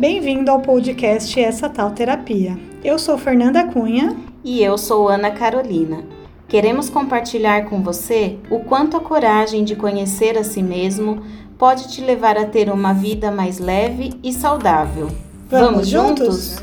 Bem-vindo 0.00 0.50
ao 0.50 0.62
podcast 0.62 1.38
Essa 1.38 1.68
Tal 1.68 1.90
Terapia. 1.90 2.58
Eu 2.82 2.98
sou 2.98 3.18
Fernanda 3.18 3.70
Cunha. 3.70 4.16
E 4.42 4.64
eu 4.64 4.78
sou 4.78 5.10
Ana 5.10 5.30
Carolina. 5.30 6.02
Queremos 6.48 6.88
compartilhar 6.88 7.68
com 7.68 7.82
você 7.82 8.38
o 8.50 8.64
quanto 8.64 8.96
a 8.96 9.00
coragem 9.00 9.62
de 9.62 9.76
conhecer 9.76 10.38
a 10.38 10.42
si 10.42 10.62
mesmo 10.62 11.22
pode 11.58 11.92
te 11.92 12.00
levar 12.00 12.38
a 12.38 12.46
ter 12.46 12.70
uma 12.70 12.94
vida 12.94 13.30
mais 13.30 13.58
leve 13.58 14.18
e 14.24 14.32
saudável. 14.32 15.08
Vamos, 15.50 15.70
Vamos 15.70 15.88
juntos? 15.88 16.56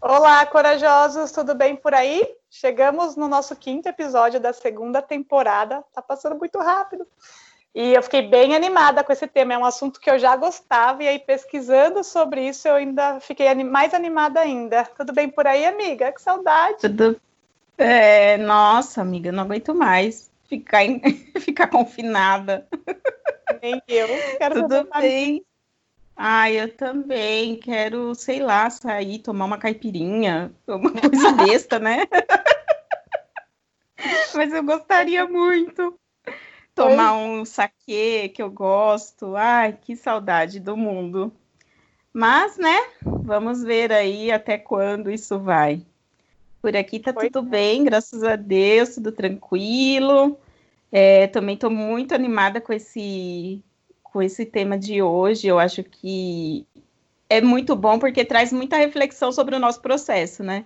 Olá, 0.00 0.46
corajosos, 0.46 1.32
tudo 1.32 1.52
bem 1.52 1.74
por 1.74 1.92
aí? 1.92 2.24
Chegamos 2.48 3.16
no 3.16 3.26
nosso 3.26 3.56
quinto 3.56 3.88
episódio 3.88 4.38
da 4.38 4.52
segunda 4.52 5.02
temporada. 5.02 5.82
Tá 5.92 6.00
passando 6.00 6.38
muito 6.38 6.60
rápido. 6.60 7.04
E 7.74 7.92
eu 7.92 8.02
fiquei 8.02 8.22
bem 8.22 8.54
animada 8.54 9.02
com 9.02 9.12
esse 9.12 9.26
tema. 9.26 9.54
É 9.54 9.58
um 9.58 9.64
assunto 9.64 9.98
que 9.98 10.08
eu 10.08 10.18
já 10.18 10.36
gostava, 10.36 11.02
e 11.02 11.08
aí 11.08 11.18
pesquisando 11.18 12.04
sobre 12.04 12.46
isso, 12.46 12.68
eu 12.68 12.76
ainda 12.76 13.18
fiquei 13.18 13.52
mais 13.64 13.92
animada 13.92 14.38
ainda. 14.38 14.84
Tudo 14.96 15.12
bem 15.12 15.28
por 15.28 15.46
aí, 15.46 15.66
amiga? 15.66 16.12
Que 16.12 16.22
saudade. 16.22 16.78
Tudo. 16.80 17.20
É, 17.76 18.36
nossa, 18.36 19.00
amiga, 19.00 19.32
não 19.32 19.42
aguento 19.42 19.74
mais 19.74 20.30
ficar, 20.48 20.84
em... 20.84 21.00
ficar 21.40 21.66
confinada. 21.66 22.68
Nem 23.60 23.82
eu. 23.88 24.06
Quero 24.38 24.62
Tudo 24.62 24.88
bem. 25.00 25.44
Ah, 26.16 26.48
eu 26.48 26.72
também 26.76 27.56
quero, 27.56 28.14
sei 28.14 28.38
lá, 28.38 28.70
sair, 28.70 29.18
tomar 29.18 29.46
uma 29.46 29.58
caipirinha, 29.58 30.52
uma 30.64 30.92
coisa 30.92 31.32
besta, 31.44 31.80
né? 31.80 32.06
Mas 34.32 34.52
eu 34.52 34.62
gostaria 34.62 35.26
muito 35.26 35.98
tomar 36.74 37.14
um 37.14 37.44
saquê 37.44 38.28
que 38.28 38.42
eu 38.42 38.50
gosto. 38.50 39.36
Ai, 39.36 39.78
que 39.80 39.96
saudade 39.96 40.58
do 40.60 40.76
mundo. 40.76 41.32
Mas, 42.12 42.56
né, 42.56 42.76
vamos 43.02 43.62
ver 43.62 43.92
aí 43.92 44.30
até 44.30 44.56
quando 44.56 45.10
isso 45.10 45.38
vai. 45.38 45.84
Por 46.62 46.76
aqui 46.76 46.98
tá 46.98 47.12
tudo 47.12 47.40
é. 47.40 47.42
bem, 47.42 47.84
graças 47.84 48.22
a 48.22 48.36
Deus, 48.36 48.94
tudo 48.94 49.12
tranquilo. 49.12 50.38
É, 50.90 51.26
também 51.26 51.56
estou 51.56 51.70
muito 51.70 52.14
animada 52.14 52.60
com 52.60 52.72
esse, 52.72 53.62
com 54.02 54.22
esse 54.22 54.46
tema 54.46 54.78
de 54.78 55.02
hoje. 55.02 55.48
Eu 55.48 55.58
acho 55.58 55.82
que 55.82 56.66
é 57.28 57.40
muito 57.40 57.74
bom 57.74 57.98
porque 57.98 58.24
traz 58.24 58.52
muita 58.52 58.76
reflexão 58.76 59.32
sobre 59.32 59.56
o 59.56 59.58
nosso 59.58 59.82
processo, 59.82 60.42
né? 60.42 60.64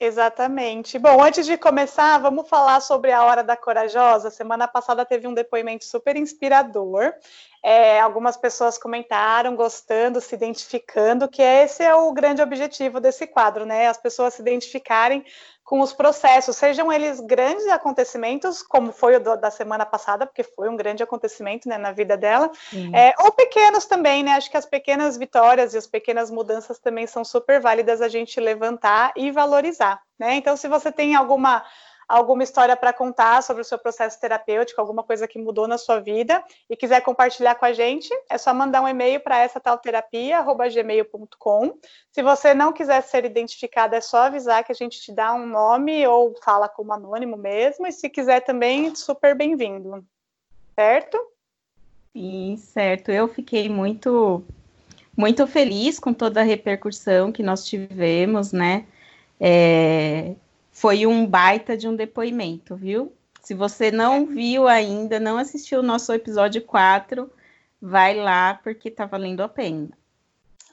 Exatamente. 0.00 0.98
Bom, 0.98 1.22
antes 1.22 1.46
de 1.46 1.56
começar, 1.56 2.18
vamos 2.18 2.48
falar 2.48 2.80
sobre 2.80 3.12
a 3.12 3.22
Hora 3.22 3.44
da 3.44 3.56
Corajosa. 3.56 4.28
Semana 4.28 4.66
passada 4.66 5.04
teve 5.04 5.26
um 5.28 5.32
depoimento 5.32 5.84
super 5.84 6.16
inspirador. 6.16 7.14
É, 7.62 8.00
algumas 8.00 8.36
pessoas 8.36 8.76
comentaram, 8.76 9.54
gostando, 9.54 10.20
se 10.20 10.34
identificando, 10.34 11.28
que 11.28 11.40
esse 11.40 11.82
é 11.82 11.94
o 11.94 12.12
grande 12.12 12.42
objetivo 12.42 13.00
desse 13.00 13.26
quadro, 13.26 13.64
né? 13.64 13.86
As 13.86 13.96
pessoas 13.96 14.34
se 14.34 14.42
identificarem 14.42 15.24
com 15.64 15.80
os 15.80 15.94
processos, 15.94 16.56
sejam 16.56 16.92
eles 16.92 17.20
grandes 17.20 17.66
acontecimentos, 17.68 18.62
como 18.62 18.92
foi 18.92 19.16
o 19.16 19.20
do, 19.20 19.34
da 19.34 19.50
semana 19.50 19.86
passada, 19.86 20.26
porque 20.26 20.42
foi 20.44 20.68
um 20.68 20.76
grande 20.76 21.02
acontecimento 21.02 21.66
né, 21.66 21.78
na 21.78 21.90
vida 21.90 22.18
dela, 22.18 22.50
é, 22.92 23.14
ou 23.18 23.32
pequenos 23.32 23.86
também, 23.86 24.22
né? 24.22 24.32
Acho 24.32 24.50
que 24.50 24.58
as 24.58 24.66
pequenas 24.66 25.16
vitórias 25.16 25.72
e 25.72 25.78
as 25.78 25.86
pequenas 25.86 26.30
mudanças 26.30 26.78
também 26.78 27.06
são 27.06 27.24
super 27.24 27.60
válidas 27.60 28.02
a 28.02 28.08
gente 28.08 28.38
levantar 28.38 29.12
e 29.16 29.30
valorizar, 29.30 30.02
né? 30.18 30.34
Então, 30.34 30.54
se 30.54 30.68
você 30.68 30.92
tem 30.92 31.14
alguma 31.14 31.64
alguma 32.08 32.42
história 32.42 32.76
para 32.76 32.92
contar 32.92 33.42
sobre 33.42 33.62
o 33.62 33.64
seu 33.64 33.78
processo 33.78 34.20
terapêutico, 34.20 34.80
alguma 34.80 35.02
coisa 35.02 35.28
que 35.28 35.38
mudou 35.38 35.66
na 35.66 35.78
sua 35.78 36.00
vida 36.00 36.42
e 36.68 36.76
quiser 36.76 37.00
compartilhar 37.00 37.54
com 37.54 37.64
a 37.64 37.72
gente, 37.72 38.08
é 38.30 38.38
só 38.38 38.52
mandar 38.54 38.82
um 38.82 38.88
e-mail 38.88 39.20
para 39.20 39.38
essa 39.38 39.60
tal 39.60 39.78
terapia@gmail.com. 39.78 41.78
Se 42.10 42.22
você 42.22 42.54
não 42.54 42.72
quiser 42.72 43.02
ser 43.02 43.24
identificada, 43.24 43.96
é 43.96 44.00
só 44.00 44.18
avisar 44.18 44.64
que 44.64 44.72
a 44.72 44.74
gente 44.74 45.00
te 45.00 45.12
dá 45.12 45.34
um 45.34 45.46
nome 45.46 46.06
ou 46.06 46.34
fala 46.42 46.68
como 46.68 46.92
anônimo 46.92 47.36
mesmo, 47.36 47.86
e 47.86 47.92
se 47.92 48.08
quiser 48.08 48.40
também, 48.40 48.94
super 48.94 49.36
bem-vindo. 49.36 50.04
Certo? 50.78 51.18
Sim, 52.12 52.56
certo. 52.56 53.10
Eu 53.10 53.28
fiquei 53.28 53.68
muito 53.68 54.44
muito 55.16 55.46
feliz 55.46 56.00
com 56.00 56.12
toda 56.12 56.40
a 56.40 56.44
repercussão 56.44 57.30
que 57.30 57.42
nós 57.42 57.64
tivemos, 57.64 58.52
né? 58.52 58.84
É, 59.40 60.34
foi 60.74 61.06
um 61.06 61.24
baita 61.24 61.76
de 61.76 61.88
um 61.88 61.94
depoimento, 61.94 62.74
viu? 62.74 63.16
Se 63.40 63.54
você 63.54 63.92
não 63.92 64.26
viu 64.26 64.66
ainda, 64.66 65.20
não 65.20 65.38
assistiu 65.38 65.78
o 65.78 65.84
nosso 65.84 66.12
episódio 66.12 66.60
4, 66.62 67.30
vai 67.80 68.16
lá 68.16 68.54
porque 68.54 68.90
tá 68.90 69.06
valendo 69.06 69.42
a 69.42 69.48
pena. 69.48 69.90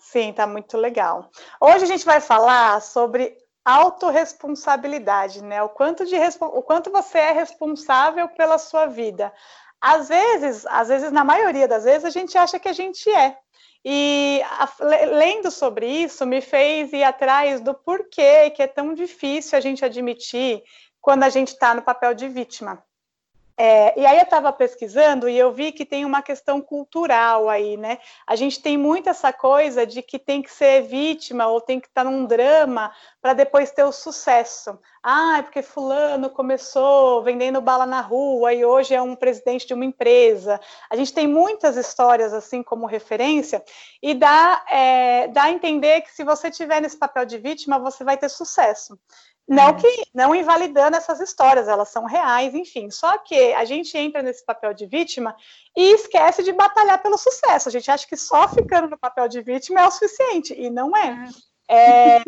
Sim, 0.01 0.33
tá 0.33 0.47
muito 0.47 0.75
legal. 0.75 1.29
Hoje 1.59 1.83
a 1.83 1.87
gente 1.87 2.03
vai 2.03 2.19
falar 2.19 2.81
sobre 2.81 3.37
autorresponsabilidade, 3.63 5.43
né? 5.43 5.61
O 5.61 5.69
quanto, 5.69 6.03
de, 6.03 6.15
o 6.39 6.61
quanto 6.63 6.91
você 6.91 7.19
é 7.19 7.31
responsável 7.31 8.27
pela 8.29 8.57
sua 8.57 8.87
vida. 8.87 9.31
Às 9.79 10.09
vezes, 10.09 10.65
às 10.65 10.87
vezes, 10.87 11.11
na 11.11 11.23
maioria 11.23 11.67
das 11.67 11.83
vezes, 11.83 12.05
a 12.05 12.09
gente 12.09 12.35
acha 12.37 12.57
que 12.57 12.67
a 12.67 12.73
gente 12.73 13.07
é. 13.07 13.37
E 13.83 14.41
a, 14.43 14.69
lendo 15.05 15.49
sobre 15.49 15.87
isso, 15.87 16.25
me 16.25 16.39
fez 16.39 16.93
ir 16.93 17.03
atrás 17.03 17.61
do 17.61 17.73
porquê 17.73 18.51
que 18.51 18.61
é 18.61 18.67
tão 18.67 18.93
difícil 18.93 19.57
a 19.57 19.61
gente 19.61 19.83
admitir 19.83 20.61
quando 20.99 21.23
a 21.23 21.29
gente 21.29 21.49
está 21.49 21.73
no 21.73 21.81
papel 21.81 22.13
de 22.13 22.27
vítima. 22.27 22.83
É, 23.57 23.99
e 23.99 24.05
aí 24.05 24.17
eu 24.17 24.23
estava 24.23 24.51
pesquisando 24.51 25.29
e 25.29 25.37
eu 25.37 25.51
vi 25.51 25.71
que 25.71 25.85
tem 25.85 26.05
uma 26.05 26.21
questão 26.21 26.61
cultural 26.61 27.49
aí, 27.49 27.77
né? 27.77 27.99
A 28.25 28.35
gente 28.35 28.61
tem 28.61 28.77
muito 28.77 29.09
essa 29.09 29.31
coisa 29.31 29.85
de 29.85 30.01
que 30.01 30.17
tem 30.17 30.41
que 30.41 30.51
ser 30.51 30.83
vítima 30.83 31.47
ou 31.47 31.61
tem 31.61 31.79
que 31.79 31.87
estar 31.87 32.03
tá 32.03 32.09
num 32.09 32.25
drama 32.25 32.91
para 33.21 33.33
depois 33.33 33.71
ter 33.71 33.83
o 33.83 33.91
sucesso. 33.91 34.79
Ah, 35.03 35.39
é 35.39 35.41
porque 35.41 35.61
fulano 35.61 36.29
começou 36.29 37.23
vendendo 37.23 37.61
bala 37.61 37.85
na 37.85 38.01
rua 38.01 38.53
e 38.53 38.63
hoje 38.63 38.93
é 38.93 39.01
um 39.01 39.15
presidente 39.15 39.67
de 39.67 39.73
uma 39.73 39.85
empresa. 39.85 40.59
A 40.89 40.95
gente 40.95 41.13
tem 41.13 41.27
muitas 41.27 41.75
histórias 41.75 42.33
assim 42.33 42.63
como 42.63 42.85
referência 42.85 43.63
e 44.01 44.13
dá, 44.13 44.63
é, 44.69 45.27
dá 45.27 45.43
a 45.43 45.51
entender 45.51 46.01
que 46.01 46.11
se 46.11 46.23
você 46.23 46.49
tiver 46.49 46.81
nesse 46.81 46.97
papel 46.97 47.25
de 47.25 47.37
vítima, 47.37 47.79
você 47.79 48.03
vai 48.03 48.17
ter 48.17 48.29
sucesso. 48.29 48.97
Não 49.51 49.75
que 49.75 50.03
não 50.13 50.33
invalidando 50.33 50.95
essas 50.95 51.19
histórias, 51.19 51.67
elas 51.67 51.89
são 51.89 52.05
reais, 52.05 52.55
enfim. 52.55 52.89
Só 52.89 53.17
que 53.17 53.35
a 53.53 53.65
gente 53.65 53.97
entra 53.97 54.23
nesse 54.23 54.45
papel 54.45 54.73
de 54.73 54.85
vítima 54.85 55.35
e 55.75 55.93
esquece 55.93 56.41
de 56.41 56.53
batalhar 56.53 57.03
pelo 57.03 57.17
sucesso. 57.17 57.67
A 57.67 57.71
gente 57.71 57.91
acha 57.91 58.07
que 58.07 58.15
só 58.15 58.47
ficando 58.47 58.89
no 58.89 58.97
papel 58.97 59.27
de 59.27 59.41
vítima 59.41 59.81
é 59.81 59.85
o 59.85 59.91
suficiente, 59.91 60.53
e 60.57 60.69
não 60.69 60.95
é. 60.95 61.27
É, 61.67 62.17
é, 62.17 62.21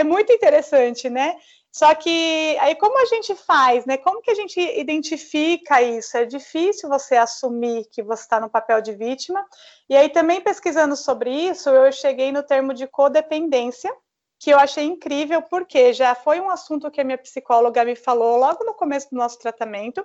é 0.00 0.04
muito 0.04 0.30
interessante, 0.34 1.08
né? 1.08 1.34
Só 1.72 1.94
que 1.94 2.58
aí 2.60 2.74
como 2.74 3.00
a 3.00 3.06
gente 3.06 3.34
faz, 3.34 3.86
né? 3.86 3.96
Como 3.96 4.20
que 4.20 4.30
a 4.30 4.34
gente 4.34 4.60
identifica 4.60 5.80
isso? 5.80 6.14
É 6.18 6.26
difícil 6.26 6.90
você 6.90 7.16
assumir 7.16 7.86
que 7.90 8.02
você 8.02 8.22
está 8.22 8.38
no 8.38 8.50
papel 8.50 8.82
de 8.82 8.92
vítima. 8.92 9.42
E 9.88 9.96
aí 9.96 10.10
também 10.10 10.42
pesquisando 10.42 10.94
sobre 10.94 11.30
isso, 11.30 11.70
eu 11.70 11.90
cheguei 11.90 12.30
no 12.32 12.42
termo 12.42 12.74
de 12.74 12.86
codependência, 12.86 13.90
que 14.40 14.50
eu 14.50 14.58
achei 14.58 14.84
incrível, 14.84 15.42
porque 15.42 15.92
já 15.92 16.14
foi 16.14 16.40
um 16.40 16.48
assunto 16.48 16.90
que 16.90 16.98
a 16.98 17.04
minha 17.04 17.18
psicóloga 17.18 17.84
me 17.84 17.94
falou 17.94 18.38
logo 18.38 18.64
no 18.64 18.72
começo 18.72 19.10
do 19.10 19.18
nosso 19.18 19.38
tratamento, 19.38 20.02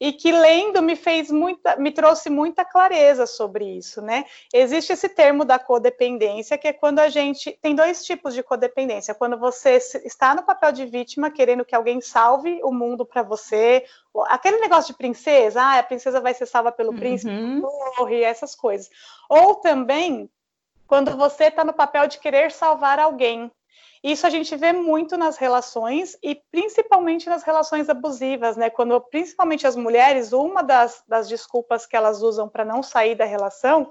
e 0.00 0.12
que 0.12 0.32
lendo 0.32 0.82
me 0.82 0.96
fez 0.96 1.30
muita, 1.30 1.76
me 1.76 1.92
trouxe 1.92 2.28
muita 2.28 2.64
clareza 2.64 3.24
sobre 3.24 3.64
isso, 3.64 4.02
né? 4.02 4.24
Existe 4.52 4.92
esse 4.92 5.08
termo 5.08 5.44
da 5.44 5.60
codependência, 5.60 6.58
que 6.58 6.68
é 6.68 6.72
quando 6.72 6.98
a 6.98 7.08
gente 7.08 7.56
tem 7.62 7.74
dois 7.74 8.04
tipos 8.04 8.34
de 8.34 8.42
codependência, 8.42 9.14
quando 9.14 9.38
você 9.38 9.76
está 10.04 10.34
no 10.34 10.42
papel 10.42 10.72
de 10.72 10.84
vítima, 10.84 11.30
querendo 11.30 11.64
que 11.64 11.74
alguém 11.74 12.00
salve 12.00 12.60
o 12.64 12.72
mundo 12.72 13.06
para 13.06 13.22
você, 13.22 13.84
aquele 14.26 14.58
negócio 14.58 14.92
de 14.92 14.98
princesa, 14.98 15.62
ah, 15.62 15.78
a 15.78 15.82
princesa 15.84 16.20
vai 16.20 16.34
ser 16.34 16.46
salva 16.46 16.72
pelo 16.72 16.90
uhum. 16.90 16.98
príncipe, 16.98 17.32
morre, 17.32 18.22
essas 18.22 18.56
coisas. 18.56 18.90
Ou 19.28 19.56
também 19.56 20.28
quando 20.88 21.16
você 21.16 21.44
está 21.44 21.62
no 21.64 21.74
papel 21.74 22.08
de 22.08 22.18
querer 22.18 22.50
salvar 22.50 22.98
alguém, 22.98 23.52
isso 24.02 24.26
a 24.26 24.30
gente 24.30 24.54
vê 24.56 24.72
muito 24.72 25.16
nas 25.16 25.36
relações 25.36 26.16
e 26.22 26.34
principalmente 26.50 27.28
nas 27.28 27.42
relações 27.42 27.88
abusivas, 27.88 28.56
né? 28.56 28.70
Quando 28.70 29.00
principalmente 29.00 29.66
as 29.66 29.76
mulheres, 29.76 30.32
uma 30.32 30.62
das, 30.62 31.02
das 31.06 31.28
desculpas 31.28 31.86
que 31.86 31.96
elas 31.96 32.22
usam 32.22 32.48
para 32.48 32.64
não 32.64 32.82
sair 32.82 33.14
da 33.14 33.24
relação 33.24 33.90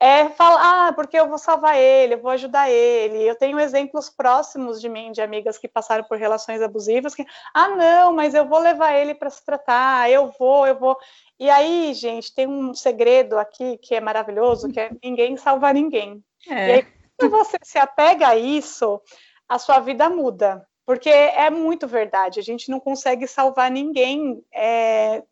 é 0.00 0.28
falar, 0.28 0.88
ah, 0.88 0.92
porque 0.92 1.18
eu 1.18 1.28
vou 1.28 1.38
salvar 1.38 1.76
ele, 1.76 2.14
eu 2.14 2.20
vou 2.20 2.30
ajudar 2.30 2.70
ele. 2.70 3.28
Eu 3.28 3.34
tenho 3.34 3.58
exemplos 3.58 4.08
próximos 4.08 4.80
de 4.80 4.88
mim, 4.88 5.10
de 5.10 5.20
amigas 5.20 5.58
que 5.58 5.66
passaram 5.66 6.04
por 6.04 6.16
relações 6.16 6.62
abusivas, 6.62 7.16
que, 7.16 7.26
ah, 7.52 7.68
não, 7.70 8.12
mas 8.12 8.32
eu 8.32 8.46
vou 8.46 8.60
levar 8.60 8.94
ele 8.94 9.12
para 9.12 9.28
se 9.28 9.44
tratar, 9.44 10.08
eu 10.08 10.32
vou, 10.38 10.66
eu 10.66 10.78
vou. 10.78 10.96
E 11.38 11.50
aí, 11.50 11.92
gente, 11.94 12.32
tem 12.32 12.46
um 12.46 12.72
segredo 12.74 13.38
aqui 13.38 13.76
que 13.78 13.94
é 13.94 14.00
maravilhoso, 14.00 14.70
que 14.70 14.78
é 14.78 14.90
ninguém 15.02 15.36
salva 15.36 15.72
ninguém. 15.72 16.22
É. 16.48 16.68
E 16.68 16.72
aí, 16.72 16.86
quando 17.18 17.32
você 17.32 17.56
se 17.62 17.78
apega 17.78 18.28
a 18.28 18.36
isso, 18.36 19.00
a 19.48 19.58
sua 19.58 19.80
vida 19.80 20.08
muda. 20.08 20.66
Porque 20.84 21.10
é 21.10 21.50
muito 21.50 21.86
verdade, 21.86 22.40
a 22.40 22.42
gente 22.42 22.70
não 22.70 22.80
consegue 22.80 23.26
salvar 23.26 23.70
ninguém 23.70 24.42
é, 24.52 25.22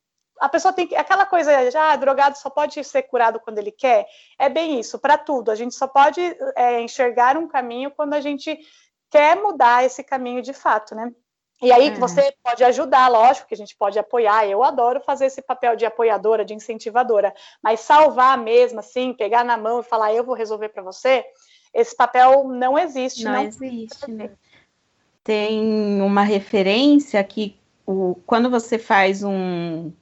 a 0.41 0.49
pessoa 0.49 0.73
tem 0.73 0.87
que. 0.87 0.95
Aquela 0.95 1.25
coisa 1.25 1.71
de, 1.71 1.77
ah, 1.77 1.97
drogado 1.97 2.37
só 2.37 2.51
pode 2.51 2.83
ser 2.85 3.03
curado 3.03 3.41
quando 3.41 3.59
ele 3.59 3.73
quer. 3.73 4.07
É 4.39 4.49
bem 4.49 4.79
isso, 4.79 4.99
para 4.99 5.17
tudo. 5.17 5.51
A 5.51 5.55
gente 5.55 5.75
só 5.75 5.87
pode 5.87 6.21
é, 6.55 6.81
enxergar 6.81 7.37
um 7.37 7.49
caminho 7.49 7.91
quando 7.91 8.15
a 8.15 8.21
gente 8.21 8.59
quer 9.11 9.37
mudar 9.37 9.85
esse 9.85 10.03
caminho 10.03 10.43
de 10.43 10.53
fato, 10.53 10.95
né? 10.95 11.11
E 11.63 11.73
aí 11.73 11.89
é. 11.89 11.95
você 11.95 12.35
pode 12.43 12.63
ajudar, 12.65 13.09
lógico 13.09 13.49
que 13.49 13.55
a 13.55 13.57
gente 13.57 13.75
pode 13.77 13.99
apoiar. 13.99 14.47
Eu 14.47 14.63
adoro 14.63 15.01
fazer 15.01 15.27
esse 15.27 15.41
papel 15.41 15.75
de 15.75 15.87
apoiadora, 15.87 16.45
de 16.45 16.53
incentivadora, 16.53 17.35
mas 17.63 17.81
salvar 17.81 18.37
mesmo, 18.37 18.81
assim, 18.81 19.15
pegar 19.15 19.43
na 19.43 19.57
mão 19.57 19.81
e 19.81 19.85
falar 19.85 20.13
eu 20.13 20.23
vou 20.23 20.35
resolver 20.35 20.69
para 20.69 20.83
você, 20.83 21.25
esse 21.77 21.95
papel 21.95 22.49
não 22.49 22.79
existe. 22.79 23.23
Não, 23.25 23.35
não 23.35 23.43
existe, 23.45 24.11
né? 24.11 24.31
Tem 25.23 26.01
uma 26.01 26.23
referência 26.23 27.23
que 27.23 27.57
o, 27.85 28.17
quando 28.27 28.49
você 28.49 28.79
faz 28.79 29.23
um 29.23 29.93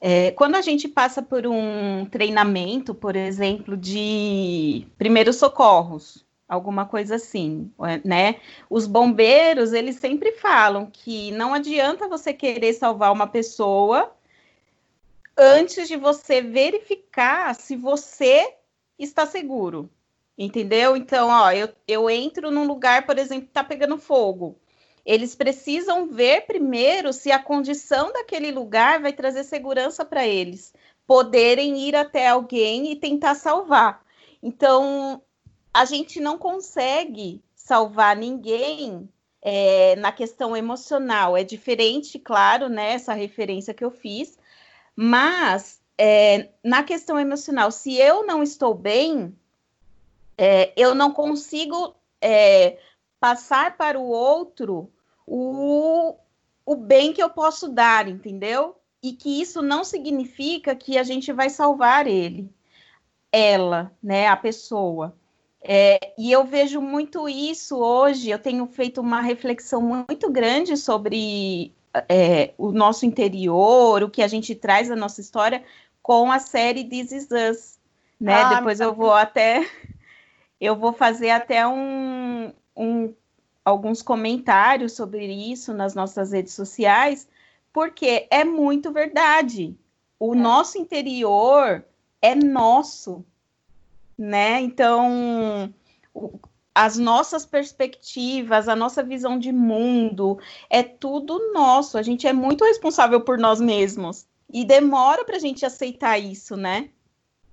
é, 0.00 0.30
quando 0.30 0.54
a 0.54 0.62
gente 0.62 0.88
passa 0.88 1.20
por 1.20 1.46
um 1.46 2.06
treinamento, 2.06 2.94
por 2.94 3.16
exemplo, 3.16 3.76
de 3.76 4.86
primeiros 4.96 5.36
socorros, 5.36 6.24
alguma 6.48 6.86
coisa 6.86 7.16
assim, 7.16 7.70
né? 8.04 8.36
Os 8.70 8.86
bombeiros, 8.86 9.72
eles 9.72 9.96
sempre 9.96 10.32
falam 10.32 10.86
que 10.90 11.32
não 11.32 11.52
adianta 11.52 12.08
você 12.08 12.32
querer 12.32 12.72
salvar 12.72 13.12
uma 13.12 13.26
pessoa 13.26 14.10
antes 15.36 15.88
de 15.88 15.96
você 15.96 16.40
verificar 16.40 17.54
se 17.54 17.76
você 17.76 18.54
está 18.98 19.26
seguro, 19.26 19.90
entendeu? 20.40 20.96
Então, 20.96 21.28
ó, 21.28 21.52
eu, 21.52 21.68
eu 21.86 22.08
entro 22.08 22.50
num 22.50 22.66
lugar, 22.66 23.04
por 23.04 23.18
exemplo, 23.18 23.44
que 23.44 23.50
está 23.50 23.62
pegando 23.62 23.98
fogo. 23.98 24.58
Eles 25.04 25.34
precisam 25.34 26.08
ver 26.08 26.46
primeiro 26.46 27.12
se 27.12 27.30
a 27.30 27.38
condição 27.38 28.10
daquele 28.12 28.50
lugar 28.50 29.00
vai 29.00 29.12
trazer 29.12 29.44
segurança 29.44 30.04
para 30.04 30.26
eles 30.26 30.72
poderem 31.06 31.78
ir 31.80 31.96
até 31.96 32.28
alguém 32.28 32.92
e 32.92 32.96
tentar 32.96 33.34
salvar. 33.34 34.02
Então, 34.42 35.20
a 35.74 35.84
gente 35.84 36.20
não 36.20 36.38
consegue 36.38 37.42
salvar 37.54 38.16
ninguém 38.16 39.08
é, 39.42 39.96
na 39.96 40.12
questão 40.12 40.56
emocional. 40.56 41.36
É 41.36 41.44
diferente, 41.44 42.18
claro, 42.18 42.68
né, 42.68 42.92
essa 42.92 43.12
referência 43.12 43.74
que 43.74 43.84
eu 43.84 43.90
fiz, 43.90 44.38
mas 44.94 45.80
é, 45.98 46.50
na 46.64 46.82
questão 46.82 47.18
emocional, 47.18 47.70
se 47.70 47.96
eu 47.96 48.24
não 48.24 48.42
estou 48.42 48.72
bem, 48.72 49.36
é, 50.42 50.72
eu 50.74 50.94
não 50.94 51.12
consigo 51.12 51.94
é, 52.18 52.78
passar 53.20 53.76
para 53.76 54.00
o 54.00 54.08
outro 54.08 54.90
o, 55.26 56.16
o 56.64 56.74
bem 56.74 57.12
que 57.12 57.22
eu 57.22 57.28
posso 57.28 57.68
dar, 57.68 58.08
entendeu? 58.08 58.74
E 59.02 59.12
que 59.12 59.42
isso 59.42 59.60
não 59.60 59.84
significa 59.84 60.74
que 60.74 60.96
a 60.96 61.02
gente 61.02 61.30
vai 61.30 61.50
salvar 61.50 62.06
ele, 62.06 62.50
ela, 63.30 63.92
né, 64.02 64.28
a 64.28 64.36
pessoa. 64.36 65.14
É, 65.60 66.14
e 66.16 66.32
eu 66.32 66.42
vejo 66.42 66.80
muito 66.80 67.28
isso 67.28 67.76
hoje. 67.76 68.30
Eu 68.30 68.38
tenho 68.38 68.66
feito 68.66 69.02
uma 69.02 69.20
reflexão 69.20 69.82
muito 69.82 70.30
grande 70.30 70.74
sobre 70.78 71.74
é, 72.08 72.54
o 72.56 72.72
nosso 72.72 73.04
interior, 73.04 74.02
o 74.02 74.10
que 74.10 74.22
a 74.22 74.28
gente 74.28 74.54
traz 74.54 74.88
da 74.88 74.96
nossa 74.96 75.20
história 75.20 75.62
com 76.02 76.32
a 76.32 76.38
série 76.38 76.84
This 76.84 77.12
Is 77.12 77.28
Us. 77.30 77.78
Né? 78.18 78.40
Ah, 78.40 78.54
Depois 78.54 78.80
eu 78.80 78.94
vou 78.94 79.12
até 79.12 79.68
eu 80.60 80.76
vou 80.76 80.92
fazer 80.92 81.30
até 81.30 81.66
um, 81.66 82.52
um, 82.76 83.14
alguns 83.64 84.02
comentários 84.02 84.92
sobre 84.92 85.26
isso 85.26 85.72
nas 85.72 85.94
nossas 85.94 86.32
redes 86.32 86.52
sociais, 86.52 87.26
porque 87.72 88.26
é 88.30 88.44
muito 88.44 88.92
verdade. 88.92 89.76
O 90.18 90.34
é. 90.34 90.36
nosso 90.36 90.76
interior 90.76 91.84
é 92.20 92.34
nosso, 92.34 93.24
né? 94.18 94.60
Então, 94.60 95.72
as 96.74 96.98
nossas 96.98 97.46
perspectivas, 97.46 98.68
a 98.68 98.76
nossa 98.76 99.02
visão 99.02 99.38
de 99.38 99.52
mundo, 99.52 100.38
é 100.68 100.82
tudo 100.82 101.52
nosso. 101.52 101.96
A 101.96 102.02
gente 102.02 102.26
é 102.26 102.32
muito 102.32 102.64
responsável 102.64 103.20
por 103.20 103.38
nós 103.38 103.60
mesmos. 103.60 104.26
E 104.52 104.64
demora 104.64 105.24
para 105.24 105.36
a 105.36 105.40
gente 105.40 105.64
aceitar 105.64 106.18
isso, 106.18 106.56
né? 106.56 106.90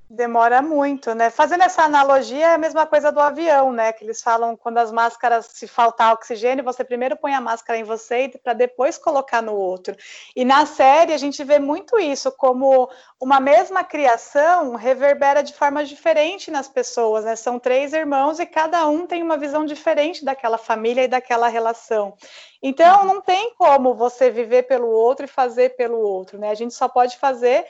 Demora 0.10 0.62
muito, 0.62 1.14
né? 1.14 1.30
Fazendo 1.30 1.64
essa 1.64 1.84
analogia, 1.84 2.48
é 2.48 2.54
a 2.54 2.58
mesma 2.58 2.86
coisa 2.86 3.12
do 3.12 3.20
avião, 3.20 3.74
né? 3.74 3.92
Que 3.92 4.06
eles 4.06 4.22
falam 4.22 4.56
quando 4.56 4.78
as 4.78 4.90
máscaras, 4.90 5.48
se 5.48 5.68
faltar 5.68 6.14
oxigênio, 6.14 6.64
você 6.64 6.82
primeiro 6.82 7.18
põe 7.18 7.34
a 7.34 7.42
máscara 7.42 7.78
em 7.78 7.84
você 7.84 8.32
para 8.42 8.54
depois 8.54 8.98
colocar 8.98 9.42
no 9.42 9.54
outro. 9.54 9.98
E 10.34 10.46
na 10.46 10.66
série 10.66 11.12
a 11.12 11.18
gente 11.18 11.44
vê 11.44 11.60
muito 11.60 12.00
isso, 12.00 12.32
como 12.32 12.90
uma 13.20 13.42
mesma 13.42 13.84
criação 13.84 14.76
reverbera 14.76 15.44
de 15.44 15.54
forma 15.54 15.84
diferente 15.84 16.50
nas 16.50 16.70
pessoas, 16.70 17.26
né? 17.26 17.36
São 17.36 17.60
três 17.60 17.92
irmãos 17.92 18.40
e 18.40 18.46
cada 18.46 18.88
um 18.88 19.06
tem 19.06 19.22
uma 19.22 19.38
visão 19.38 19.66
diferente 19.66 20.24
daquela 20.24 20.58
família 20.58 21.04
e 21.04 21.10
daquela 21.10 21.50
relação. 21.50 22.14
Então, 22.64 23.04
não 23.04 23.22
tem 23.22 23.54
como 23.56 23.94
você 23.94 24.30
viver 24.30 24.64
pelo 24.64 24.88
outro 24.88 25.26
e 25.26 25.28
fazer 25.28 25.76
pelo 25.76 26.00
outro, 26.00 26.40
né? 26.40 26.50
A 26.50 26.56
gente 26.56 26.74
só 26.74 26.88
pode 26.88 27.18
fazer 27.18 27.66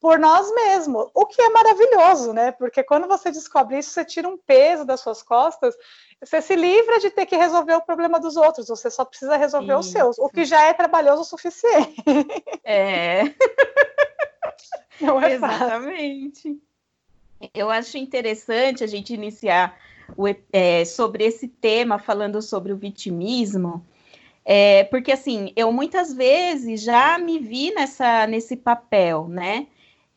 por 0.00 0.18
nós 0.18 0.52
mesmos, 0.54 1.08
o 1.12 1.26
que 1.26 1.42
é 1.42 1.50
maravilhoso, 1.50 2.32
né? 2.32 2.52
Porque 2.52 2.82
quando 2.82 3.06
você 3.06 3.30
descobre 3.30 3.78
isso, 3.78 3.90
você 3.90 4.04
tira 4.04 4.26
um 4.26 4.38
peso 4.38 4.84
das 4.84 5.00
suas 5.00 5.22
costas, 5.22 5.76
você 6.18 6.40
se 6.40 6.56
livra 6.56 6.98
de 6.98 7.10
ter 7.10 7.26
que 7.26 7.36
resolver 7.36 7.74
o 7.74 7.82
problema 7.82 8.18
dos 8.18 8.36
outros, 8.36 8.68
você 8.68 8.90
só 8.90 9.04
precisa 9.04 9.36
resolver 9.36 9.72
isso. 9.72 9.80
os 9.80 9.86
seus, 9.90 10.18
o 10.18 10.28
que 10.28 10.44
já 10.44 10.64
é 10.64 10.72
trabalhoso 10.72 11.20
o 11.20 11.24
suficiente. 11.24 12.02
É. 12.64 13.24
Não 15.00 15.20
é 15.20 15.32
Exatamente. 15.32 16.48
Fácil. 16.48 16.60
Eu 17.54 17.70
acho 17.70 17.96
interessante 17.96 18.84
a 18.84 18.86
gente 18.86 19.14
iniciar 19.14 19.78
o, 20.16 20.26
é, 20.52 20.84
sobre 20.84 21.24
esse 21.24 21.48
tema, 21.48 21.98
falando 21.98 22.40
sobre 22.40 22.72
o 22.72 22.76
vitimismo, 22.76 23.84
é, 24.44 24.84
porque 24.84 25.12
assim, 25.12 25.52
eu 25.54 25.70
muitas 25.72 26.12
vezes 26.12 26.82
já 26.82 27.18
me 27.18 27.38
vi 27.38 27.72
nessa, 27.72 28.26
nesse 28.26 28.56
papel, 28.56 29.28
né? 29.28 29.66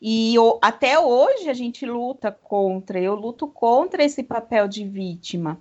E 0.06 0.34
eu, 0.34 0.58
até 0.60 0.98
hoje 0.98 1.48
a 1.48 1.54
gente 1.54 1.86
luta 1.86 2.30
contra, 2.30 3.00
eu 3.00 3.14
luto 3.14 3.46
contra 3.46 4.04
esse 4.04 4.22
papel 4.22 4.68
de 4.68 4.84
vítima. 4.84 5.58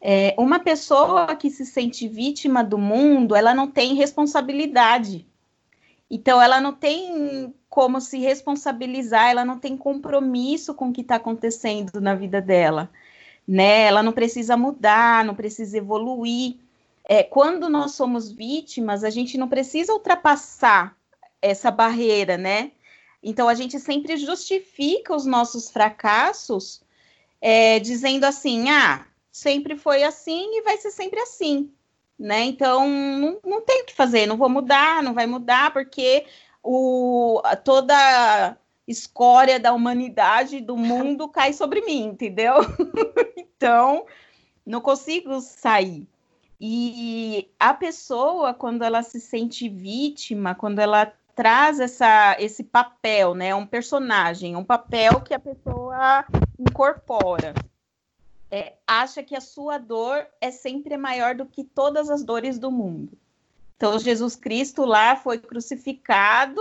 É, 0.00 0.32
uma 0.38 0.60
pessoa 0.60 1.34
que 1.34 1.50
se 1.50 1.66
sente 1.66 2.06
vítima 2.06 2.62
do 2.62 2.78
mundo, 2.78 3.34
ela 3.34 3.52
não 3.52 3.66
tem 3.66 3.94
responsabilidade. 3.94 5.26
Então, 6.08 6.40
ela 6.40 6.60
não 6.60 6.72
tem 6.72 7.52
como 7.68 8.00
se 8.00 8.20
responsabilizar, 8.20 9.28
ela 9.28 9.44
não 9.44 9.58
tem 9.58 9.76
compromisso 9.76 10.72
com 10.72 10.90
o 10.90 10.92
que 10.92 11.00
está 11.00 11.16
acontecendo 11.16 12.00
na 12.00 12.14
vida 12.14 12.40
dela. 12.40 12.88
Né? 13.46 13.86
Ela 13.86 14.04
não 14.04 14.12
precisa 14.12 14.56
mudar, 14.56 15.24
não 15.24 15.34
precisa 15.34 15.78
evoluir. 15.78 16.54
É, 17.04 17.24
quando 17.24 17.68
nós 17.68 17.90
somos 17.94 18.30
vítimas, 18.30 19.02
a 19.02 19.10
gente 19.10 19.36
não 19.36 19.48
precisa 19.48 19.92
ultrapassar 19.92 20.96
essa 21.42 21.72
barreira, 21.72 22.38
né? 22.38 22.70
Então 23.22 23.48
a 23.48 23.54
gente 23.54 23.78
sempre 23.78 24.16
justifica 24.16 25.14
os 25.14 25.26
nossos 25.26 25.70
fracassos 25.70 26.82
é, 27.40 27.78
dizendo 27.78 28.24
assim, 28.24 28.70
ah, 28.70 29.06
sempre 29.30 29.76
foi 29.76 30.02
assim 30.02 30.58
e 30.58 30.62
vai 30.62 30.76
ser 30.78 30.90
sempre 30.90 31.20
assim, 31.20 31.70
né? 32.18 32.44
Então 32.44 32.88
não, 32.88 33.40
não 33.44 33.60
tem 33.60 33.82
o 33.82 33.86
que 33.86 33.94
fazer, 33.94 34.26
não 34.26 34.36
vou 34.36 34.48
mudar, 34.48 35.02
não 35.02 35.14
vai 35.14 35.26
mudar, 35.26 35.72
porque 35.72 36.26
o, 36.62 37.40
toda 37.64 38.56
escória 38.86 39.60
da 39.60 39.72
humanidade, 39.72 40.60
do 40.60 40.76
mundo 40.76 41.28
cai 41.30 41.52
sobre 41.52 41.80
mim, 41.82 42.06
entendeu? 42.06 42.54
então 43.36 44.06
não 44.66 44.80
consigo 44.80 45.40
sair. 45.40 46.06
E 46.60 47.48
a 47.58 47.72
pessoa, 47.72 48.52
quando 48.52 48.82
ela 48.82 49.02
se 49.02 49.18
sente 49.18 49.66
vítima, 49.68 50.54
quando 50.54 50.78
ela 50.78 51.10
traz 51.34 51.80
essa, 51.80 52.36
esse 52.38 52.64
papel, 52.64 53.34
né? 53.34 53.54
Um 53.54 53.66
personagem, 53.66 54.56
um 54.56 54.64
papel 54.64 55.20
que 55.20 55.34
a 55.34 55.38
pessoa 55.38 56.24
incorpora. 56.58 57.54
É, 58.50 58.74
acha 58.86 59.22
que 59.22 59.36
a 59.36 59.40
sua 59.40 59.78
dor 59.78 60.26
é 60.40 60.50
sempre 60.50 60.96
maior 60.96 61.34
do 61.34 61.46
que 61.46 61.62
todas 61.62 62.10
as 62.10 62.24
dores 62.24 62.58
do 62.58 62.70
mundo. 62.70 63.16
Então, 63.76 63.98
Jesus 63.98 64.34
Cristo 64.34 64.84
lá 64.84 65.16
foi 65.16 65.38
crucificado, 65.38 66.60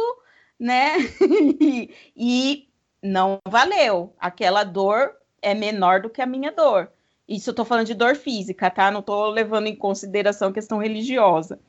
né? 0.59 0.97
e 2.15 2.69
não 3.01 3.39
valeu. 3.47 4.13
Aquela 4.19 4.63
dor 4.63 5.15
é 5.41 5.53
menor 5.53 6.01
do 6.01 6.09
que 6.09 6.21
a 6.21 6.25
minha 6.25 6.51
dor. 6.51 6.91
Isso 7.27 7.49
eu 7.49 7.53
tô 7.53 7.65
falando 7.65 7.87
de 7.87 7.93
dor 7.93 8.15
física, 8.15 8.69
tá? 8.69 8.89
Não 8.89 9.01
tô 9.01 9.29
levando 9.29 9.67
em 9.67 9.75
consideração 9.75 10.49
a 10.49 10.53
questão 10.53 10.79
religiosa. 10.79 11.59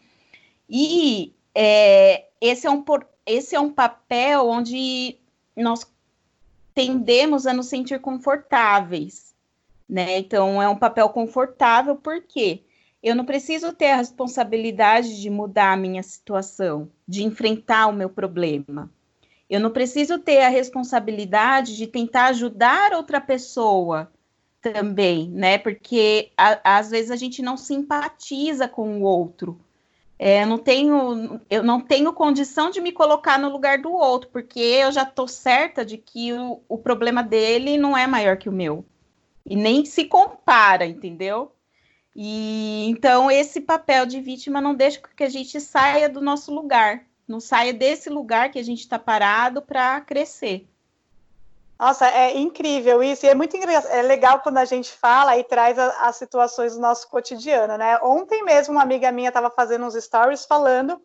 E 0.69 1.35
é, 1.55 2.27
esse, 2.41 2.67
é 2.67 2.71
um, 2.71 2.85
esse 3.27 3.55
é 3.55 3.61
um 3.61 3.73
papel 3.73 4.49
onde 4.49 5.19
nós 5.57 5.87
tendemos 6.75 7.47
a 7.47 7.53
nos 7.53 7.67
sentir 7.67 8.01
confortáveis, 8.01 9.35
né? 9.89 10.19
Então, 10.19 10.63
é 10.63 10.69
um 10.69 10.79
papel 10.79 11.09
confortável 11.11 11.97
porque 11.97 12.63
Eu 13.03 13.15
não 13.17 13.25
preciso 13.25 13.73
ter 13.73 13.91
a 13.93 13.97
responsabilidade 13.97 15.21
de 15.21 15.31
mudar 15.31 15.73
a 15.73 15.77
minha 15.77 16.03
situação, 16.03 16.91
de 17.09 17.25
enfrentar 17.25 17.87
o 17.87 17.93
meu 17.93 18.11
problema. 18.11 18.91
Eu 19.49 19.59
não 19.59 19.71
preciso 19.71 20.19
ter 20.19 20.43
a 20.43 20.49
responsabilidade 20.49 21.77
de 21.77 21.87
tentar 21.87 22.27
ajudar 22.27 22.93
outra 22.93 23.21
pessoa 23.21 24.13
também, 24.61 25.31
né? 25.31 25.59
Porque 25.59 26.31
a, 26.37 26.79
às 26.79 26.91
vezes 26.91 27.11
a 27.11 27.17
gente 27.17 27.41
não 27.43 27.57
simpatiza 27.57 28.69
com 28.69 29.01
o 29.01 29.03
outro. 29.03 29.59
É, 30.23 30.45
não 30.45 30.59
tenho, 30.59 31.41
eu 31.49 31.63
não 31.63 31.81
tenho 31.81 32.13
condição 32.13 32.71
de 32.71 32.79
me 32.79 32.93
colocar 32.93 33.39
no 33.39 33.49
lugar 33.49 33.79
do 33.79 33.91
outro, 33.91 34.29
porque 34.29 34.61
eu 34.61 34.93
já 34.93 35.03
estou 35.03 35.27
certa 35.27 35.83
de 35.83 35.97
que 35.97 36.31
o, 36.35 36.63
o 36.69 36.77
problema 36.77 37.23
dele 37.23 37.79
não 37.79 37.97
é 37.97 38.07
maior 38.07 38.37
que 38.37 38.47
o 38.47 38.53
meu. 38.53 38.85
E 39.47 39.57
nem 39.57 39.83
se 39.87 40.05
compara, 40.05 40.85
entendeu? 40.85 41.57
E 42.15 42.87
então 42.91 43.31
esse 43.31 43.63
papel 43.63 44.05
de 44.05 44.21
vítima 44.21 44.61
não 44.61 44.75
deixa 44.75 45.01
que 45.01 45.25
a 45.25 45.29
gente 45.31 45.59
saia 45.59 46.07
do 46.07 46.21
nosso 46.21 46.55
lugar, 46.55 47.07
não 47.27 47.41
saia 47.41 47.73
desse 47.73 48.11
lugar 48.11 48.51
que 48.51 48.59
a 48.59 48.63
gente 48.63 48.81
está 48.81 48.99
parado 48.99 49.63
para 49.63 50.03
crescer. 50.03 50.69
Nossa, 51.81 52.07
é 52.09 52.37
incrível 52.37 53.03
isso, 53.03 53.25
e 53.25 53.31
é 53.31 53.35
muito 53.35 53.57
é 53.57 54.03
legal 54.03 54.41
quando 54.41 54.59
a 54.59 54.67
gente 54.67 54.93
fala 54.93 55.39
e 55.39 55.43
traz 55.43 55.79
a, 55.79 56.09
as 56.09 56.17
situações 56.17 56.75
do 56.75 56.81
nosso 56.83 57.09
cotidiano, 57.09 57.79
né? 57.79 57.99
Ontem 58.03 58.45
mesmo 58.45 58.75
uma 58.75 58.83
amiga 58.83 59.11
minha 59.11 59.29
estava 59.29 59.51
fazendo 59.51 59.87
uns 59.87 59.95
stories 59.95 60.45
falando 60.45 61.01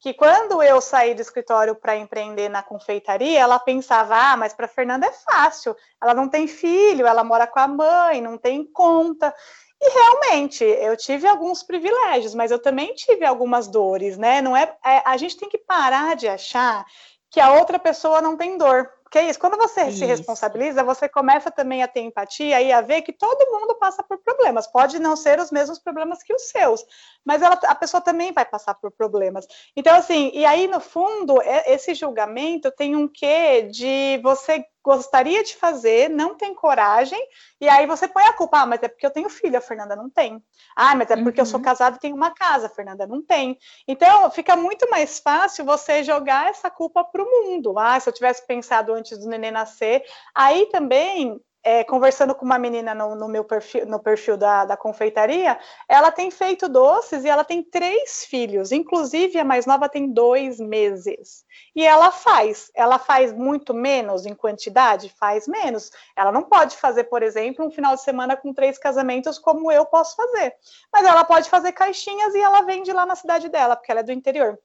que 0.00 0.12
quando 0.12 0.60
eu 0.64 0.80
saí 0.80 1.14
do 1.14 1.22
escritório 1.22 1.76
para 1.76 1.96
empreender 1.96 2.48
na 2.48 2.60
confeitaria, 2.60 3.38
ela 3.38 3.60
pensava, 3.60 4.16
ah, 4.16 4.36
mas 4.36 4.52
para 4.52 4.66
Fernanda 4.66 5.06
é 5.06 5.12
fácil, 5.12 5.76
ela 6.02 6.12
não 6.12 6.28
tem 6.28 6.48
filho, 6.48 7.06
ela 7.06 7.22
mora 7.22 7.46
com 7.46 7.60
a 7.60 7.68
mãe, 7.68 8.20
não 8.20 8.36
tem 8.36 8.64
conta. 8.64 9.32
E 9.80 9.90
realmente, 9.90 10.64
eu 10.64 10.96
tive 10.96 11.28
alguns 11.28 11.62
privilégios, 11.62 12.34
mas 12.34 12.50
eu 12.50 12.58
também 12.58 12.92
tive 12.94 13.24
algumas 13.24 13.68
dores, 13.68 14.18
né? 14.18 14.42
Não 14.42 14.56
é, 14.56 14.76
é, 14.84 15.02
a 15.04 15.16
gente 15.16 15.36
tem 15.36 15.48
que 15.48 15.58
parar 15.58 16.16
de 16.16 16.26
achar 16.26 16.84
que 17.30 17.38
a 17.38 17.52
outra 17.52 17.78
pessoa 17.78 18.20
não 18.20 18.36
tem 18.36 18.58
dor. 18.58 18.95
Porque 19.06 19.18
é 19.18 19.28
isso, 19.30 19.38
quando 19.38 19.56
você 19.56 19.84
isso. 19.84 19.98
se 19.98 20.04
responsabiliza, 20.04 20.82
você 20.82 21.08
começa 21.08 21.48
também 21.48 21.80
a 21.80 21.86
ter 21.86 22.00
empatia 22.00 22.60
e 22.60 22.72
a 22.72 22.80
ver 22.80 23.02
que 23.02 23.12
todo 23.12 23.52
mundo 23.52 23.76
passa 23.76 24.02
por 24.02 24.18
problemas. 24.18 24.66
Pode 24.66 24.98
não 24.98 25.14
ser 25.14 25.38
os 25.38 25.52
mesmos 25.52 25.78
problemas 25.78 26.24
que 26.24 26.34
os 26.34 26.48
seus, 26.48 26.84
mas 27.24 27.40
ela, 27.40 27.54
a 27.54 27.74
pessoa 27.76 28.00
também 28.00 28.32
vai 28.32 28.44
passar 28.44 28.74
por 28.74 28.90
problemas. 28.90 29.46
Então, 29.76 29.94
assim, 29.94 30.32
e 30.34 30.44
aí, 30.44 30.66
no 30.66 30.80
fundo, 30.80 31.40
é, 31.40 31.72
esse 31.72 31.94
julgamento 31.94 32.68
tem 32.72 32.96
um 32.96 33.06
quê 33.06 33.62
de 33.62 34.18
você 34.24 34.64
gostaria 34.86 35.42
de 35.42 35.56
fazer, 35.56 36.08
não 36.08 36.36
tem 36.36 36.54
coragem, 36.54 37.20
e 37.60 37.68
aí 37.68 37.88
você 37.88 38.06
põe 38.06 38.22
a 38.22 38.32
culpa, 38.32 38.60
ah, 38.60 38.66
mas 38.66 38.80
é 38.84 38.86
porque 38.86 39.04
eu 39.04 39.10
tenho 39.10 39.28
filho, 39.28 39.58
a 39.58 39.60
Fernanda 39.60 39.96
não 39.96 40.08
tem. 40.08 40.40
Ah, 40.76 40.94
mas 40.94 41.10
é 41.10 41.16
porque 41.16 41.40
uhum. 41.40 41.44
eu 41.44 41.50
sou 41.50 41.58
uhum. 41.58 41.64
casado 41.64 41.96
e 41.96 41.98
tenho 41.98 42.14
uma 42.14 42.30
casa, 42.30 42.66
a 42.66 42.70
Fernanda 42.70 43.04
não 43.04 43.20
tem. 43.20 43.58
Então, 43.88 44.30
fica 44.30 44.54
muito 44.54 44.88
mais 44.88 45.18
fácil 45.18 45.64
você 45.64 46.04
jogar 46.04 46.50
essa 46.50 46.70
culpa 46.70 47.02
para 47.02 47.20
o 47.20 47.26
mundo. 47.26 47.76
Ah, 47.76 47.98
se 47.98 48.08
eu 48.08 48.12
tivesse 48.12 48.46
pensado 48.46 48.94
antes 48.94 49.18
do 49.18 49.28
neném 49.28 49.50
nascer. 49.50 50.04
Aí 50.32 50.66
também 50.66 51.40
é, 51.66 51.82
conversando 51.82 52.32
com 52.32 52.44
uma 52.44 52.60
menina 52.60 52.94
no, 52.94 53.16
no 53.16 53.26
meu 53.26 53.42
perfil, 53.42 53.84
no 53.86 53.98
perfil 53.98 54.36
da, 54.36 54.64
da, 54.64 54.76
confeitaria, 54.76 55.58
ela 55.88 56.12
tem 56.12 56.30
feito 56.30 56.68
doces 56.68 57.24
e 57.24 57.28
ela 57.28 57.42
tem 57.42 57.60
três 57.60 58.24
filhos, 58.24 58.70
inclusive 58.70 59.36
a 59.36 59.44
mais 59.44 59.66
nova 59.66 59.88
tem 59.88 60.12
dois 60.12 60.60
meses. 60.60 61.44
E 61.74 61.84
ela 61.84 62.12
faz, 62.12 62.70
ela 62.72 63.00
faz 63.00 63.32
muito 63.32 63.74
menos 63.74 64.26
em 64.26 64.32
quantidade, 64.32 65.12
faz 65.18 65.48
menos. 65.48 65.90
Ela 66.14 66.30
não 66.30 66.44
pode 66.44 66.76
fazer, 66.76 67.04
por 67.04 67.20
exemplo, 67.20 67.66
um 67.66 67.70
final 67.72 67.96
de 67.96 68.02
semana 68.02 68.36
com 68.36 68.54
três 68.54 68.78
casamentos 68.78 69.36
como 69.36 69.72
eu 69.72 69.84
posso 69.84 70.14
fazer, 70.14 70.54
mas 70.92 71.04
ela 71.04 71.24
pode 71.24 71.50
fazer 71.50 71.72
caixinhas 71.72 72.32
e 72.32 72.40
ela 72.40 72.62
vende 72.62 72.92
lá 72.92 73.04
na 73.04 73.16
cidade 73.16 73.48
dela, 73.48 73.74
porque 73.74 73.90
ela 73.90 74.00
é 74.02 74.04
do 74.04 74.12
interior. 74.12 74.56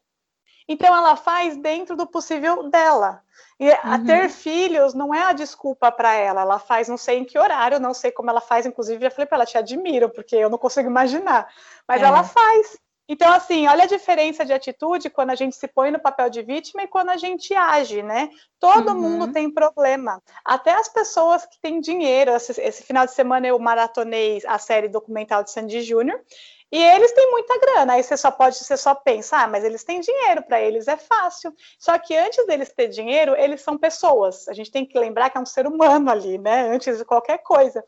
Então 0.72 0.96
ela 0.96 1.16
faz 1.16 1.58
dentro 1.58 1.98
do 1.98 2.08
possível 2.08 2.70
dela. 2.70 3.22
E 3.60 3.70
uhum. 3.70 4.06
ter 4.06 4.30
filhos 4.30 4.94
não 4.94 5.14
é 5.14 5.22
a 5.22 5.34
desculpa 5.34 5.92
para 5.92 6.14
ela. 6.14 6.42
Ela 6.42 6.58
faz 6.58 6.88
não 6.88 6.98
sei 6.98 7.20
em 7.20 7.26
que 7.26 7.38
horário, 7.38 7.80
não 7.80 7.94
sei 7.94 8.12
como 8.12 8.30
ela 8.30 8.42
faz. 8.42 8.66
Inclusive, 8.66 9.06
eu 9.06 9.12
falei 9.12 9.28
para 9.28 9.38
ela, 9.38 9.46
te 9.46 9.58
admiro, 9.58 10.10
porque 10.10 10.36
eu 10.36 10.50
não 10.50 10.58
consigo 10.58 10.90
imaginar. 10.90 11.48
Mas 11.88 12.02
é. 12.02 12.06
ela 12.06 12.24
faz. 12.24 12.80
Então, 13.12 13.30
assim, 13.34 13.68
olha 13.68 13.84
a 13.84 13.88
diferença 13.88 14.46
de 14.46 14.54
atitude 14.54 15.10
quando 15.10 15.32
a 15.32 15.36
gente 15.36 15.58
se 15.58 15.68
põe 15.68 15.92
no 15.92 16.00
papel 16.00 16.30
de 16.30 16.42
vítima 16.42 16.84
e 16.84 16.88
quando 16.88 17.10
a 17.10 17.18
gente 17.18 17.54
age, 17.54 18.02
né? 18.02 18.30
Todo 18.58 18.94
uhum. 18.94 19.02
mundo 19.02 19.34
tem 19.34 19.52
problema. 19.52 20.24
Até 20.46 20.72
as 20.72 20.88
pessoas 20.88 21.46
que 21.46 21.60
têm 21.60 21.82
dinheiro. 21.82 22.32
Esse, 22.32 22.62
esse, 22.62 22.84
final 22.84 23.06
de 23.06 23.12
semana 23.12 23.46
eu 23.46 23.60
maratonei 23.60 24.42
a 24.48 24.58
série 24.58 24.88
documental 24.88 25.44
de 25.44 25.52
Sandy 25.52 25.82
Júnior 25.82 26.22
e 26.72 26.82
eles 26.82 27.12
têm 27.12 27.30
muita 27.32 27.60
grana, 27.60 27.96
aí 27.96 28.04
você 28.04 28.16
só 28.16 28.32
pode, 28.32 28.56
você 28.56 28.78
só 28.78 28.96
pensa, 28.96 29.40
ah, 29.40 29.48
mas 29.48 29.66
eles 29.66 29.84
têm 29.84 30.00
dinheiro, 30.00 30.42
para 30.44 30.62
eles 30.62 30.88
é 30.88 30.96
fácil. 30.96 31.54
Só 31.78 32.00
que 32.00 32.16
antes 32.16 32.48
deles 32.48 32.72
ter 32.72 32.88
dinheiro, 32.88 33.36
eles 33.36 33.60
são 33.60 33.78
pessoas. 33.78 34.48
A 34.48 34.54
gente 34.54 34.72
tem 34.72 34.86
que 34.86 34.98
lembrar 34.98 35.30
que 35.30 35.38
é 35.38 35.42
um 35.42 35.46
ser 35.46 35.68
humano 35.68 36.10
ali, 36.10 36.38
né? 36.38 36.70
Antes 36.70 36.98
de 36.98 37.04
qualquer 37.04 37.40
coisa. 37.40 37.84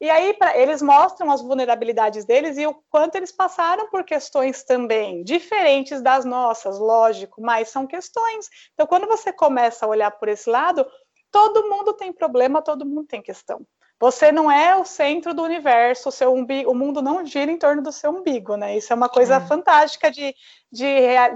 E 0.00 0.08
aí 0.08 0.32
pra, 0.34 0.56
eles 0.56 0.80
mostram 0.80 1.30
as 1.30 1.42
vulnerabilidades 1.42 2.24
deles 2.24 2.56
e 2.56 2.66
o 2.66 2.74
quanto 2.88 3.16
eles 3.16 3.32
passaram 3.32 3.88
por 3.90 4.04
questões 4.04 4.62
também 4.62 5.24
diferentes 5.24 6.00
das 6.00 6.24
nossas, 6.24 6.78
lógico, 6.78 7.40
mas 7.42 7.68
são 7.68 7.86
questões. 7.86 8.48
Então, 8.74 8.86
quando 8.86 9.08
você 9.08 9.32
começa 9.32 9.84
a 9.84 9.88
olhar 9.88 10.10
por 10.12 10.28
esse 10.28 10.48
lado, 10.48 10.86
todo 11.32 11.68
mundo 11.68 11.94
tem 11.94 12.12
problema, 12.12 12.62
todo 12.62 12.86
mundo 12.86 13.06
tem 13.08 13.20
questão. 13.20 13.66
Você 14.00 14.30
não 14.30 14.48
é 14.48 14.76
o 14.76 14.84
centro 14.84 15.34
do 15.34 15.42
universo, 15.42 16.08
o 16.08 16.12
seu 16.12 16.32
umbigo, 16.32 16.70
o 16.70 16.74
mundo 16.74 17.02
não 17.02 17.26
gira 17.26 17.50
em 17.50 17.58
torno 17.58 17.82
do 17.82 17.90
seu 17.90 18.10
umbigo, 18.12 18.56
né? 18.56 18.76
Isso 18.76 18.92
é 18.92 18.96
uma 18.96 19.08
coisa 19.08 19.36
é. 19.36 19.40
fantástica 19.40 20.08
de, 20.08 20.36
de, 20.70 20.86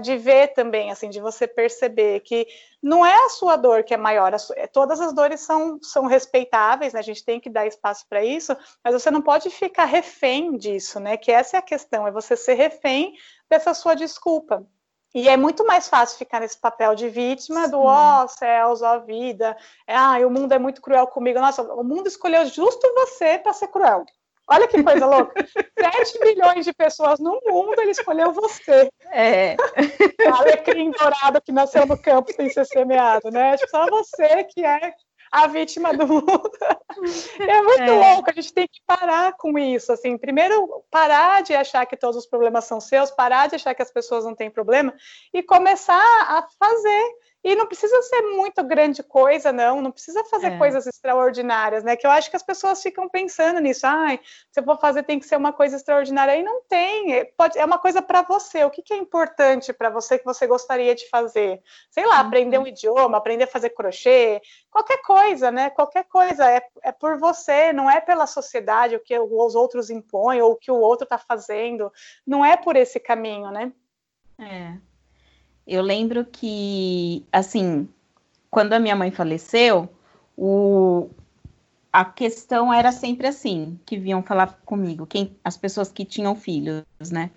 de 0.01 0.17
ver 0.17 0.53
também, 0.53 0.89
assim, 0.89 1.09
de 1.09 1.19
você 1.19 1.45
perceber 1.45 2.21
que 2.21 2.47
não 2.81 3.05
é 3.05 3.25
a 3.25 3.29
sua 3.29 3.57
dor 3.57 3.83
que 3.83 3.93
é 3.93 3.97
maior, 3.97 4.37
sua, 4.39 4.55
é, 4.57 4.65
todas 4.65 5.01
as 5.01 5.11
dores 5.11 5.41
são, 5.41 5.77
são 5.81 6.05
respeitáveis, 6.05 6.93
né? 6.93 6.99
A 6.99 7.03
gente 7.03 7.25
tem 7.25 7.37
que 7.37 7.49
dar 7.49 7.67
espaço 7.67 8.05
para 8.07 8.23
isso, 8.23 8.55
mas 8.81 8.93
você 8.93 9.11
não 9.11 9.21
pode 9.21 9.49
ficar 9.49 9.85
refém 9.85 10.55
disso, 10.55 11.01
né? 11.01 11.17
Que 11.17 11.33
essa 11.33 11.57
é 11.57 11.59
a 11.59 11.63
questão, 11.63 12.07
é 12.07 12.11
você 12.11 12.37
ser 12.37 12.53
refém 12.53 13.13
dessa 13.49 13.73
sua 13.73 13.93
desculpa. 13.93 14.65
E 15.13 15.29
é 15.29 15.37
muito 15.37 15.65
mais 15.65 15.87
fácil 15.87 16.17
ficar 16.17 16.39
nesse 16.39 16.57
papel 16.57 16.95
de 16.95 17.07
vítima 17.07 17.67
do 17.67 17.79
ó 17.79 18.23
oh, 18.23 18.27
céus, 18.27 18.81
ó 18.81 18.97
oh, 18.97 19.01
vida, 19.01 19.55
ah, 19.87 20.17
o 20.25 20.29
mundo 20.29 20.51
é 20.53 20.59
muito 20.59 20.81
cruel 20.81 21.05
comigo. 21.05 21.39
Nossa, 21.39 21.61
o 21.61 21.83
mundo 21.83 22.07
escolheu 22.07 22.45
justo 22.47 22.91
você 22.95 23.37
para 23.37 23.53
ser 23.53 23.67
cruel. 23.67 24.05
Olha 24.47 24.67
que 24.67 24.83
coisa 24.83 25.05
louca. 25.05 25.33
7 25.79 26.19
milhões 26.19 26.65
de 26.65 26.73
pessoas 26.73 27.19
no 27.19 27.39
mundo, 27.45 27.79
ele 27.79 27.91
escolheu 27.91 28.33
você. 28.33 28.89
É. 29.11 29.55
Alecrim 30.33 30.91
dourado 30.91 31.41
que 31.41 31.51
nasceu 31.51 31.85
no 31.85 31.97
campo 31.97 32.33
sem 32.33 32.49
ser 32.49 32.65
semeado, 32.65 33.29
né? 33.31 33.55
Só 33.69 33.85
você 33.87 34.43
que 34.45 34.65
é 34.65 34.93
a 35.33 35.47
vítima 35.47 35.91
do 35.93 36.07
mundo. 36.07 36.51
É 37.39 37.61
muito 37.63 37.81
é. 37.81 38.13
louco, 38.13 38.29
a 38.29 38.33
gente 38.33 38.53
tem 38.53 38.67
que 38.67 38.79
parar 38.85 39.33
com 39.33 39.57
isso, 39.57 39.91
assim, 39.91 40.15
primeiro 40.15 40.85
parar 40.91 41.41
de 41.41 41.55
achar 41.55 41.87
que 41.87 41.97
todos 41.97 42.15
os 42.15 42.27
problemas 42.27 42.65
são 42.65 42.79
seus, 42.79 43.09
parar 43.09 43.49
de 43.49 43.55
achar 43.55 43.73
que 43.73 43.81
as 43.81 43.91
pessoas 43.91 44.23
não 44.23 44.35
têm 44.35 44.49
problema 44.49 44.93
e 45.33 45.41
começar 45.41 45.95
a 45.97 46.45
fazer 46.59 47.15
e 47.43 47.55
não 47.55 47.67
precisa 47.67 48.01
ser 48.03 48.21
muito 48.21 48.63
grande 48.63 49.03
coisa, 49.03 49.51
não, 49.51 49.81
não 49.81 49.91
precisa 49.91 50.23
fazer 50.25 50.53
é. 50.53 50.57
coisas 50.57 50.87
extraordinárias, 50.87 51.83
né? 51.83 51.95
Que 51.97 52.07
eu 52.07 52.11
acho 52.11 52.29
que 52.29 52.37
as 52.37 52.43
pessoas 52.43 52.81
ficam 52.81 53.09
pensando 53.09 53.59
nisso, 53.59 53.85
ai, 53.85 54.19
se 54.49 54.59
eu 54.59 54.63
for 54.63 54.79
fazer 54.79 55.03
tem 55.03 55.19
que 55.19 55.25
ser 55.25 55.35
uma 55.35 55.51
coisa 55.51 55.75
extraordinária, 55.75 56.37
e 56.37 56.43
não 56.43 56.61
tem, 56.63 57.13
é, 57.15 57.25
pode, 57.25 57.59
é 57.59 57.65
uma 57.65 57.77
coisa 57.77 58.01
para 58.01 58.21
você, 58.21 58.63
o 58.63 58.69
que, 58.69 58.81
que 58.81 58.93
é 58.93 58.97
importante 58.97 59.73
para 59.73 59.89
você 59.89 60.17
que 60.17 60.23
você 60.23 60.47
gostaria 60.47 60.95
de 60.95 61.09
fazer? 61.09 61.61
Sei 61.91 62.05
lá, 62.05 62.21
uhum. 62.21 62.27
aprender 62.27 62.57
um 62.57 62.67
idioma, 62.67 63.17
aprender 63.17 63.43
a 63.43 63.47
fazer 63.47 63.71
crochê, 63.71 64.41
qualquer 64.71 65.01
coisa, 65.01 65.51
né? 65.51 65.69
Qualquer 65.69 66.05
coisa, 66.05 66.49
é, 66.49 66.65
é 66.81 66.91
por 66.93 67.17
você, 67.17 67.73
não 67.73 67.91
é 67.91 67.99
pela 67.99 68.25
sociedade, 68.25 68.95
o 68.95 68.99
que 69.01 69.19
os 69.19 69.53
outros 69.53 69.89
impõem, 69.89 70.41
ou 70.41 70.53
o 70.53 70.55
que 70.55 70.71
o 70.71 70.79
outro 70.79 71.03
está 71.03 71.17
fazendo, 71.17 71.91
não 72.25 72.45
é 72.45 72.55
por 72.55 72.77
esse 72.77 72.99
caminho, 72.99 73.51
né? 73.51 73.73
É. 74.39 74.92
Eu 75.65 75.81
lembro 75.81 76.25
que, 76.25 77.25
assim, 77.31 77.87
quando 78.51 78.73
a 78.73 78.79
minha 78.79 78.95
mãe 78.95 79.11
faleceu, 79.11 79.89
o, 80.37 81.09
a 81.91 82.03
questão 82.03 82.73
era 82.73 82.91
sempre 82.91 83.27
assim, 83.27 83.79
que 83.85 83.97
vinham 83.97 84.21
falar 84.23 84.59
comigo, 84.65 85.05
quem, 85.05 85.35
as 85.43 85.55
pessoas 85.55 85.91
que 85.91 86.03
tinham 86.03 86.35
filhos, 86.35 86.83
né? 87.11 87.31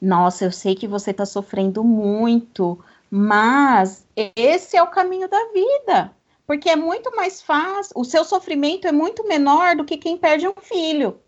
Nossa, 0.00 0.44
eu 0.44 0.52
sei 0.52 0.74
que 0.74 0.86
você 0.86 1.10
está 1.10 1.26
sofrendo 1.26 1.84
muito, 1.84 2.78
mas 3.10 4.06
esse 4.36 4.76
é 4.76 4.82
o 4.82 4.86
caminho 4.86 5.28
da 5.28 5.52
vida, 5.52 6.14
porque 6.46 6.70
é 6.70 6.76
muito 6.76 7.14
mais 7.16 7.42
fácil, 7.42 7.92
o 7.96 8.04
seu 8.04 8.24
sofrimento 8.24 8.86
é 8.86 8.92
muito 8.92 9.26
menor 9.26 9.76
do 9.76 9.84
que 9.84 9.98
quem 9.98 10.16
perde 10.16 10.46
um 10.46 10.54
filho. 10.60 11.20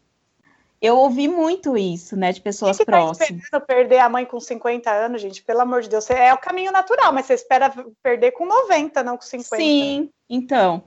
Eu 0.83 0.97
ouvi 0.97 1.29
muito 1.29 1.77
isso, 1.79 2.17
né, 2.17 2.33
de 2.33 2.41
pessoas 2.41 2.77
que 2.77 2.85
próximas. 2.85 3.49
Tá 3.49 3.61
perder 3.61 4.01
a 4.01 4.09
mãe 4.09 4.27
com 4.27 4.41
50 4.41 4.91
anos, 4.91 5.23
gente, 5.23 5.41
pelo 5.41 5.61
amor 5.61 5.81
de 5.81 5.89
Deus, 5.89 6.11
é 6.11 6.35
o 6.35 6.39
caminho 6.39 6.73
natural, 6.73 7.13
mas 7.13 7.27
você 7.27 7.35
espera 7.35 7.73
perder 8.03 8.33
com 8.33 8.45
90, 8.45 9.01
não 9.05 9.17
com 9.17 9.23
50. 9.23 9.63
Sim, 9.63 10.11
então. 10.29 10.83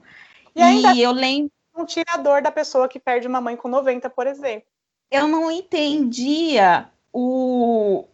E, 0.54 0.60
ainda 0.60 0.94
eu 0.94 1.12
lembro. 1.12 1.50
Não 1.74 1.86
tira 1.86 2.12
a 2.12 2.18
dor 2.18 2.42
da 2.42 2.50
pessoa 2.50 2.88
que 2.88 3.00
perde 3.00 3.26
uma 3.26 3.40
mãe 3.40 3.56
com 3.56 3.68
90, 3.68 4.10
por 4.10 4.26
exemplo. 4.26 4.68
eu 5.10 5.26
não 5.26 5.50
entendia 5.50 6.90
o, 7.10 8.04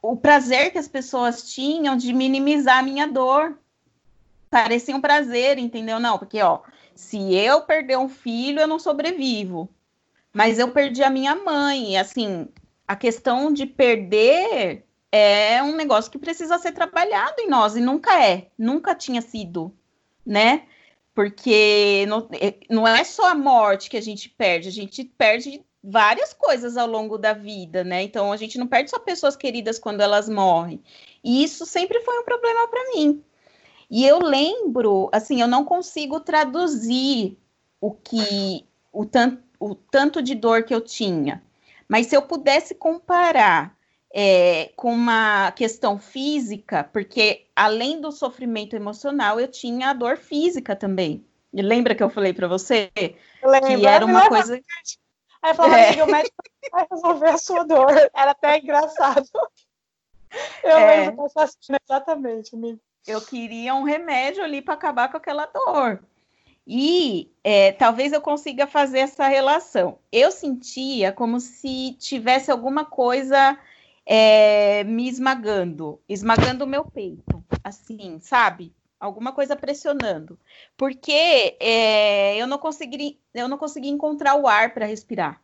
o 0.00 0.16
prazer 0.16 0.70
que 0.70 0.78
as 0.78 0.86
pessoas 0.86 1.52
tinham 1.52 1.96
de 1.96 2.12
minimizar 2.12 2.78
a 2.78 2.82
minha 2.82 3.08
dor. 3.08 3.58
Parecia 4.48 4.94
um 4.94 5.00
prazer, 5.00 5.58
entendeu? 5.58 5.98
Não, 5.98 6.16
porque, 6.16 6.40
ó, 6.40 6.60
se 6.94 7.34
eu 7.34 7.62
perder 7.62 7.98
um 7.98 8.08
filho, 8.08 8.60
eu 8.60 8.68
não 8.68 8.78
sobrevivo. 8.78 9.68
Mas 10.32 10.58
eu 10.58 10.70
perdi 10.70 11.02
a 11.02 11.10
minha 11.10 11.34
mãe. 11.34 11.92
E, 11.92 11.96
assim, 11.96 12.48
a 12.86 12.96
questão 12.96 13.52
de 13.52 13.66
perder 13.66 14.84
é 15.10 15.62
um 15.62 15.74
negócio 15.74 16.10
que 16.10 16.18
precisa 16.18 16.58
ser 16.58 16.72
trabalhado 16.72 17.40
em 17.40 17.48
nós, 17.48 17.76
e 17.76 17.80
nunca 17.80 18.22
é, 18.22 18.50
nunca 18.58 18.94
tinha 18.94 19.22
sido, 19.22 19.74
né? 20.24 20.66
Porque 21.14 22.04
não, 22.08 22.28
é, 22.32 22.54
não 22.70 22.86
é 22.86 23.02
só 23.04 23.30
a 23.30 23.34
morte 23.34 23.90
que 23.90 23.96
a 23.96 24.02
gente 24.02 24.28
perde, 24.28 24.68
a 24.68 24.72
gente 24.72 25.04
perde 25.04 25.64
várias 25.82 26.32
coisas 26.32 26.76
ao 26.76 26.86
longo 26.86 27.16
da 27.18 27.32
vida, 27.32 27.82
né? 27.82 28.02
Então 28.02 28.32
a 28.32 28.36
gente 28.36 28.58
não 28.58 28.66
perde 28.66 28.90
só 28.90 28.98
pessoas 28.98 29.36
queridas 29.36 29.78
quando 29.78 30.00
elas 30.00 30.28
morrem. 30.28 30.82
E 31.24 31.42
isso 31.42 31.64
sempre 31.66 32.00
foi 32.00 32.18
um 32.20 32.24
problema 32.24 32.68
para 32.68 32.90
mim. 32.94 33.22
E 33.90 34.06
eu 34.06 34.18
lembro, 34.18 35.08
assim, 35.12 35.40
eu 35.40 35.48
não 35.48 35.64
consigo 35.64 36.20
traduzir 36.20 37.38
o 37.80 37.92
que 37.92 38.66
o 38.92 39.06
tanto, 39.06 39.42
o 39.58 39.74
tanto 39.74 40.22
de 40.22 40.34
dor 40.34 40.62
que 40.62 40.74
eu 40.74 40.80
tinha. 40.80 41.42
Mas 41.88 42.06
se 42.06 42.16
eu 42.16 42.22
pudesse 42.22 42.74
comparar 42.74 43.76
é, 44.14 44.70
com 44.76 44.92
uma 44.92 45.50
questão 45.52 45.98
física, 45.98 46.84
porque 46.92 47.46
além 47.54 48.00
do 48.00 48.12
sofrimento 48.12 48.76
emocional, 48.76 49.40
eu 49.40 49.48
tinha 49.48 49.90
a 49.90 49.92
dor 49.92 50.16
física 50.16 50.76
também. 50.76 51.24
E 51.52 51.62
lembra 51.62 51.94
que 51.94 52.02
eu 52.02 52.10
falei 52.10 52.32
para 52.32 52.46
você 52.46 52.90
que 52.94 53.86
era 53.86 54.04
uma 54.04 54.28
coisa 54.28 54.60
Aí 55.40 55.54
falava 55.54 55.78
é. 55.78 55.90
assim, 55.90 56.02
o 56.02 56.06
médico 56.06 56.36
vai 56.72 56.86
resolver 56.90 57.28
a 57.28 57.38
sua 57.38 57.64
dor. 57.64 57.90
Era 58.14 58.32
até 58.32 58.58
engraçado. 58.58 59.28
Eu 60.62 60.76
é. 60.76 61.06
lembro 61.06 61.22
dessa 61.22 61.46
cena 61.60 61.78
exatamente, 61.82 62.54
amigo. 62.54 62.80
Eu 63.06 63.20
queria 63.20 63.74
um 63.74 63.84
remédio 63.84 64.42
ali 64.42 64.60
para 64.60 64.74
acabar 64.74 65.10
com 65.10 65.16
aquela 65.16 65.46
dor. 65.46 66.02
E 66.70 67.32
é, 67.42 67.72
talvez 67.72 68.12
eu 68.12 68.20
consiga 68.20 68.66
fazer 68.66 68.98
essa 68.98 69.26
relação. 69.26 69.98
Eu 70.12 70.30
sentia 70.30 71.10
como 71.10 71.40
se 71.40 71.96
tivesse 71.98 72.50
alguma 72.50 72.84
coisa 72.84 73.58
é, 74.04 74.84
me 74.84 75.08
esmagando, 75.08 75.98
esmagando 76.06 76.64
o 76.64 76.68
meu 76.68 76.84
peito, 76.84 77.42
assim, 77.64 78.18
sabe? 78.20 78.70
alguma 79.00 79.32
coisa 79.32 79.54
pressionando, 79.54 80.38
porque 80.76 81.56
é, 81.60 82.36
eu 82.36 82.46
não 82.46 82.58
consegui, 82.58 83.18
eu 83.32 83.48
não 83.48 83.56
consegui 83.56 83.88
encontrar 83.88 84.34
o 84.34 84.46
ar 84.46 84.74
para 84.74 84.86
respirar. 84.86 85.40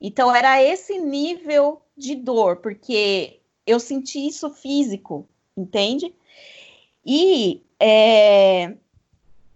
Então 0.00 0.34
era 0.34 0.62
esse 0.62 0.98
nível 0.98 1.82
de 1.96 2.14
dor, 2.14 2.56
porque 2.56 3.40
eu 3.66 3.78
senti 3.78 4.26
isso 4.26 4.48
físico, 4.50 5.28
entende? 5.56 6.14
E 7.04 7.62
é, 7.78 8.74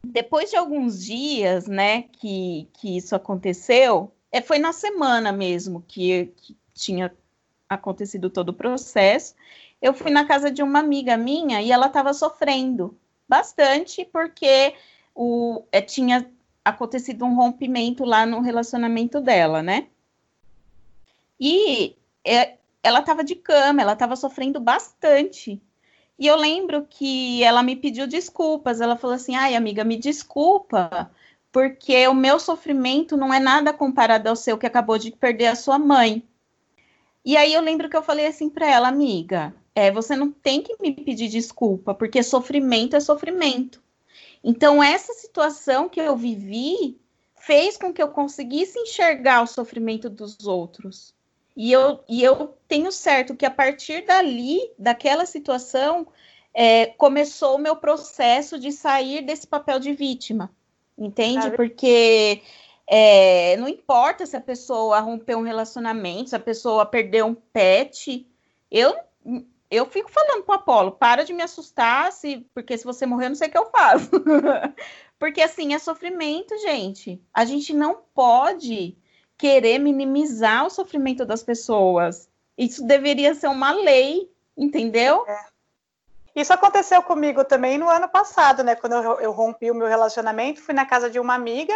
depois 0.04 0.50
de 0.50 0.56
alguns 0.56 1.04
dias, 1.04 1.66
né, 1.66 2.02
que, 2.02 2.68
que 2.74 2.96
isso 2.96 3.14
aconteceu, 3.14 4.12
é, 4.30 4.40
foi 4.40 4.58
na 4.58 4.72
semana 4.72 5.32
mesmo 5.32 5.84
que, 5.86 6.26
que 6.36 6.56
tinha 6.74 7.12
acontecido 7.68 8.28
todo 8.30 8.50
o 8.50 8.54
processo 8.54 9.34
eu 9.82 9.92
fui 9.92 10.12
na 10.12 10.24
casa 10.24 10.48
de 10.48 10.62
uma 10.62 10.78
amiga 10.78 11.16
minha 11.16 11.60
e 11.60 11.72
ela 11.72 11.88
estava 11.88 12.14
sofrendo 12.14 12.96
bastante 13.28 14.04
porque 14.04 14.74
o, 15.12 15.64
é, 15.72 15.82
tinha 15.82 16.30
acontecido 16.64 17.24
um 17.24 17.34
rompimento 17.34 18.04
lá 18.04 18.24
no 18.24 18.40
relacionamento 18.40 19.20
dela, 19.20 19.60
né? 19.60 19.88
E 21.38 21.96
é, 22.24 22.56
ela 22.80 23.00
estava 23.00 23.24
de 23.24 23.34
cama, 23.34 23.82
ela 23.82 23.94
estava 23.94 24.14
sofrendo 24.14 24.60
bastante. 24.60 25.60
E 26.18 26.26
eu 26.26 26.36
lembro 26.36 26.86
que 26.88 27.42
ela 27.42 27.62
me 27.62 27.76
pediu 27.76 28.06
desculpas. 28.06 28.80
Ela 28.80 28.96
falou 28.96 29.16
assim: 29.16 29.34
ai, 29.34 29.54
amiga, 29.54 29.84
me 29.84 29.96
desculpa, 29.96 31.10
porque 31.50 32.06
o 32.08 32.14
meu 32.14 32.38
sofrimento 32.38 33.16
não 33.16 33.32
é 33.32 33.40
nada 33.40 33.72
comparado 33.72 34.28
ao 34.28 34.36
seu 34.36 34.56
que 34.58 34.66
acabou 34.66 34.98
de 34.98 35.10
perder 35.12 35.46
a 35.46 35.56
sua 35.56 35.78
mãe. 35.78 36.22
E 37.24 37.36
aí 37.36 37.52
eu 37.54 37.60
lembro 37.60 37.88
que 37.88 37.96
eu 37.96 38.02
falei 38.02 38.26
assim 38.26 38.50
para 38.50 38.68
ela, 38.68 38.88
amiga, 38.88 39.54
é, 39.74 39.90
você 39.90 40.16
não 40.16 40.30
tem 40.30 40.60
que 40.60 40.76
me 40.80 40.92
pedir 40.92 41.28
desculpa, 41.28 41.94
porque 41.94 42.22
sofrimento 42.22 42.96
é 42.96 43.00
sofrimento. 43.00 43.82
Então, 44.42 44.82
essa 44.82 45.12
situação 45.14 45.88
que 45.88 46.00
eu 46.00 46.16
vivi 46.16 47.00
fez 47.36 47.76
com 47.76 47.92
que 47.92 48.02
eu 48.02 48.08
conseguisse 48.08 48.78
enxergar 48.78 49.42
o 49.42 49.46
sofrimento 49.46 50.10
dos 50.10 50.46
outros. 50.46 51.14
E 51.56 51.70
eu, 51.70 52.02
e 52.08 52.22
eu 52.22 52.56
tenho 52.66 52.90
certo 52.90 53.36
que 53.36 53.44
a 53.44 53.50
partir 53.50 54.06
dali, 54.06 54.58
daquela 54.78 55.26
situação, 55.26 56.06
é, 56.54 56.86
começou 56.86 57.56
o 57.56 57.60
meu 57.60 57.76
processo 57.76 58.58
de 58.58 58.72
sair 58.72 59.22
desse 59.22 59.46
papel 59.46 59.78
de 59.78 59.92
vítima. 59.92 60.50
Entende? 60.96 61.50
Porque 61.52 62.42
é, 62.86 63.56
não 63.56 63.68
importa 63.68 64.26
se 64.26 64.36
a 64.36 64.40
pessoa 64.40 65.00
rompeu 65.00 65.38
um 65.38 65.42
relacionamento, 65.42 66.30
se 66.30 66.36
a 66.36 66.40
pessoa 66.40 66.86
perdeu 66.86 67.26
um 67.26 67.34
pet. 67.34 68.26
Eu 68.70 68.94
eu 69.70 69.86
fico 69.86 70.10
falando 70.10 70.44
pro 70.44 70.54
Apolo, 70.54 70.92
para 70.92 71.24
de 71.24 71.32
me 71.32 71.42
assustar, 71.42 72.12
se, 72.12 72.46
porque 72.54 72.76
se 72.76 72.84
você 72.84 73.06
morrer, 73.06 73.24
eu 73.24 73.30
não 73.30 73.36
sei 73.36 73.48
o 73.48 73.50
que 73.50 73.56
eu 73.56 73.70
faço. 73.70 74.10
porque 75.18 75.40
assim, 75.40 75.72
é 75.72 75.78
sofrimento, 75.78 76.54
gente. 76.58 77.22
A 77.32 77.46
gente 77.46 77.72
não 77.72 78.02
pode 78.14 78.98
querer 79.42 79.80
minimizar 79.80 80.64
o 80.64 80.70
sofrimento 80.70 81.24
das 81.26 81.42
pessoas. 81.42 82.28
Isso 82.56 82.86
deveria 82.86 83.34
ser 83.34 83.48
uma 83.48 83.72
lei, 83.72 84.30
entendeu? 84.56 85.24
É. 85.26 85.46
Isso 86.36 86.52
aconteceu 86.52 87.02
comigo 87.02 87.44
também 87.44 87.76
no 87.76 87.90
ano 87.90 88.08
passado, 88.08 88.62
né? 88.62 88.76
Quando 88.76 88.92
eu, 88.92 89.18
eu 89.18 89.32
rompi 89.32 89.68
o 89.68 89.74
meu 89.74 89.88
relacionamento, 89.88 90.62
fui 90.62 90.72
na 90.72 90.86
casa 90.86 91.10
de 91.10 91.18
uma 91.18 91.34
amiga 91.34 91.74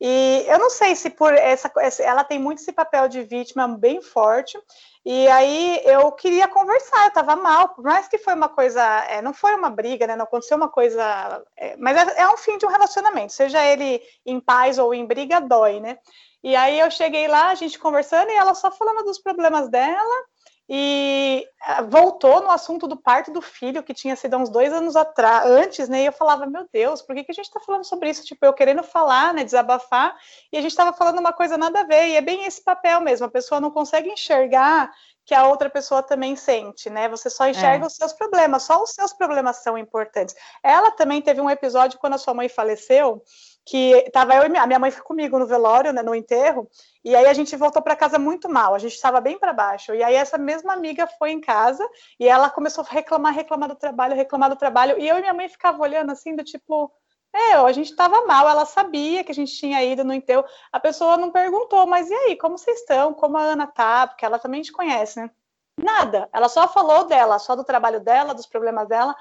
e 0.00 0.44
eu 0.46 0.56
não 0.60 0.70
sei 0.70 0.94
se 0.94 1.10
por 1.10 1.34
essa, 1.34 1.68
ela 1.98 2.22
tem 2.22 2.38
muito 2.38 2.60
esse 2.60 2.72
papel 2.72 3.08
de 3.08 3.24
vítima 3.24 3.66
bem 3.66 4.00
forte. 4.00 4.56
E 5.04 5.26
aí 5.26 5.82
eu 5.84 6.12
queria 6.12 6.46
conversar, 6.46 7.02
eu 7.02 7.08
estava 7.08 7.34
mal, 7.34 7.70
por 7.70 7.82
mais 7.82 8.06
que 8.06 8.18
foi 8.18 8.34
uma 8.34 8.48
coisa, 8.48 8.80
é, 9.08 9.20
não 9.20 9.34
foi 9.34 9.52
uma 9.56 9.68
briga, 9.68 10.06
né? 10.06 10.14
Não 10.14 10.26
aconteceu 10.26 10.56
uma 10.56 10.68
coisa, 10.68 11.42
é, 11.56 11.76
mas 11.76 11.96
é, 11.96 12.20
é 12.20 12.28
um 12.28 12.36
fim 12.36 12.56
de 12.56 12.66
um 12.66 12.70
relacionamento, 12.70 13.32
seja 13.32 13.60
ele 13.64 14.00
em 14.24 14.38
paz 14.38 14.78
ou 14.78 14.94
em 14.94 15.04
briga, 15.04 15.40
dói, 15.40 15.80
né? 15.80 15.98
E 16.42 16.56
aí 16.56 16.78
eu 16.78 16.90
cheguei 16.90 17.28
lá, 17.28 17.48
a 17.48 17.54
gente 17.54 17.78
conversando 17.78 18.30
e 18.30 18.34
ela 18.34 18.54
só 18.54 18.70
falando 18.70 19.04
dos 19.04 19.18
problemas 19.18 19.68
dela 19.68 20.24
e 20.72 21.44
ah, 21.62 21.82
voltou 21.82 22.40
no 22.40 22.48
assunto 22.48 22.86
do 22.86 22.96
parto 22.96 23.32
do 23.32 23.42
filho, 23.42 23.82
que 23.82 23.92
tinha 23.92 24.14
sido 24.14 24.34
há 24.34 24.38
uns 24.38 24.48
dois 24.48 24.72
anos 24.72 24.94
atrás, 24.94 25.44
antes, 25.44 25.88
né? 25.88 26.02
E 26.02 26.06
eu 26.06 26.12
falava, 26.12 26.46
meu 26.46 26.64
Deus, 26.72 27.02
por 27.02 27.12
que, 27.16 27.24
que 27.24 27.32
a 27.32 27.34
gente 27.34 27.46
está 27.46 27.58
falando 27.58 27.82
sobre 27.82 28.08
isso? 28.08 28.24
Tipo, 28.24 28.46
eu 28.46 28.52
querendo 28.52 28.84
falar, 28.84 29.34
né? 29.34 29.42
Desabafar, 29.42 30.16
e 30.52 30.56
a 30.56 30.60
gente 30.60 30.70
estava 30.70 30.96
falando 30.96 31.18
uma 31.18 31.32
coisa 31.32 31.58
nada 31.58 31.80
a 31.80 31.82
ver, 31.82 32.10
e 32.10 32.16
é 32.16 32.20
bem 32.20 32.44
esse 32.44 32.62
papel 32.62 33.00
mesmo, 33.00 33.26
a 33.26 33.30
pessoa 33.30 33.60
não 33.60 33.72
consegue 33.72 34.10
enxergar 34.10 34.92
que 35.26 35.34
a 35.34 35.48
outra 35.48 35.68
pessoa 35.68 36.04
também 36.04 36.36
sente, 36.36 36.88
né? 36.88 37.08
Você 37.08 37.28
só 37.28 37.48
enxerga 37.48 37.84
é. 37.84 37.86
os 37.88 37.96
seus 37.96 38.12
problemas, 38.12 38.62
só 38.62 38.80
os 38.80 38.90
seus 38.90 39.12
problemas 39.12 39.56
são 39.64 39.76
importantes. 39.76 40.36
Ela 40.62 40.92
também 40.92 41.20
teve 41.20 41.40
um 41.40 41.50
episódio 41.50 41.98
quando 41.98 42.14
a 42.14 42.18
sua 42.18 42.32
mãe 42.32 42.48
faleceu, 42.48 43.22
que 43.64 44.10
tava 44.12 44.34
eu 44.34 44.44
e 44.44 44.48
minha, 44.48 44.66
minha 44.66 44.78
mãe 44.78 44.90
foi 44.90 45.02
comigo 45.02 45.38
no 45.38 45.46
velório, 45.46 45.92
né, 45.92 46.02
no 46.02 46.14
enterro, 46.14 46.68
e 47.04 47.14
aí 47.14 47.26
a 47.26 47.32
gente 47.32 47.54
voltou 47.56 47.82
para 47.82 47.94
casa 47.94 48.18
muito 48.18 48.48
mal, 48.48 48.74
a 48.74 48.78
gente 48.78 48.94
estava 48.94 49.20
bem 49.20 49.38
para 49.38 49.52
baixo. 49.52 49.94
E 49.94 50.02
aí 50.02 50.14
essa 50.14 50.38
mesma 50.38 50.72
amiga 50.72 51.06
foi 51.18 51.30
em 51.30 51.40
casa 51.40 51.86
e 52.18 52.26
ela 52.26 52.50
começou 52.50 52.84
a 52.84 52.92
reclamar, 52.92 53.34
reclamar 53.34 53.68
do 53.68 53.76
trabalho, 53.76 54.16
reclamar 54.16 54.50
do 54.50 54.56
trabalho, 54.56 54.98
e 54.98 55.08
eu 55.08 55.18
e 55.18 55.20
minha 55.20 55.34
mãe 55.34 55.48
ficava 55.48 55.80
olhando 55.82 56.10
assim 56.10 56.34
do 56.34 56.42
tipo, 56.42 56.92
é, 57.32 57.54
a 57.54 57.72
gente 57.72 57.90
estava 57.90 58.26
mal, 58.26 58.48
ela 58.48 58.66
sabia 58.66 59.22
que 59.22 59.30
a 59.30 59.34
gente 59.34 59.54
tinha 59.54 59.82
ido 59.84 60.02
no 60.02 60.12
enterro. 60.12 60.44
A 60.72 60.80
pessoa 60.80 61.16
não 61.16 61.30
perguntou, 61.30 61.86
mas 61.86 62.10
e 62.10 62.14
aí, 62.14 62.36
como 62.36 62.58
vocês 62.58 62.80
estão? 62.80 63.14
Como 63.14 63.36
a 63.36 63.42
Ana 63.42 63.66
tá? 63.68 64.06
Porque 64.08 64.24
ela 64.24 64.38
também 64.38 64.62
te 64.62 64.72
conhece, 64.72 65.20
né? 65.20 65.30
Nada. 65.76 66.28
Ela 66.32 66.48
só 66.48 66.66
falou 66.66 67.04
dela, 67.04 67.38
só 67.38 67.54
do 67.54 67.64
trabalho 67.64 68.00
dela, 68.00 68.34
dos 68.34 68.46
problemas 68.46 68.88
dela. 68.88 69.14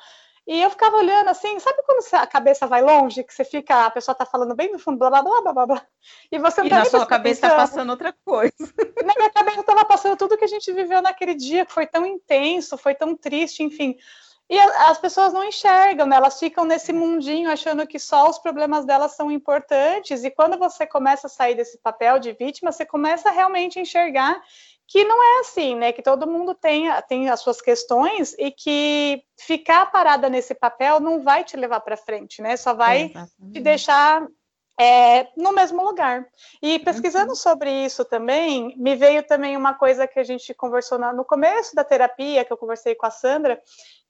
E 0.50 0.64
eu 0.64 0.70
ficava 0.72 0.98
olhando 0.98 1.28
assim, 1.28 1.60
sabe 1.60 1.84
quando 1.86 2.04
a 2.12 2.26
cabeça 2.26 2.66
vai 2.66 2.82
longe, 2.82 3.24
que 3.24 3.32
você 3.32 3.46
fica, 3.46 3.86
a 3.86 3.92
pessoa 3.92 4.16
tá 4.16 4.26
falando 4.26 4.56
bem 4.56 4.72
no 4.72 4.80
fundo, 4.80 4.98
blá 4.98 5.12
blá 5.12 5.22
blá 5.22 5.54
blá 5.54 5.66
blá, 5.68 5.82
e 6.32 6.40
você 6.40 6.62
não 6.62 6.66
e 6.66 6.70
tá 6.72 6.80
na 6.80 6.86
sua 6.86 7.06
cabeça 7.06 7.48
tá 7.48 7.56
passando 7.56 7.92
outra 7.92 8.12
coisa. 8.26 8.56
Na 9.06 9.14
minha 9.16 9.30
cabeça 9.30 9.62
tava 9.62 9.86
passando 9.86 10.18
tudo 10.18 10.36
que 10.36 10.46
a 10.46 10.48
gente 10.48 10.74
viveu 10.74 11.04
naquele 11.04 11.36
dia, 11.36 11.68
que 11.68 11.72
foi 11.72 11.86
tão 11.86 12.04
intenso, 12.04 12.80
foi 12.80 12.96
tão 12.96 13.16
triste, 13.16 13.62
enfim. 13.62 13.96
E 14.50 14.60
as 14.60 14.98
pessoas 14.98 15.32
não 15.32 15.44
enxergam, 15.44 16.08
né? 16.08 16.16
Elas 16.16 16.40
ficam 16.40 16.66
nesse 16.66 16.92
mundinho 16.92 17.52
achando 17.52 17.86
que 17.86 18.00
só 18.00 18.28
os 18.28 18.40
problemas 18.40 18.84
delas 18.84 19.16
são 19.16 19.32
importantes. 19.32 20.24
E 20.24 20.32
quando 20.32 20.58
você 20.58 20.88
começa 20.88 21.28
a 21.28 21.30
sair 21.30 21.54
desse 21.54 21.78
papel 21.78 22.18
de 22.18 22.32
vítima, 22.32 22.72
você 22.72 22.84
começa 22.84 23.30
a 23.30 23.32
realmente 23.32 23.80
enxergar 23.80 24.42
que 24.90 25.04
não 25.04 25.24
é 25.24 25.40
assim, 25.42 25.76
né? 25.76 25.94
Que 25.94 26.02
todo 26.02 26.28
mundo 26.28 26.56
tem, 26.56 26.88
tem 27.08 27.30
as 27.30 27.42
suas 27.42 27.62
questões 27.62 28.36
e 28.40 28.50
que 28.50 29.24
ficar 29.38 29.92
parada 29.92 30.28
nesse 30.28 30.56
papel 30.56 31.00
não 31.00 31.22
vai 31.24 31.44
te 31.44 31.56
levar 31.56 31.80
para 31.82 31.96
frente, 31.96 32.42
né? 32.42 32.58
Só 32.58 32.74
vai 32.74 33.14
é, 33.16 33.52
te 33.54 33.60
deixar 33.60 34.28
é, 34.80 35.28
no 35.38 35.54
mesmo 35.54 35.84
lugar. 35.84 36.26
E 36.60 36.80
pesquisando 36.80 37.30
uhum. 37.30 37.36
sobre 37.36 37.72
isso 37.86 38.04
também, 38.04 38.76
me 38.78 38.96
veio 38.96 39.22
também 39.22 39.56
uma 39.56 39.76
coisa 39.76 40.08
que 40.08 40.20
a 40.20 40.24
gente 40.24 40.56
conversou 40.56 40.98
no 40.98 41.24
começo 41.24 41.76
da 41.76 41.84
terapia, 41.84 42.44
que 42.44 42.52
eu 42.52 42.58
conversei 42.58 42.96
com 42.96 43.06
a 43.06 43.12
Sandra, 43.12 43.62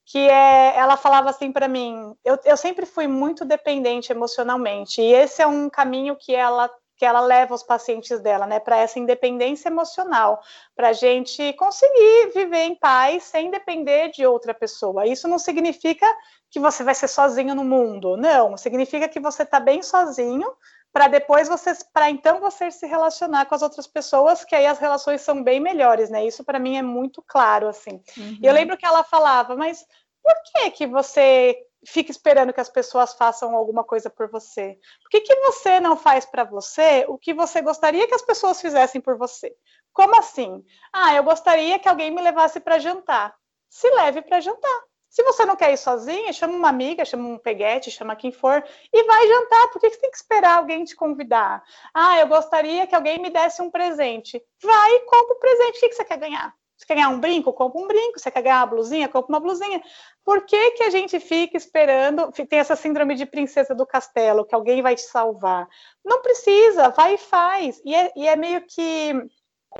que 0.06 0.18
é, 0.18 0.76
ela 0.76 0.96
falava 0.96 1.28
assim 1.28 1.52
para 1.52 1.68
mim, 1.68 2.16
eu, 2.24 2.38
eu 2.44 2.56
sempre 2.56 2.86
fui 2.86 3.06
muito 3.06 3.44
dependente 3.44 4.10
emocionalmente, 4.10 5.00
e 5.00 5.12
esse 5.12 5.40
é 5.40 5.46
um 5.46 5.70
caminho 5.70 6.16
que 6.16 6.34
ela 6.34 6.68
que 7.00 7.04
ela 7.06 7.22
leva 7.22 7.54
os 7.54 7.62
pacientes 7.62 8.20
dela, 8.20 8.46
né, 8.46 8.60
para 8.60 8.76
essa 8.76 8.98
independência 8.98 9.70
emocional, 9.70 10.38
para 10.76 10.90
a 10.90 10.92
gente 10.92 11.50
conseguir 11.54 12.30
viver 12.34 12.64
em 12.64 12.74
paz 12.74 13.22
sem 13.22 13.50
depender 13.50 14.10
de 14.10 14.26
outra 14.26 14.52
pessoa. 14.52 15.06
Isso 15.06 15.26
não 15.26 15.38
significa 15.38 16.06
que 16.50 16.60
você 16.60 16.84
vai 16.84 16.94
ser 16.94 17.08
sozinho 17.08 17.54
no 17.54 17.64
mundo, 17.64 18.18
não, 18.18 18.54
significa 18.54 19.08
que 19.08 19.18
você 19.18 19.44
está 19.44 19.58
bem 19.58 19.82
sozinho, 19.82 20.46
para 20.92 21.08
depois 21.08 21.48
você, 21.48 21.72
para 21.90 22.10
então 22.10 22.38
você 22.38 22.70
se 22.70 22.86
relacionar 22.86 23.46
com 23.46 23.54
as 23.54 23.62
outras 23.62 23.86
pessoas, 23.86 24.44
que 24.44 24.54
aí 24.54 24.66
as 24.66 24.78
relações 24.78 25.22
são 25.22 25.42
bem 25.42 25.58
melhores, 25.58 26.10
né? 26.10 26.26
Isso 26.26 26.44
para 26.44 26.58
mim 26.58 26.76
é 26.76 26.82
muito 26.82 27.24
claro, 27.26 27.66
assim. 27.66 28.02
Uhum. 28.14 28.38
E 28.42 28.46
eu 28.46 28.52
lembro 28.52 28.76
que 28.76 28.84
ela 28.84 29.02
falava, 29.02 29.56
mas 29.56 29.86
por 30.22 30.34
que 30.52 30.70
que 30.72 30.86
você 30.86 31.56
fica 31.86 32.10
esperando 32.10 32.52
que 32.52 32.60
as 32.60 32.68
pessoas 32.68 33.14
façam 33.14 33.54
alguma 33.54 33.84
coisa 33.84 34.10
por 34.10 34.30
você? 34.30 34.78
Por 35.02 35.10
que, 35.10 35.20
que 35.20 35.34
você 35.36 35.80
não 35.80 35.96
faz 35.96 36.24
para 36.24 36.44
você 36.44 37.04
o 37.08 37.18
que 37.18 37.32
você 37.32 37.60
gostaria 37.60 38.06
que 38.06 38.14
as 38.14 38.22
pessoas 38.22 38.60
fizessem 38.60 39.00
por 39.00 39.16
você? 39.16 39.54
Como 39.92 40.18
assim? 40.18 40.64
Ah, 40.92 41.14
eu 41.14 41.24
gostaria 41.24 41.78
que 41.78 41.88
alguém 41.88 42.10
me 42.10 42.22
levasse 42.22 42.60
para 42.60 42.78
jantar. 42.78 43.34
Se 43.68 43.88
leve 43.90 44.22
para 44.22 44.40
jantar. 44.40 44.80
Se 45.08 45.24
você 45.24 45.44
não 45.44 45.56
quer 45.56 45.72
ir 45.72 45.76
sozinha, 45.76 46.32
chama 46.32 46.54
uma 46.54 46.68
amiga, 46.68 47.04
chama 47.04 47.28
um 47.28 47.38
peguete, 47.38 47.90
chama 47.90 48.14
quem 48.14 48.30
for 48.30 48.64
e 48.92 49.04
vai 49.04 49.26
jantar. 49.26 49.68
Por 49.68 49.80
que 49.80 49.90
você 49.90 49.98
tem 49.98 50.10
que 50.10 50.16
esperar 50.16 50.58
alguém 50.58 50.84
te 50.84 50.94
convidar? 50.94 51.64
Ah, 51.92 52.20
eu 52.20 52.28
gostaria 52.28 52.86
que 52.86 52.94
alguém 52.94 53.18
me 53.18 53.28
desse 53.28 53.60
um 53.60 53.70
presente. 53.70 54.40
Vai 54.62 54.90
e 54.92 55.00
compra 55.00 55.34
o 55.34 55.38
presente. 55.40 55.78
O 55.78 55.80
que 55.80 55.92
você 55.92 56.04
quer 56.04 56.18
ganhar? 56.18 56.54
Você 56.80 56.86
quer 56.86 56.94
ganhar 56.94 57.10
um 57.10 57.20
brinco? 57.20 57.52
Compra 57.52 57.78
um 57.78 57.86
brinco. 57.86 58.18
Você 58.18 58.30
quer 58.30 58.40
ganhar 58.40 58.60
uma 58.60 58.66
blusinha? 58.66 59.06
Compra 59.06 59.34
uma 59.34 59.40
blusinha. 59.40 59.82
Por 60.24 60.46
que, 60.46 60.70
que 60.70 60.82
a 60.82 60.88
gente 60.88 61.20
fica 61.20 61.54
esperando? 61.54 62.32
Tem 62.32 62.58
essa 62.58 62.74
síndrome 62.74 63.14
de 63.14 63.26
princesa 63.26 63.74
do 63.74 63.86
castelo, 63.86 64.46
que 64.46 64.54
alguém 64.54 64.80
vai 64.80 64.94
te 64.94 65.02
salvar. 65.02 65.68
Não 66.02 66.22
precisa, 66.22 66.88
vai 66.88 67.14
e 67.14 67.18
faz. 67.18 67.82
E 67.84 67.94
é, 67.94 68.10
e 68.16 68.26
é 68.26 68.34
meio 68.34 68.62
que 68.66 69.12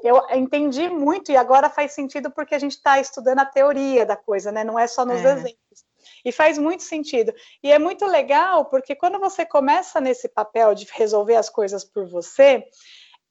eu 0.03 0.21
entendi 0.33 0.91
muito 0.91 1.33
e 1.33 1.37
agora 1.39 1.71
faz 1.71 1.93
sentido 1.93 2.31
porque 2.31 2.55
a 2.55 2.59
gente 2.59 2.73
está 2.73 3.01
estudando 3.01 3.39
a 3.39 3.47
teoria 3.47 4.05
da 4.05 4.15
coisa, 4.15 4.53
né? 4.53 4.63
Não 4.63 4.79
é 4.79 4.87
só 4.87 5.07
nos 5.07 5.25
é. 5.25 5.33
exemplos. 5.33 5.85
E 6.23 6.31
faz 6.31 6.59
muito 6.59 6.83
sentido. 6.83 7.33
E 7.63 7.73
é 7.73 7.79
muito 7.79 8.05
legal 8.05 8.67
porque 8.67 8.95
quando 8.95 9.19
você 9.19 9.47
começa 9.47 10.03
nesse 10.03 10.29
papel 10.29 10.75
de 10.75 10.87
resolver 10.93 11.37
as 11.37 11.49
coisas 11.49 11.83
por 11.83 12.07
você, 12.07 12.63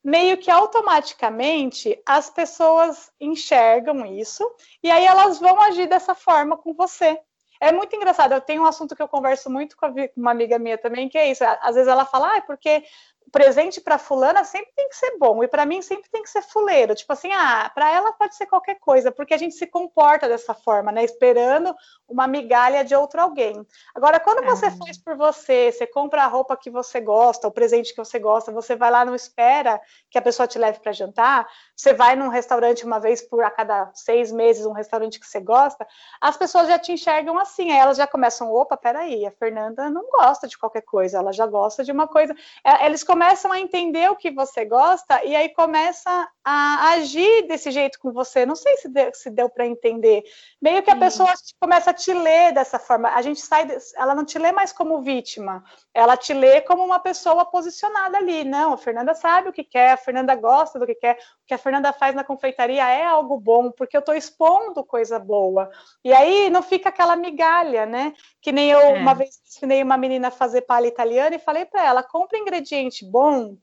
meio 0.03 0.37
que 0.37 0.49
automaticamente 0.49 2.01
as 2.05 2.29
pessoas 2.29 3.11
enxergam 3.19 4.05
isso 4.05 4.49
e 4.81 4.89
aí 4.89 5.05
elas 5.05 5.39
vão 5.39 5.59
agir 5.61 5.87
dessa 5.87 6.15
forma 6.15 6.57
com 6.57 6.73
você. 6.73 7.19
É 7.61 7.71
muito 7.73 7.93
engraçado. 7.93 8.31
Eu 8.31 8.39
tenho 8.39 8.61
um 8.61 8.65
assunto 8.65 8.95
que 8.95 9.01
eu 9.01 9.07
converso 9.07 9.49
muito 9.49 9.75
com 9.75 9.93
uma 10.15 10.31
amiga 10.31 10.57
minha 10.57 10.77
também, 10.77 11.09
que 11.09 11.17
é 11.17 11.29
isso. 11.29 11.43
Às 11.61 11.75
vezes 11.75 11.89
ela 11.89 12.05
fala, 12.05 12.31
ah, 12.31 12.37
é 12.37 12.41
porque 12.41 12.83
presente 13.29 13.79
para 13.79 13.97
fulana 13.97 14.43
sempre 14.43 14.71
tem 14.75 14.89
que 14.89 14.95
ser 14.95 15.17
bom 15.17 15.43
e 15.43 15.47
para 15.47 15.65
mim 15.65 15.81
sempre 15.81 16.09
tem 16.09 16.23
que 16.23 16.29
ser 16.29 16.41
fuleiro. 16.41 16.95
Tipo 16.95 17.13
assim, 17.13 17.31
ah, 17.31 17.69
para 17.73 17.89
ela 17.91 18.11
pode 18.13 18.35
ser 18.35 18.47
qualquer 18.47 18.75
coisa, 18.79 19.11
porque 19.11 19.33
a 19.33 19.37
gente 19.37 19.55
se 19.55 19.67
comporta 19.67 20.27
dessa 20.27 20.53
forma, 20.53 20.91
né? 20.91 21.03
Esperando 21.03 21.75
uma 22.07 22.27
migalha 22.27 22.83
de 22.83 22.95
outro 22.95 23.21
alguém. 23.21 23.65
Agora, 23.93 24.19
quando 24.19 24.43
você 24.43 24.65
é. 24.65 24.71
faz 24.71 24.97
por 24.97 25.15
você, 25.15 25.71
você 25.71 25.85
compra 25.85 26.23
a 26.23 26.27
roupa 26.27 26.57
que 26.57 26.69
você 26.69 26.99
gosta, 26.99 27.47
o 27.47 27.51
presente 27.51 27.93
que 27.93 28.03
você 28.03 28.17
gosta, 28.17 28.51
você 28.51 28.75
vai 28.75 28.89
lá 28.89 29.05
não 29.05 29.13
espera 29.13 29.79
que 30.09 30.17
a 30.17 30.21
pessoa 30.21 30.47
te 30.47 30.57
leve 30.57 30.79
para 30.79 30.91
jantar, 30.91 31.47
você 31.75 31.93
vai 31.93 32.15
num 32.15 32.29
restaurante 32.29 32.83
uma 32.85 32.99
vez 32.99 33.21
por 33.21 33.43
a 33.43 33.51
cada 33.51 33.91
seis 33.93 34.31
meses, 34.31 34.65
um 34.65 34.71
restaurante 34.71 35.19
que 35.19 35.27
você 35.27 35.39
gosta, 35.39 35.87
as 36.19 36.35
pessoas 36.35 36.67
já 36.67 36.79
te 36.79 36.91
enxergam 36.91 37.37
assim, 37.37 37.71
aí 37.71 37.77
elas 37.77 37.97
já 37.97 38.07
começam, 38.07 38.51
opa, 38.51 38.75
peraí, 38.75 39.25
a 39.25 39.31
Fernanda 39.31 39.89
não 39.89 40.09
gosta 40.09 40.47
de 40.47 40.57
qualquer 40.57 40.81
coisa, 40.81 41.19
ela 41.19 41.31
já 41.31 41.45
gosta 41.45 41.83
de 41.83 41.91
uma 41.91 42.07
coisa. 42.07 42.35
É, 42.63 42.85
eles 42.85 43.03
começam 43.03 43.18
começam 43.19 43.51
a 43.51 43.59
entender 43.59 44.09
o 44.09 44.15
que 44.15 44.31
você 44.31 44.63
gosta 44.63 45.21
e 45.25 45.35
aí 45.35 45.49
começa 45.49 46.09
a 46.41 46.91
agir 46.91 47.47
desse 47.47 47.69
jeito 47.69 47.99
com 47.99 48.13
você. 48.13 48.45
Não 48.45 48.55
sei 48.55 48.77
se 48.77 48.87
deu, 48.87 49.11
se 49.13 49.29
deu 49.29 49.49
para 49.49 49.67
entender. 49.67 50.23
Meio 50.61 50.81
que 50.81 50.89
a 50.89 50.93
Sim. 50.93 50.99
pessoa 51.01 51.33
começa 51.59 51.91
a 51.91 51.93
te 51.93 52.13
ler 52.13 52.53
dessa 52.53 52.79
forma. 52.79 53.09
A 53.09 53.21
gente 53.21 53.41
sai, 53.41 53.67
ela 53.97 54.15
não 54.15 54.23
te 54.23 54.39
lê 54.39 54.53
mais 54.53 54.71
como 54.71 55.01
vítima, 55.01 55.61
ela 55.93 56.15
te 56.15 56.33
lê 56.33 56.61
como 56.61 56.81
uma 56.81 56.97
pessoa 56.97 57.43
posicionada 57.43 58.17
ali. 58.17 58.45
Não, 58.45 58.71
a 58.71 58.77
Fernanda 58.77 59.13
sabe 59.13 59.49
o 59.49 59.53
que 59.53 59.65
quer, 59.65 59.91
a 59.91 59.97
Fernanda 59.97 60.33
gosta 60.33 60.79
do 60.79 60.85
que 60.85 60.95
quer, 60.95 61.17
o 61.43 61.45
que 61.45 61.53
a 61.53 61.57
Fernanda 61.57 61.91
faz 61.91 62.15
na 62.15 62.23
confeitaria 62.23 62.87
é 62.87 63.03
algo 63.03 63.37
bom, 63.37 63.69
porque 63.69 63.97
eu 63.97 63.99
estou 63.99 64.15
expondo 64.15 64.81
coisa 64.81 65.19
boa. 65.19 65.69
E 66.05 66.13
aí 66.13 66.49
não 66.49 66.63
fica 66.63 66.87
aquela 66.87 67.17
migalha, 67.17 67.85
né? 67.85 68.13
Que 68.41 68.53
nem 68.53 68.71
eu, 68.71 68.79
é. 68.79 68.93
uma 68.93 69.13
vez 69.13 69.41
ensinei 69.45 69.83
uma 69.83 69.97
menina 69.97 70.29
a 70.29 70.31
fazer 70.31 70.61
palha 70.61 70.87
italiana 70.87 71.35
e 71.35 71.39
falei 71.39 71.65
para 71.65 71.85
ela: 71.85 72.01
compra 72.01 72.39
ingrediente 72.39 73.08
bom 73.09 73.57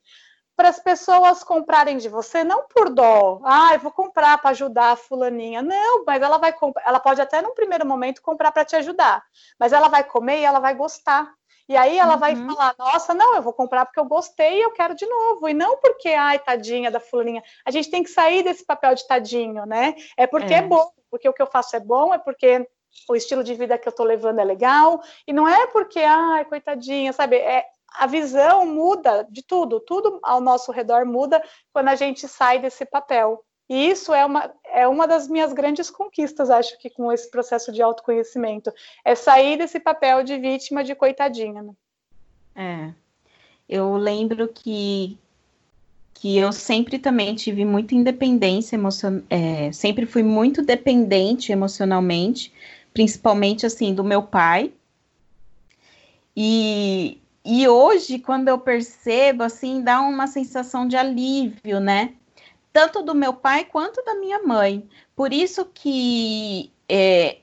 para 0.56 0.70
as 0.70 0.80
pessoas 0.80 1.44
comprarem 1.44 1.98
de 1.98 2.09
você, 2.09 2.42
não 2.42 2.66
por 2.66 2.88
dó, 2.88 3.40
ah, 3.44 3.74
eu 3.74 3.80
vou 3.80 3.92
comprar 3.92 4.38
para 4.38 4.50
ajudar 4.50 4.92
a 4.92 4.96
fulaninha. 4.96 5.61
Não, 5.61 6.02
mas 6.04 6.22
ela 6.22 6.38
vai 6.38 6.52
comprar, 6.52 6.82
ela 6.87 6.98
pode 6.98 7.20
até 7.20 7.42
num 7.42 7.54
primeiro 7.54 7.85
momento 7.85 8.22
comprar 8.22 8.50
para 8.50 8.64
te 8.64 8.74
ajudar, 8.74 9.22
mas 9.61 9.74
ela 9.74 9.88
vai 9.88 10.02
comer 10.02 10.40
e 10.40 10.44
ela 10.44 10.59
vai 10.59 10.74
gostar. 10.74 11.30
E 11.68 11.76
aí 11.76 11.98
ela 11.98 12.14
uhum. 12.14 12.20
vai 12.20 12.37
falar: 12.37 12.74
"Nossa, 12.78 13.12
não, 13.12 13.35
eu 13.35 13.42
vou 13.42 13.52
comprar 13.52 13.85
porque 13.85 14.00
eu 14.00 14.04
gostei 14.06 14.59
e 14.59 14.62
eu 14.62 14.70
quero 14.70 14.94
de 14.94 15.04
novo". 15.04 15.46
E 15.48 15.52
não 15.52 15.76
porque, 15.78 16.09
ai, 16.09 16.38
tadinha 16.38 16.90
da 16.90 17.00
fulaninha. 17.00 17.42
A 17.64 17.70
gente 17.70 17.90
tem 17.90 18.02
que 18.02 18.11
sair 18.11 18.42
desse 18.42 18.64
papel 18.64 18.94
de 18.94 19.06
tadinho, 19.06 19.66
né? 19.66 19.94
É 20.16 20.26
porque 20.26 20.54
é, 20.54 20.59
é 20.59 20.62
bom, 20.62 20.88
porque 21.11 21.28
o 21.28 21.35
que 21.35 21.42
eu 21.42 21.46
faço 21.46 21.76
é 21.76 21.80
bom, 21.80 22.14
é 22.14 22.18
porque 22.18 22.66
o 23.09 23.16
estilo 23.16 23.44
de 23.44 23.54
vida 23.54 23.76
que 23.76 23.87
eu 23.87 23.92
tô 23.92 24.04
levando 24.04 24.38
é 24.38 24.44
legal, 24.44 25.02
e 25.26 25.32
não 25.32 25.46
é 25.46 25.66
porque, 25.66 26.00
ai, 26.00 26.44
coitadinha, 26.46 27.12
sabe? 27.12 27.37
É, 27.37 27.66
a 27.92 28.07
visão 28.07 28.66
muda 28.66 29.27
de 29.31 29.42
tudo, 29.42 29.81
tudo 29.81 30.18
ao 30.22 30.40
nosso 30.40 30.70
redor 30.72 31.05
muda 31.07 31.42
quando 31.72 31.88
a 31.88 31.94
gente 31.94 32.29
sai 32.29 32.59
desse 32.59 32.85
papel. 32.85 33.42
E 33.68 33.90
isso 33.90 34.14
é 34.14 34.25
uma, 34.25 34.53
é 34.64 34.87
uma 34.87 35.09
das 35.09 35.29
minhas 35.29 35.53
grandes 35.53 35.90
conquistas, 35.90 36.51
acho 36.51 36.79
que, 36.79 36.88
com 36.88 37.11
esse 37.11 37.29
processo 37.31 37.72
de 37.72 37.83
autoconhecimento. 37.83 38.72
É 39.05 39.14
sair 39.14 39.59
desse 39.59 39.81
papel 39.81 40.22
de 40.22 40.38
vítima, 40.38 40.85
de 40.85 40.94
coitadinha. 40.94 41.62
Né? 41.62 41.72
É. 42.55 42.94
Eu 43.68 43.96
lembro 43.96 44.46
que, 44.46 45.18
que 46.14 46.38
eu 46.38 46.53
sempre 46.53 46.99
também 46.99 47.35
tive 47.35 47.64
muita 47.64 47.96
independência 47.96 48.77
emocional, 48.77 49.22
é, 49.29 49.72
sempre 49.72 50.07
fui 50.07 50.22
muito 50.22 50.62
dependente 50.62 51.51
emocionalmente, 51.51 52.53
principalmente 52.94 53.66
assim 53.66 53.92
do 53.92 54.05
meu 54.05 54.22
pai. 54.22 54.72
E, 56.37 57.20
e 57.46 57.68
hoje, 57.68 58.18
quando 58.18 58.48
eu 58.48 58.59
percebo, 58.59 59.44
assim, 59.44 59.80
dá 59.80 60.00
uma 60.00 60.26
sensação 60.26 60.88
de 60.88 60.96
alívio, 60.96 61.78
né? 61.78 62.16
Tanto 62.72 63.02
do 63.02 63.14
meu 63.14 63.32
pai 63.35 63.64
quanto 63.64 64.02
da 64.04 64.16
minha 64.16 64.42
mãe. 64.42 64.88
Por 65.14 65.32
isso 65.32 65.64
que 65.66 66.72
é, 66.88 67.38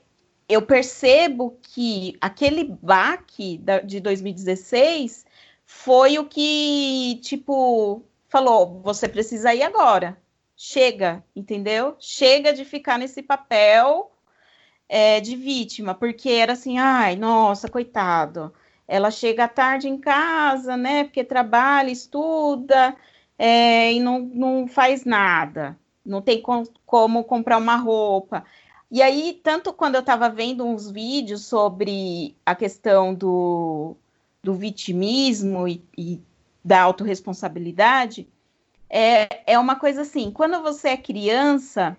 eu 0.46 0.60
percebo 0.60 1.58
que 1.62 2.18
aquele 2.20 2.64
baque 2.64 3.56
da, 3.56 3.80
de 3.80 3.98
2016 3.98 5.24
foi 5.64 6.18
o 6.18 6.26
que, 6.26 7.18
tipo, 7.22 8.02
falou: 8.28 8.82
você 8.82 9.08
precisa 9.08 9.54
ir 9.54 9.62
agora. 9.62 10.20
Chega, 10.54 11.24
entendeu? 11.34 11.96
Chega 11.98 12.52
de 12.52 12.64
ficar 12.64 12.98
nesse 12.98 13.22
papel 13.22 14.12
é, 14.86 15.18
de 15.20 15.34
vítima, 15.34 15.94
porque 15.94 16.28
era 16.28 16.52
assim, 16.52 16.78
ai, 16.78 17.16
nossa, 17.16 17.70
coitado 17.70 18.52
ela 18.86 19.10
chega 19.10 19.48
tarde 19.48 19.88
em 19.88 19.98
casa, 19.98 20.76
né? 20.76 21.04
Porque 21.04 21.24
trabalha, 21.24 21.90
estuda 21.90 22.96
é, 23.38 23.92
e 23.92 24.00
não, 24.00 24.20
não 24.20 24.68
faz 24.68 25.04
nada, 25.04 25.78
não 26.04 26.22
tem 26.22 26.40
com, 26.40 26.64
como 26.86 27.24
comprar 27.24 27.58
uma 27.58 27.76
roupa. 27.76 28.44
E 28.90 29.02
aí, 29.02 29.40
tanto 29.42 29.72
quando 29.72 29.96
eu 29.96 30.00
estava 30.00 30.28
vendo 30.28 30.64
uns 30.64 30.90
vídeos 30.90 31.44
sobre 31.44 32.36
a 32.46 32.54
questão 32.54 33.14
do, 33.14 33.96
do 34.42 34.54
vitimismo 34.54 35.66
e, 35.66 35.82
e 35.96 36.20
da 36.64 36.82
autorresponsabilidade, 36.82 38.28
é, 38.88 39.52
é 39.52 39.58
uma 39.58 39.76
coisa 39.76 40.02
assim: 40.02 40.30
quando 40.30 40.62
você 40.62 40.90
é 40.90 40.96
criança, 40.96 41.96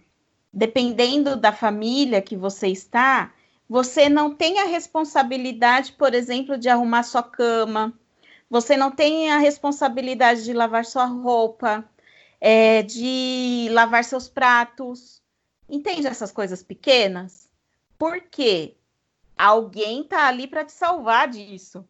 dependendo 0.54 1.36
da 1.36 1.52
família 1.52 2.22
que 2.22 2.38
você 2.38 2.68
está, 2.70 3.34
você 3.68 4.08
não 4.10 4.34
tem 4.34 4.60
a 4.60 4.66
responsabilidade, 4.66 5.94
por 5.94 6.14
exemplo, 6.14 6.58
de 6.58 6.70
arrumar 6.70 7.04
sua 7.04 7.24
cama. 7.24 7.94
Você 8.50 8.78
não 8.78 8.92
tem 8.92 9.32
a 9.32 9.40
responsabilidade 9.40 10.44
de 10.44 10.54
lavar 10.54 10.86
sua 10.86 11.06
roupa, 11.06 11.84
é, 12.40 12.84
de 12.84 13.68
lavar 13.72 14.04
seus 14.04 14.30
pratos. 14.30 15.22
Entende 15.68 16.06
essas 16.06 16.32
coisas 16.32 16.62
pequenas? 16.62 17.50
Porque 17.98 18.78
alguém 19.36 20.04
tá 20.04 20.28
ali 20.28 20.46
para 20.46 20.64
te 20.64 20.72
salvar 20.72 21.28
disso. 21.28 21.88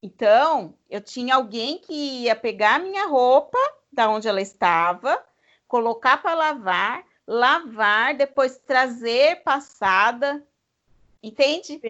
Então, 0.00 0.74
eu 0.88 1.00
tinha 1.00 1.34
alguém 1.34 1.78
que 1.78 2.22
ia 2.22 2.36
pegar 2.36 2.78
minha 2.78 3.06
roupa 3.08 3.58
da 3.92 4.08
onde 4.08 4.28
ela 4.28 4.40
estava, 4.40 5.20
colocar 5.66 6.18
para 6.18 6.34
lavar, 6.34 7.04
lavar, 7.26 8.14
depois 8.14 8.58
trazer 8.58 9.42
passada, 9.42 10.46
entende? 11.22 11.80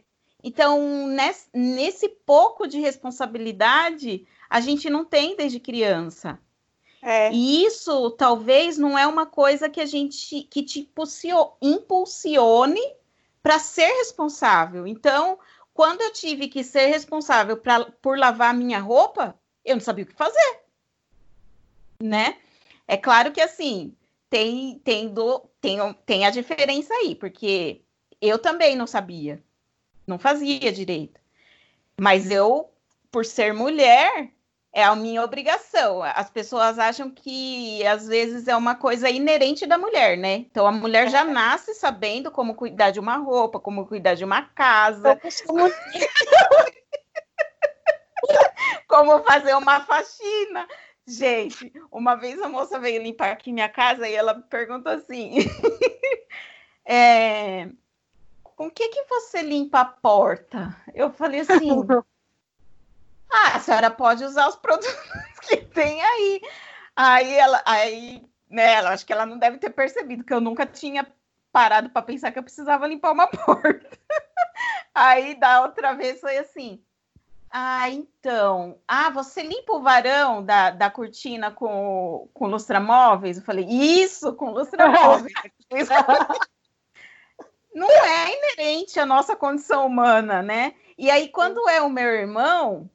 Então, 0.42 1.08
nesse, 1.52 2.08
pouco 2.08 2.66
de 2.66 2.78
responsabilidade, 2.78 4.26
a 4.48 4.60
gente 4.60 4.88
não 4.88 5.04
tem 5.04 5.36
desde 5.36 5.58
criança. 5.58 6.38
É. 7.02 7.32
E 7.32 7.64
isso 7.64 8.10
talvez 8.12 8.78
não 8.78 8.98
é 8.98 9.06
uma 9.06 9.26
coisa 9.26 9.68
que 9.68 9.80
a 9.80 9.86
gente 9.86 10.42
que 10.42 10.62
te 10.62 10.88
impulsione 11.60 12.80
para 13.42 13.58
ser 13.58 13.88
responsável. 13.98 14.86
Então, 14.86 15.38
quando 15.72 16.00
eu 16.00 16.12
tive 16.12 16.48
que 16.48 16.64
ser 16.64 16.86
responsável 16.86 17.56
pra, 17.56 17.84
por 18.02 18.18
lavar 18.18 18.54
minha 18.54 18.80
roupa, 18.80 19.38
eu 19.64 19.76
não 19.76 19.80
sabia 19.80 20.04
o 20.04 20.08
que 20.08 20.14
fazer. 20.14 20.60
Né? 22.02 22.38
É 22.88 22.96
claro 22.96 23.32
que 23.32 23.40
assim, 23.40 23.94
tem, 24.28 24.78
tem, 24.80 25.08
do, 25.08 25.40
tem, 25.60 25.78
tem 26.04 26.26
a 26.26 26.30
diferença 26.30 26.92
aí, 26.94 27.14
porque 27.14 27.82
eu 28.20 28.38
também 28.38 28.76
não 28.76 28.87
sabia, 28.87 29.42
não 30.07 30.18
fazia 30.18 30.72
direito. 30.72 31.20
Mas 31.98 32.31
eu, 32.31 32.70
por 33.11 33.24
ser 33.24 33.55
mulher, 33.55 34.31
é 34.76 34.85
a 34.85 34.94
minha 34.94 35.24
obrigação. 35.24 36.02
As 36.02 36.29
pessoas 36.29 36.79
acham 36.79 37.11
que 37.11 37.85
às 37.87 38.07
vezes 38.07 38.46
é 38.46 38.55
uma 38.55 38.74
coisa 38.74 39.09
inerente 39.09 39.66
da 39.66 39.79
mulher, 39.79 40.18
né? 40.18 40.35
Então 40.35 40.66
a 40.66 40.72
mulher 40.72 41.09
já 41.09 41.24
nasce 41.24 41.74
sabendo 41.74 42.31
como 42.31 42.55
cuidar 42.55 42.90
de 42.90 43.00
uma 43.00 43.16
roupa, 43.16 43.59
como 43.59 43.87
cuidar 43.87 44.14
de 44.14 44.24
uma 44.24 44.42
casa. 44.42 45.18
como 48.87 49.24
fazer 49.24 49.55
uma 49.55 49.81
faxina. 49.81 50.68
Gente, 51.07 51.72
uma 51.90 52.14
vez 52.14 52.42
a 52.42 52.48
moça 52.48 52.79
veio 52.79 53.02
limpar 53.02 53.31
aqui 53.31 53.52
minha 53.52 53.70
casa 53.70 54.07
e 54.07 54.14
ela 54.14 54.35
perguntou 54.35 54.92
assim: 54.92 55.38
é, 56.85 57.70
com 58.56 58.70
que 58.70 58.88
que 58.88 59.04
você 59.04 59.42
limpa 59.42 59.80
a 59.80 59.84
porta? 59.84 60.74
Eu 60.94 61.10
falei 61.12 61.40
assim. 61.40 61.70
Ah, 63.28 63.56
a 63.56 63.58
senhora 63.58 63.90
pode 63.90 64.24
usar 64.24 64.48
os 64.48 64.54
produtos 64.54 64.94
que 65.42 65.56
tem 65.56 66.00
aí. 66.00 66.40
Aí 66.94 67.34
ela, 67.34 67.60
aí, 67.66 68.24
né, 68.48 68.74
ela, 68.74 68.90
acho 68.92 69.04
que 69.04 69.12
ela 69.12 69.26
não 69.26 69.36
deve 69.36 69.58
ter 69.58 69.70
percebido 69.70 70.22
que 70.22 70.32
eu 70.32 70.40
nunca 70.40 70.64
tinha 70.64 71.04
parado 71.52 71.90
para 71.90 72.02
pensar 72.02 72.30
que 72.30 72.38
eu 72.38 72.42
precisava 72.44 72.86
limpar 72.86 73.10
uma 73.10 73.26
porta. 73.26 73.98
aí 74.94 75.34
da 75.34 75.62
outra 75.62 75.92
vez 75.94 76.20
foi 76.20 76.38
assim. 76.38 76.80
Ah, 77.50 77.90
então. 77.90 78.78
Ah, 78.86 79.10
você 79.10 79.42
limpa 79.42 79.72
o 79.72 79.82
varão 79.82 80.44
da, 80.44 80.70
da 80.70 80.88
cortina 80.88 81.50
com, 81.50 82.28
com 82.32 82.46
lustramóveis? 82.46 83.38
Eu 83.38 83.42
falei, 83.42 83.66
isso, 83.68 84.34
com 84.34 84.52
lustramóveis. 84.52 85.34
Não 87.76 87.90
é 87.90 88.34
inerente 88.34 88.98
à 88.98 89.06
nossa 89.06 89.36
condição 89.36 89.86
humana, 89.86 90.42
né? 90.42 90.74
E 90.96 91.10
aí, 91.10 91.28
quando 91.28 91.68
é 91.68 91.82
o 91.82 91.90
meu 91.90 92.06
irmão, 92.06 92.90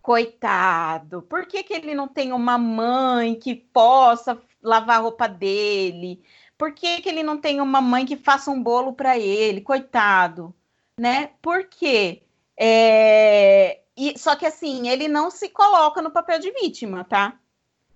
Coitado, 0.00 1.20
por 1.20 1.44
que, 1.44 1.62
que 1.62 1.74
ele 1.74 1.94
não 1.94 2.08
tem 2.08 2.32
uma 2.32 2.56
mãe 2.56 3.34
que 3.34 3.54
possa 3.54 4.40
lavar 4.62 4.96
a 4.96 5.00
roupa 5.00 5.28
dele? 5.28 6.24
Por 6.56 6.72
que, 6.72 7.02
que 7.02 7.10
ele 7.10 7.22
não 7.22 7.36
tem 7.36 7.60
uma 7.60 7.80
mãe 7.82 8.06
que 8.06 8.16
faça 8.16 8.50
um 8.50 8.62
bolo 8.62 8.94
para 8.94 9.18
ele? 9.18 9.60
Coitado, 9.60 10.54
né? 10.98 11.32
Por 11.42 11.64
quê? 11.64 12.22
É... 12.56 13.80
E, 13.94 14.18
só 14.18 14.34
que 14.34 14.46
assim, 14.46 14.88
ele 14.88 15.08
não 15.08 15.30
se 15.30 15.50
coloca 15.50 16.00
no 16.00 16.10
papel 16.10 16.38
de 16.38 16.52
vítima, 16.52 17.04
tá? 17.04 17.38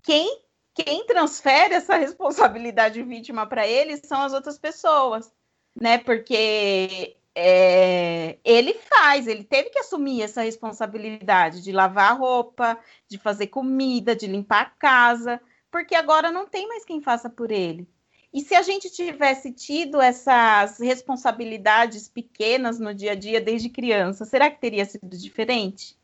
Quem, 0.02 0.42
quem 0.74 1.06
transfere 1.06 1.74
essa 1.74 1.96
responsabilidade 1.96 2.94
de 2.96 3.02
vítima 3.04 3.46
para 3.46 3.66
ele 3.66 3.96
são 4.04 4.20
as 4.20 4.34
outras 4.34 4.58
pessoas, 4.58 5.32
né? 5.74 5.98
Porque 5.98 7.16
é, 7.34 8.38
ele 8.44 8.74
faz, 8.74 9.26
ele 9.26 9.44
teve 9.44 9.70
que 9.70 9.78
assumir 9.78 10.22
essa 10.22 10.42
responsabilidade 10.42 11.62
de 11.62 11.72
lavar 11.72 12.12
a 12.12 12.14
roupa, 12.14 12.78
de 13.08 13.18
fazer 13.18 13.48
comida, 13.48 14.14
de 14.14 14.26
limpar 14.26 14.62
a 14.62 14.70
casa, 14.70 15.40
porque 15.70 15.94
agora 15.94 16.30
não 16.30 16.46
tem 16.46 16.68
mais 16.68 16.84
quem 16.84 17.00
faça 17.00 17.30
por 17.30 17.50
ele. 17.50 17.88
E 18.32 18.40
se 18.40 18.54
a 18.54 18.62
gente 18.62 18.90
tivesse 18.90 19.52
tido 19.52 20.00
essas 20.00 20.78
responsabilidades 20.78 22.08
pequenas 22.08 22.78
no 22.78 22.94
dia 22.94 23.12
a 23.12 23.14
dia 23.14 23.40
desde 23.40 23.68
criança, 23.68 24.24
será 24.24 24.50
que 24.50 24.60
teria 24.60 24.86
sido 24.86 25.16
diferente? 25.16 25.98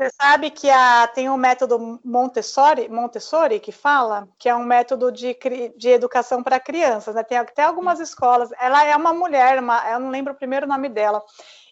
Você 0.00 0.08
sabe 0.18 0.50
que 0.50 0.70
a, 0.70 1.06
tem 1.08 1.28
um 1.28 1.36
método 1.36 2.00
Montessori, 2.02 2.88
Montessori 2.88 3.60
que 3.60 3.70
fala, 3.70 4.26
que 4.38 4.48
é 4.48 4.56
um 4.56 4.64
método 4.64 5.12
de, 5.12 5.36
de 5.76 5.90
educação 5.90 6.42
para 6.42 6.58
crianças, 6.58 7.14
né? 7.14 7.22
Tem 7.22 7.36
até 7.36 7.64
algumas 7.64 8.00
escolas. 8.00 8.48
Ela 8.58 8.82
é 8.82 8.96
uma 8.96 9.12
mulher, 9.12 9.58
uma, 9.58 9.86
eu 9.90 10.00
não 10.00 10.08
lembro 10.08 10.32
o 10.32 10.36
primeiro 10.36 10.66
nome 10.66 10.88
dela. 10.88 11.22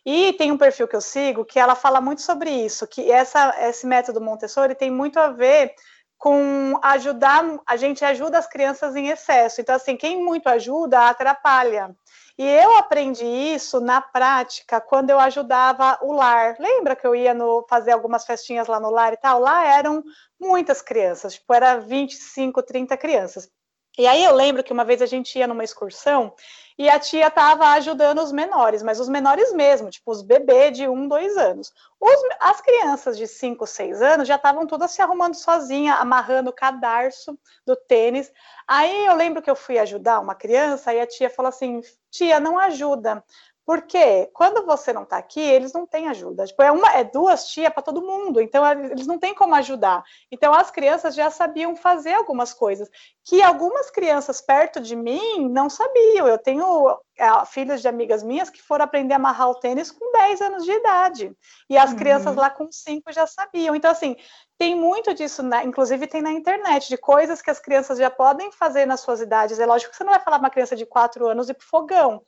E 0.05 0.35
tem 0.35 0.53
um 0.53 0.59
perfil 0.59 0.87
que 0.87 0.95
eu 0.95 1.01
sigo 1.01 1.43
que 1.43 1.59
ela 1.59 1.75
fala 1.75 2.03
muito 2.03 2.21
sobre 2.21 2.51
isso, 2.51 2.87
que 2.87 3.11
essa, 3.11 3.55
esse 3.67 3.87
método 3.87 4.21
Montessori 4.21 4.75
tem 4.75 4.91
muito 4.91 5.19
a 5.19 5.31
ver 5.31 5.73
com 6.19 6.79
ajudar, 6.83 7.43
a 7.67 7.77
gente 7.79 8.05
ajuda 8.05 8.37
as 8.37 8.47
crianças 8.47 8.95
em 8.95 9.09
excesso. 9.09 9.63
Então, 9.63 9.75
assim, 9.75 9.97
quem 9.97 10.23
muito 10.23 10.51
ajuda, 10.51 11.09
atrapalha. 11.09 11.97
E 12.39 12.47
eu 12.47 12.77
aprendi 12.77 13.25
isso 13.27 13.81
na 13.81 14.01
prática 14.01 14.81
quando 14.81 15.11
eu 15.11 15.19
ajudava 15.19 15.99
o 16.03 16.13
lar. 16.13 16.57
Lembra 16.61 16.95
que 16.95 17.05
eu 17.05 17.15
ia 17.15 17.35
no, 17.35 17.67
fazer 17.69 17.91
algumas 17.91 18.25
festinhas 18.25 18.69
lá 18.69 18.79
no 18.79 18.91
lar 18.91 19.13
e 19.13 19.17
tal? 19.17 19.41
Lá 19.41 19.67
eram 19.67 20.05
muitas 20.41 20.81
crianças, 20.81 21.35
tipo, 21.35 21.53
era 21.53 21.79
25, 21.79 22.63
30 22.63 22.97
crianças. 22.97 23.51
E 23.99 24.07
aí 24.07 24.23
eu 24.23 24.33
lembro 24.33 24.63
que 24.63 24.73
uma 24.73 24.85
vez 24.85 25.03
a 25.03 25.07
gente 25.07 25.37
ia 25.37 25.49
numa 25.49 25.65
excursão 25.65 26.33
e 26.79 26.89
a 26.89 27.01
tia 27.01 27.27
estava 27.27 27.67
ajudando 27.71 28.23
os 28.23 28.31
menores, 28.31 28.81
mas 28.81 29.01
os 29.01 29.09
menores 29.09 29.53
mesmo, 29.53 29.91
tipo 29.91 30.13
os 30.13 30.23
bebês 30.23 30.77
de 30.77 30.89
um, 30.89 31.09
dois 31.09 31.37
anos. 31.37 31.73
Os, 31.99 32.21
as 32.39 32.61
crianças 32.61 33.19
de 33.19 33.27
cinco, 33.27 33.67
seis 33.67 34.01
anos 34.01 34.29
já 34.29 34.37
estavam 34.37 34.69
todas 34.69 34.93
se 34.93 35.03
arrumando 35.03 35.35
sozinha, 35.35 35.95
amarrando 35.95 36.51
o 36.51 36.53
cadarço 36.53 37.37
do 37.67 37.75
tênis. 37.75 38.31
Aí 38.69 39.07
eu 39.07 39.17
lembro 39.17 39.43
que 39.43 39.51
eu 39.51 39.57
fui 39.57 39.77
ajudar 39.81 40.21
uma 40.21 40.37
criança 40.37 40.95
e 40.95 41.01
a 41.01 41.07
tia 41.07 41.29
falou 41.29 41.49
assim: 41.49 41.81
tia, 42.09 42.39
não 42.39 42.57
ajuda, 42.57 43.25
porque 43.69 44.31
quando 44.33 44.65
você 44.65 44.95
não 44.95 45.03
está 45.03 45.19
aqui, 45.19 45.43
eles 45.43 45.75
não 45.75 45.87
têm 45.87 46.09
ajuda. 46.09 46.47
Tipo, 46.47 46.63
é 46.63 46.73
uma, 46.73 46.91
é 46.95 47.05
duas 47.05 47.49
tia 47.49 47.71
para 47.71 47.83
todo 47.83 48.01
mundo, 48.01 48.41
então 48.41 48.67
eles 48.67 49.07
não 49.07 49.19
têm 49.19 49.35
como 49.35 49.55
ajudar. 49.57 50.03
Então 50.33 50.55
as 50.55 50.71
crianças 50.71 51.15
já 51.15 51.31
sabiam 51.31 51.77
fazer 51.77 52.15
algumas 52.15 52.55
coisas 52.55 52.89
que 53.23 53.43
algumas 53.43 53.91
crianças 53.91 54.41
perto 54.41 54.81
de 54.81 54.97
mim 54.97 55.51
não 55.51 55.69
sabiam. 55.69 56.27
Eu 56.27 56.39
tenho 56.39 56.99
é, 57.19 57.45
filhos 57.45 57.83
de 57.83 57.89
amigas 57.89 58.23
minhas 58.23 58.49
que 58.49 58.63
foram 58.63 58.87
aprender 58.87 59.13
a 59.13 59.17
amarrar 59.17 59.51
o 59.51 59.57
tênis 59.57 59.91
com 59.91 60.13
10 60.13 60.41
anos 60.41 60.65
de 60.65 60.73
idade. 60.73 61.37
E 61.69 61.77
as 61.77 61.91
uhum. 61.91 61.97
crianças 61.99 62.37
lá 62.37 62.49
com 62.49 62.73
5 62.73 63.13
já 63.13 63.27
sabiam. 63.27 63.75
Então, 63.75 63.91
assim, 63.91 64.17
tem 64.57 64.75
muito 64.75 65.13
disso, 65.13 65.43
né? 65.43 65.63
inclusive 65.63 66.07
tem 66.07 66.23
na 66.23 66.33
internet, 66.33 66.89
de 66.89 66.97
coisas 66.97 67.43
que 67.43 67.51
as 67.51 67.61
crianças 67.61 67.99
já 67.99 68.09
podem 68.09 68.51
fazer 68.51 68.87
nas 68.87 69.01
suas 69.01 69.21
idades. 69.21 69.61
É 69.61 69.67
lógico 69.67 69.91
que 69.91 69.97
você 69.99 70.05
não 70.05 70.13
vai 70.13 70.21
falar 70.21 70.39
para 70.39 70.47
uma 70.47 70.51
criança 70.51 70.75
de 70.75 70.87
4 70.87 71.29
anos 71.29 71.51
ir 71.51 71.55
para 71.55 71.67
fogão. 71.67 72.23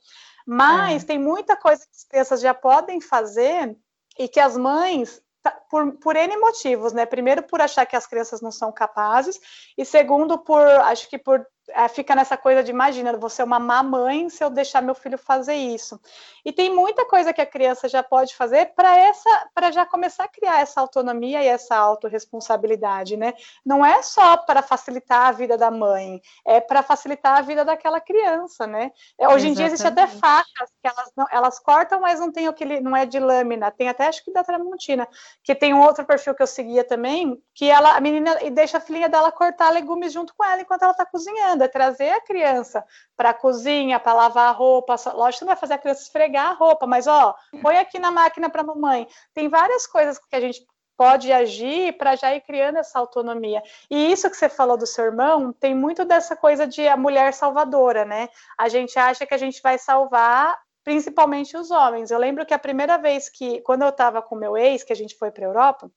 Mas 0.45 1.03
é. 1.03 1.07
tem 1.07 1.19
muita 1.19 1.55
coisa 1.55 1.83
que 1.83 1.91
as 1.95 2.03
crianças 2.03 2.41
já 2.41 2.53
podem 2.53 2.99
fazer 2.99 3.75
e 4.17 4.27
que 4.27 4.39
as 4.39 4.57
mães 4.57 5.21
tá, 5.41 5.51
por, 5.69 5.93
por 5.93 6.15
N 6.15 6.37
motivos, 6.37 6.93
né? 6.93 7.05
Primeiro, 7.05 7.43
por 7.43 7.61
achar 7.61 7.85
que 7.85 7.95
as 7.95 8.07
crianças 8.07 8.41
não 8.41 8.51
são 8.51 8.71
capazes, 8.71 9.39
e 9.77 9.85
segundo, 9.85 10.37
por 10.37 10.61
acho 10.61 11.09
que 11.09 11.17
por 11.17 11.45
é, 11.73 11.87
fica 11.87 12.15
nessa 12.15 12.37
coisa 12.37 12.63
de 12.63 12.71
imagina, 12.71 13.15
você 13.17 13.41
é 13.41 13.45
uma 13.45 13.59
mamãe 13.59 14.29
se 14.29 14.43
eu 14.43 14.49
deixar 14.49 14.81
meu 14.81 14.95
filho 14.95 15.17
fazer 15.17 15.55
isso. 15.55 15.99
E 16.43 16.51
tem 16.51 16.73
muita 16.73 17.05
coisa 17.05 17.33
que 17.33 17.41
a 17.41 17.45
criança 17.45 17.87
já 17.87 18.03
pode 18.03 18.35
fazer 18.35 18.73
para 18.75 18.97
essa, 18.97 19.49
para 19.53 19.71
já 19.71 19.85
começar 19.85 20.25
a 20.25 20.27
criar 20.27 20.61
essa 20.61 20.81
autonomia 20.81 21.43
e 21.43 21.47
essa 21.47 21.75
autorresponsabilidade, 21.75 23.15
né? 23.15 23.33
Não 23.65 23.85
é 23.85 24.01
só 24.01 24.37
para 24.37 24.61
facilitar 24.61 25.27
a 25.27 25.31
vida 25.31 25.57
da 25.57 25.71
mãe, 25.71 26.21
é 26.45 26.59
para 26.59 26.83
facilitar 26.83 27.37
a 27.37 27.41
vida 27.41 27.63
daquela 27.63 27.99
criança, 27.99 28.67
né? 28.67 28.91
É, 29.19 29.29
hoje 29.29 29.47
em 29.47 29.53
dia 29.53 29.65
existe 29.65 29.87
até 29.87 30.07
facas 30.07 30.69
que 30.81 30.87
elas, 30.87 31.11
não, 31.15 31.25
elas 31.31 31.59
cortam, 31.59 32.01
mas 32.01 32.19
não 32.19 32.31
tem 32.31 32.47
aquele, 32.47 32.79
não 32.79 32.95
é 32.95 33.05
de 33.05 33.19
lâmina, 33.19 33.71
tem 33.71 33.89
até 33.89 34.07
acho 34.07 34.23
que 34.23 34.31
da 34.31 34.43
Tramontina, 34.43 35.07
que 35.43 35.55
tem 35.55 35.73
um 35.73 35.81
outro 35.81 36.05
perfil 36.05 36.33
que 36.35 36.43
eu 36.43 36.47
seguia 36.47 36.83
também, 36.83 37.41
que 37.53 37.69
ela, 37.69 37.95
a 37.95 38.01
menina, 38.01 38.37
e 38.43 38.49
deixa 38.49 38.77
a 38.77 38.81
filhinha 38.81 39.07
dela 39.07 39.31
cortar 39.31 39.69
legumes 39.69 40.11
junto 40.11 40.33
com 40.35 40.43
ela 40.43 40.61
enquanto 40.61 40.83
ela 40.83 40.91
está 40.91 41.05
cozinhando 41.05 41.60
é 41.63 41.67
trazer 41.67 42.09
a 42.09 42.21
criança 42.21 42.83
para 43.15 43.29
a 43.29 43.33
cozinha, 43.33 43.99
para 43.99 44.13
lavar 44.13 44.49
a 44.49 44.51
roupa. 44.51 44.95
Lógico 45.13 45.39
que 45.39 45.45
não 45.45 45.53
vai 45.53 45.59
fazer 45.59 45.73
a 45.75 45.77
criança 45.77 46.03
esfregar 46.03 46.51
a 46.51 46.53
roupa, 46.53 46.85
mas 46.87 47.07
ó, 47.07 47.35
põe 47.61 47.77
aqui 47.77 47.99
na 47.99 48.11
máquina 48.11 48.49
para 48.49 48.63
mamãe. 48.63 49.07
Tem 49.33 49.47
várias 49.47 49.87
coisas 49.87 50.19
que 50.19 50.35
a 50.35 50.41
gente 50.41 50.65
pode 50.97 51.31
agir 51.31 51.97
para 51.97 52.15
já 52.15 52.35
ir 52.35 52.41
criando 52.41 52.77
essa 52.77 52.99
autonomia. 52.99 53.63
E 53.89 54.11
isso 54.11 54.29
que 54.29 54.37
você 54.37 54.47
falou 54.47 54.77
do 54.77 54.85
seu 54.85 55.05
irmão, 55.05 55.51
tem 55.51 55.73
muito 55.73 56.05
dessa 56.05 56.35
coisa 56.35 56.67
de 56.67 56.87
a 56.87 56.95
mulher 56.95 57.33
salvadora, 57.33 58.05
né? 58.05 58.29
A 58.57 58.69
gente 58.69 58.99
acha 58.99 59.25
que 59.25 59.33
a 59.33 59.37
gente 59.37 59.61
vai 59.63 59.79
salvar 59.79 60.55
principalmente 60.83 61.57
os 61.57 61.71
homens. 61.71 62.11
Eu 62.11 62.19
lembro 62.19 62.45
que 62.45 62.53
a 62.53 62.59
primeira 62.59 62.97
vez 62.97 63.29
que, 63.29 63.61
quando 63.61 63.83
eu 63.83 63.89
estava 63.89 64.21
com 64.21 64.35
meu 64.35 64.57
ex, 64.57 64.83
que 64.83 64.93
a 64.93 64.95
gente 64.95 65.15
foi 65.15 65.31
para 65.31 65.45
a 65.45 65.49
Europa, 65.49 65.91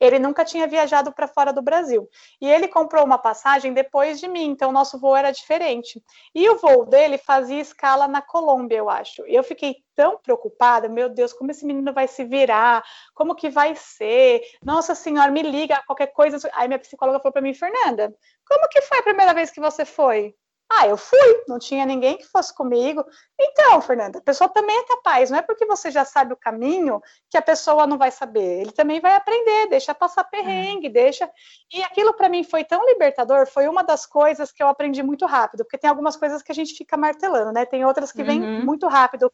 ele 0.00 0.18
nunca 0.18 0.44
tinha 0.44 0.66
viajado 0.66 1.12
para 1.12 1.28
fora 1.28 1.52
do 1.52 1.62
Brasil. 1.62 2.08
E 2.40 2.48
ele 2.48 2.68
comprou 2.68 3.04
uma 3.04 3.18
passagem 3.18 3.72
depois 3.72 4.20
de 4.20 4.28
mim, 4.28 4.46
então 4.46 4.72
nosso 4.72 4.98
voo 4.98 5.16
era 5.16 5.30
diferente. 5.30 6.02
E 6.34 6.48
o 6.48 6.58
voo 6.58 6.86
dele 6.86 7.18
fazia 7.18 7.60
escala 7.60 8.08
na 8.08 8.22
Colômbia, 8.22 8.76
eu 8.76 8.90
acho. 8.90 9.26
E 9.26 9.34
eu 9.34 9.42
fiquei 9.42 9.76
tão 9.94 10.18
preocupada, 10.18 10.88
meu 10.88 11.08
Deus, 11.08 11.32
como 11.32 11.50
esse 11.50 11.66
menino 11.66 11.92
vai 11.92 12.06
se 12.06 12.24
virar? 12.24 12.84
Como 13.14 13.34
que 13.34 13.50
vai 13.50 13.74
ser? 13.74 14.42
Nossa 14.62 14.94
senhora, 14.94 15.30
me 15.30 15.42
liga, 15.42 15.82
qualquer 15.86 16.08
coisa. 16.08 16.38
Aí 16.54 16.68
minha 16.68 16.78
psicóloga 16.78 17.18
falou 17.18 17.32
para 17.32 17.42
mim, 17.42 17.52
Fernanda, 17.54 18.14
como 18.46 18.68
que 18.68 18.80
foi 18.82 18.98
a 18.98 19.02
primeira 19.02 19.34
vez 19.34 19.50
que 19.50 19.60
você 19.60 19.84
foi? 19.84 20.34
Ah, 20.70 20.86
eu 20.86 20.98
fui, 20.98 21.44
não 21.48 21.58
tinha 21.58 21.86
ninguém 21.86 22.18
que 22.18 22.26
fosse 22.26 22.54
comigo. 22.54 23.02
Então, 23.40 23.80
Fernanda, 23.80 24.18
a 24.18 24.22
pessoa 24.22 24.50
também 24.50 24.76
é 24.76 24.84
capaz, 24.84 25.30
não 25.30 25.38
é 25.38 25.42
porque 25.42 25.64
você 25.64 25.90
já 25.90 26.04
sabe 26.04 26.34
o 26.34 26.36
caminho 26.36 27.00
que 27.30 27.38
a 27.38 27.42
pessoa 27.42 27.86
não 27.86 27.96
vai 27.96 28.10
saber. 28.10 28.60
Ele 28.60 28.72
também 28.72 29.00
vai 29.00 29.14
aprender, 29.14 29.68
deixa 29.68 29.94
passar 29.94 30.24
perrengue, 30.24 30.90
deixa. 30.90 31.28
E 31.72 31.82
aquilo 31.82 32.12
para 32.12 32.28
mim 32.28 32.44
foi 32.44 32.64
tão 32.64 32.84
libertador, 32.84 33.46
foi 33.46 33.66
uma 33.66 33.82
das 33.82 34.04
coisas 34.04 34.52
que 34.52 34.62
eu 34.62 34.68
aprendi 34.68 35.02
muito 35.02 35.24
rápido, 35.24 35.64
porque 35.64 35.78
tem 35.78 35.88
algumas 35.88 36.16
coisas 36.16 36.42
que 36.42 36.52
a 36.52 36.54
gente 36.54 36.74
fica 36.74 36.96
martelando, 36.98 37.52
né? 37.52 37.64
Tem 37.64 37.84
outras 37.86 38.12
que 38.12 38.22
vêm 38.22 38.42
uhum. 38.42 38.64
muito 38.64 38.86
rápido. 38.86 39.32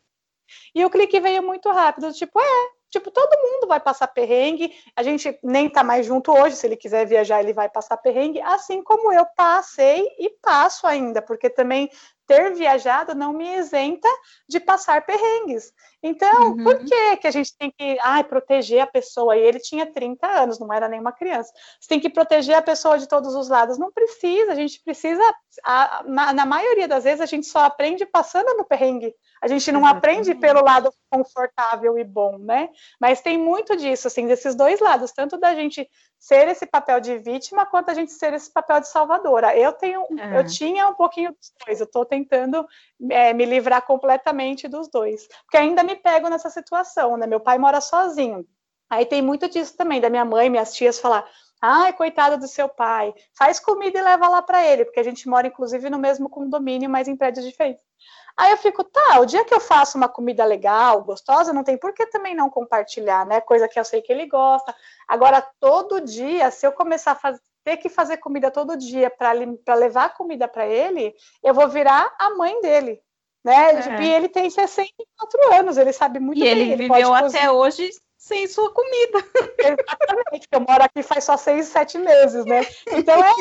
E 0.75 0.85
o 0.85 0.91
clique 0.91 1.21
veio 1.21 1.43
muito 1.43 1.71
rápido, 1.71 2.13
tipo, 2.13 2.41
é, 2.41 2.69
Tipo, 2.95 3.11
todo 3.11 3.43
mundo 3.43 3.67
vai 3.67 3.81
passar 3.81 4.07
perrengue. 4.07 4.73
A 4.95 5.03
gente 5.03 5.37
nem 5.43 5.69
tá 5.69 5.83
mais 5.83 6.07
junto 6.07 6.31
hoje. 6.31 6.55
Se 6.55 6.65
ele 6.65 6.77
quiser 6.77 7.05
viajar, 7.05 7.41
ele 7.41 7.53
vai 7.53 7.69
passar 7.69 7.97
perrengue. 7.97 8.41
Assim 8.41 8.85
como 8.85 9.13
eu 9.13 9.27
passei 9.37 10.07
e 10.17 10.31
passo 10.41 10.87
ainda, 10.87 11.21
porque 11.21 11.51
também 11.51 11.91
ter 12.27 12.55
viajado 12.55 13.15
não 13.15 13.33
me 13.33 13.57
isenta 13.57 14.09
de 14.49 14.59
passar 14.59 15.05
perrengues. 15.05 15.73
Então, 16.03 16.51
uhum. 16.51 16.65
por 16.65 16.79
que, 16.85 17.17
que 17.17 17.27
a 17.27 17.31
gente 17.31 17.57
tem 17.57 17.71
que 17.71 17.99
ai, 18.03 18.25
proteger 18.25 18.81
a 18.81 18.87
pessoa? 18.87 19.37
E 19.37 19.41
ele 19.41 19.59
tinha 19.59 19.91
30 19.91 20.27
anos, 20.27 20.59
não 20.59 20.73
era 20.73 20.89
nenhuma 20.89 21.13
criança. 21.13 21.53
Você 21.81 21.89
tem 21.89 22.01
que 22.01 22.11
proteger 22.11 22.55
a 22.55 22.63
pessoa 22.63 22.99
de 22.99 23.09
todos 23.09 23.35
os 23.35 23.49
lados. 23.49 23.79
Não 23.79 23.93
precisa, 23.93 24.53
a 24.53 24.55
gente 24.55 24.81
precisa. 24.83 25.23
A, 25.65 26.03
na, 26.07 26.33
na, 26.33 26.47
maioria 26.47 26.89
das 26.89 27.05
vezes, 27.05 27.21
a 27.21 27.27
gente 27.27 27.47
só 27.47 27.61
aprende 27.61 28.07
passando 28.07 28.57
no 28.57 28.65
perrengue. 28.65 29.15
A 29.45 29.47
gente 29.47 29.71
não 29.71 29.81
Exatamente. 29.81 29.99
aprende 29.99 30.35
pelo 30.37 30.65
lado 30.65 30.91
confortável 31.11 31.99
e 31.99 32.03
bom, 32.03 32.39
né? 32.39 32.71
Mas 32.99 33.21
tem 33.21 33.37
muito 33.37 33.77
disso, 33.77 34.09
assim, 34.09 34.27
desses 34.27 34.55
dois 34.55 34.81
lados, 34.81 35.13
tanto 35.13 35.37
da 35.37 35.55
gente 35.55 35.87
ser 36.19 36.49
esse 36.49 36.65
papel 36.65 36.99
de 36.99 37.19
vítima 37.19 37.67
quanto 37.67 37.91
a 37.91 37.95
gente 37.95 38.11
ser 38.11 38.33
esse 38.33 38.51
papel 38.51 38.81
de 38.81 38.89
salvadora. 38.89 39.55
Eu 39.55 39.75
tenho, 39.75 40.01
é. 40.19 40.39
eu 40.39 40.47
tinha 40.47 40.89
um 40.89 40.95
pouquinho 40.95 41.33
dos 41.33 41.53
dois. 41.67 41.79
Eu 41.79 41.85
estou 41.85 42.07
tentando 42.07 42.67
é, 43.11 43.35
me 43.35 43.45
livrar 43.45 43.83
completamente 43.83 44.67
dos 44.67 44.89
dois, 44.89 45.29
porque 45.43 45.59
ainda 45.59 45.83
me 45.83 45.95
pego 45.95 46.31
nessa 46.31 46.49
situação, 46.49 47.19
né? 47.19 47.27
Meu 47.27 47.39
pai 47.39 47.59
mora 47.59 47.83
sozinho. 47.83 48.47
Aí 48.89 49.05
tem 49.05 49.21
muito 49.21 49.47
disso 49.47 49.77
também 49.77 50.01
da 50.01 50.09
minha 50.09 50.25
mãe, 50.25 50.49
minhas 50.49 50.73
tias 50.73 50.99
falar: 50.99 51.29
Ai, 51.61 51.93
coitada 51.93 52.39
do 52.39 52.49
seu 52.49 52.67
pai, 52.67 53.13
faz 53.37 53.61
comida 53.61 53.99
e 53.99 54.03
leva 54.03 54.27
lá 54.27 54.41
para 54.41 54.67
ele, 54.67 54.87
porque 54.87 55.01
a 55.01 55.05
gente 55.05 55.29
mora, 55.29 55.49
inclusive, 55.49 55.91
no 55.91 55.99
mesmo 55.99 56.31
condomínio, 56.31 56.89
mas 56.89 57.09
em 57.09 57.17
prédios 57.17 57.45
diferentes. 57.45 57.85
Aí 58.37 58.51
eu 58.51 58.57
fico, 58.57 58.83
tá, 58.83 59.21
o 59.21 59.27
dia 59.27 59.45
que 59.45 59.55
eu 59.55 59.61
faço 59.61 59.97
uma 59.97 60.09
comida 60.09 60.45
legal, 60.45 61.03
gostosa, 61.03 61.53
não 61.53 61.63
tem 61.63 61.77
por 61.77 61.93
que 61.93 62.07
também 62.07 62.35
não 62.35 62.51
compartilhar, 62.51 63.25
né? 63.25 63.41
Coisa 63.41 63.69
que 63.69 63.79
eu 63.79 63.85
sei 63.85 64.03
que 64.03 64.13
ele 64.13 64.27
gosta. 64.27 64.75
Agora, 65.07 65.41
todo 65.61 66.01
dia, 66.01 66.51
se 66.51 66.67
eu 66.67 66.73
começar 66.73 67.13
a 67.13 67.17
fazer, 67.17 67.41
ter 67.63 67.77
que 67.77 67.89
fazer 67.89 68.17
comida 68.19 68.51
todo 68.51 68.77
dia 68.77 69.09
para 69.09 69.33
levar 69.75 70.15
comida 70.15 70.49
para 70.49 70.67
ele, 70.67 71.15
eu 71.43 71.55
vou 71.55 71.69
virar 71.69 72.13
a 72.19 72.31
mãe 72.31 72.61
dele. 72.61 73.01
Né? 73.45 73.73
É. 73.73 74.03
E 74.03 74.13
ele 74.13 74.29
tem 74.29 74.51
64 74.51 75.55
anos, 75.55 75.77
ele 75.77 75.93
sabe 75.93 76.19
muito 76.19 76.39
e 76.39 76.43
bem. 76.43 76.49
E 76.49 76.53
ele, 76.53 76.73
ele 76.73 76.89
viveu 76.89 77.15
até 77.15 77.51
hoje 77.51 77.89
sem 78.25 78.49
sua 78.49 78.73
comida. 78.73 79.19
Exatamente, 79.59 80.49
eu 80.51 80.61
moro 80.61 80.83
aqui 80.83 81.03
faz 81.03 81.25
só 81.25 81.37
seis, 81.37 81.67
sete 81.67 81.99
meses, 81.99 82.47
né? 82.47 82.63
Então 82.91 83.23
é 83.23 83.35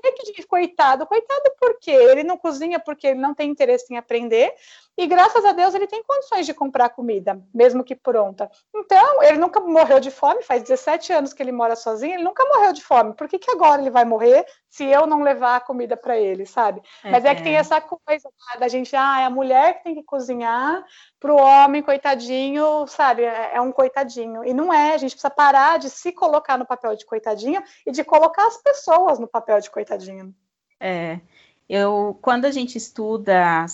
que, 0.00 0.12
que 0.12 0.26
gente, 0.26 0.46
coitado? 0.46 1.06
Coitado 1.06 1.50
por 1.58 1.78
quê? 1.80 1.90
Ele 1.90 2.22
não 2.22 2.36
cozinha 2.36 2.78
porque 2.78 3.06
ele 3.08 3.20
não 3.20 3.34
tem 3.34 3.50
interesse 3.50 3.92
em 3.92 3.96
aprender, 3.96 4.52
e 4.96 5.06
graças 5.06 5.44
a 5.44 5.52
Deus 5.52 5.74
ele 5.74 5.86
tem 5.86 6.02
condições 6.02 6.44
de 6.44 6.52
comprar 6.52 6.88
comida, 6.90 7.40
mesmo 7.54 7.84
que 7.84 7.94
pronta. 7.94 8.50
Então, 8.74 9.22
ele 9.22 9.38
nunca 9.38 9.60
morreu 9.60 10.00
de 10.00 10.10
fome, 10.10 10.42
faz 10.42 10.62
17 10.62 11.12
anos 11.12 11.32
que 11.32 11.42
ele 11.42 11.52
mora 11.52 11.76
sozinho, 11.76 12.14
ele 12.14 12.24
nunca 12.24 12.44
morreu 12.44 12.72
de 12.72 12.82
fome. 12.82 13.14
Por 13.14 13.28
que, 13.28 13.38
que 13.38 13.50
agora 13.50 13.80
ele 13.80 13.90
vai 13.90 14.04
morrer 14.04 14.44
se 14.68 14.84
eu 14.84 15.06
não 15.06 15.22
levar 15.22 15.56
a 15.56 15.60
comida 15.60 15.96
para 15.96 16.18
ele, 16.18 16.44
sabe? 16.44 16.82
É, 17.04 17.10
Mas 17.10 17.24
é 17.24 17.34
que 17.34 17.42
tem 17.42 17.54
é. 17.54 17.58
essa 17.58 17.80
coisa 17.80 18.28
da 18.58 18.68
gente, 18.68 18.94
ah, 18.94 19.20
é 19.20 19.24
a 19.24 19.30
mulher 19.30 19.78
que 19.78 19.84
tem 19.84 19.94
que 19.94 20.02
cozinhar 20.02 20.84
para 21.20 21.32
o 21.32 21.36
homem, 21.36 21.82
coitadinho, 21.82 22.86
sabe? 22.86 23.22
É, 23.22 23.52
é 23.54 23.60
um 23.60 23.72
coitadinho. 23.72 24.07
E 24.16 24.54
não 24.54 24.72
é, 24.72 24.94
a 24.94 24.98
gente 24.98 25.12
precisa 25.12 25.30
parar 25.30 25.78
de 25.78 25.90
se 25.90 26.12
colocar 26.12 26.56
no 26.58 26.66
papel 26.66 26.96
de 26.96 27.04
coitadinho 27.04 27.62
e 27.86 27.92
de 27.92 28.02
colocar 28.04 28.46
as 28.46 28.56
pessoas 28.56 29.18
no 29.18 29.26
papel 29.26 29.60
de 29.60 29.70
coitadinho. 29.70 30.34
É. 30.80 31.20
Eu, 31.68 32.18
quando 32.22 32.46
a 32.46 32.50
gente 32.50 32.78
estuda 32.78 33.66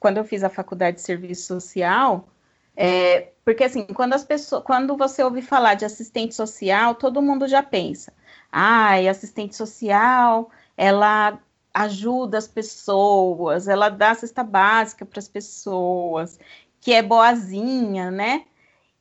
quando 0.00 0.18
eu 0.18 0.24
fiz 0.24 0.44
a 0.44 0.48
faculdade 0.48 0.96
de 0.96 1.02
serviço 1.02 1.46
social, 1.46 2.28
é, 2.76 3.32
porque 3.44 3.64
assim, 3.64 3.84
quando 3.86 4.12
as 4.14 4.24
pessoas, 4.24 4.62
quando 4.62 4.96
você 4.96 5.22
ouve 5.22 5.42
falar 5.42 5.74
de 5.74 5.84
assistente 5.84 6.34
social, 6.34 6.94
todo 6.94 7.22
mundo 7.22 7.48
já 7.48 7.62
pensa, 7.62 8.12
ai, 8.50 9.08
ah, 9.08 9.10
assistente 9.10 9.56
social, 9.56 10.50
ela 10.76 11.38
ajuda 11.74 12.38
as 12.38 12.46
pessoas, 12.46 13.68
ela 13.68 13.88
dá 13.88 14.14
cesta 14.14 14.42
básica 14.42 15.04
para 15.04 15.18
as 15.18 15.28
pessoas, 15.28 16.38
que 16.80 16.92
é 16.92 17.02
boazinha, 17.02 18.10
né? 18.10 18.44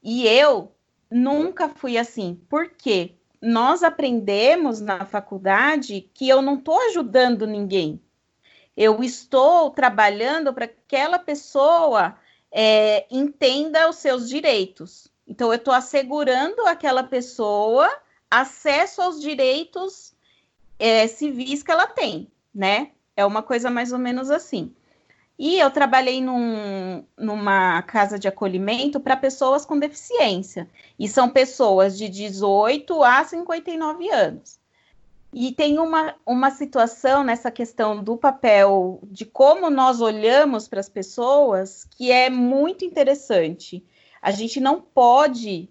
E 0.02 0.28
eu 0.28 0.72
nunca 1.10 1.70
fui 1.70 1.98
assim. 1.98 2.40
Por 2.50 2.70
quê? 2.70 3.16
Nós 3.42 3.84
aprendemos 3.84 4.82
na 4.82 5.06
faculdade 5.06 6.10
que 6.14 6.28
eu 6.28 6.42
não 6.42 6.56
estou 6.56 6.80
ajudando 6.90 7.46
ninguém. 7.46 8.02
Eu 8.76 9.04
estou 9.04 9.72
trabalhando 9.72 10.54
para 10.54 10.68
que 10.68 10.76
aquela 10.86 11.18
pessoa 11.18 12.16
é, 12.52 13.06
entenda 13.10 13.90
os 13.90 13.98
seus 13.98 14.30
direitos. 14.30 15.08
Então, 15.28 15.50
eu 15.50 15.56
estou 15.56 15.74
assegurando 15.74 16.62
àquela 16.68 17.04
pessoa 17.04 17.90
acesso 18.30 19.02
aos 19.02 19.20
direitos 19.22 20.14
é, 20.80 21.08
civis 21.08 21.64
que 21.64 21.72
ela 21.72 21.88
tem, 21.88 22.32
né? 22.54 22.92
É 23.16 23.26
uma 23.26 23.42
coisa 23.42 23.70
mais 23.70 23.92
ou 23.92 24.00
menos 24.00 24.30
assim. 24.30 24.74
E 25.40 25.60
eu 25.60 25.70
trabalhei 25.70 26.20
num, 26.20 27.04
numa 27.16 27.82
casa 27.84 28.18
de 28.18 28.28
acolhimento 28.28 29.00
para 29.00 29.16
pessoas 29.16 29.66
com 29.66 29.78
deficiência. 29.78 30.68
E 30.98 31.08
são 31.08 31.30
pessoas 31.30 31.96
de 31.98 32.10
18 32.10 33.04
a 33.04 33.24
59 33.24 34.10
anos. 34.10 34.60
E 35.32 35.52
tem 35.52 35.78
uma, 35.78 36.16
uma 36.26 36.50
situação 36.50 37.24
nessa 37.24 37.52
questão 37.52 38.04
do 38.04 38.18
papel, 38.18 39.00
de 39.04 39.26
como 39.26 39.70
nós 39.70 40.02
olhamos 40.02 40.68
para 40.68 40.80
as 40.80 40.90
pessoas, 40.90 41.84
que 41.84 42.12
é 42.12 42.30
muito 42.30 42.84
interessante. 42.84 43.86
A 44.22 44.32
gente 44.32 44.60
não 44.60 44.82
pode 44.82 45.70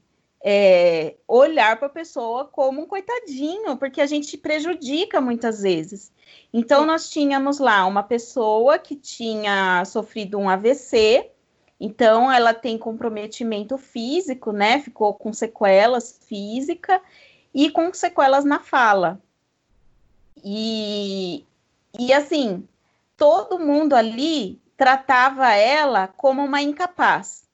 é, 0.48 1.16
olhar 1.26 1.76
para 1.76 1.88
a 1.88 1.90
pessoa 1.90 2.44
como 2.44 2.80
um 2.80 2.86
coitadinho, 2.86 3.76
porque 3.76 4.00
a 4.00 4.06
gente 4.06 4.38
prejudica 4.38 5.20
muitas 5.20 5.62
vezes. 5.62 6.12
Então, 6.52 6.86
nós 6.86 7.10
tínhamos 7.10 7.58
lá 7.58 7.84
uma 7.84 8.04
pessoa 8.04 8.78
que 8.78 8.94
tinha 8.94 9.84
sofrido 9.84 10.38
um 10.38 10.48
AVC, 10.48 11.32
então 11.80 12.30
ela 12.30 12.54
tem 12.54 12.78
comprometimento 12.78 13.76
físico, 13.76 14.52
né? 14.52 14.78
Ficou 14.78 15.12
com 15.14 15.32
sequelas 15.32 16.20
físicas 16.28 17.00
e 17.52 17.68
com 17.68 17.92
sequelas 17.92 18.44
na 18.44 18.60
fala. 18.60 19.20
E, 20.44 21.44
e 21.98 22.12
assim, 22.12 22.68
todo 23.16 23.58
mundo 23.58 23.94
ali 23.94 24.60
tratava 24.76 25.52
ela 25.54 26.06
como 26.06 26.44
uma 26.44 26.62
incapaz. 26.62 27.45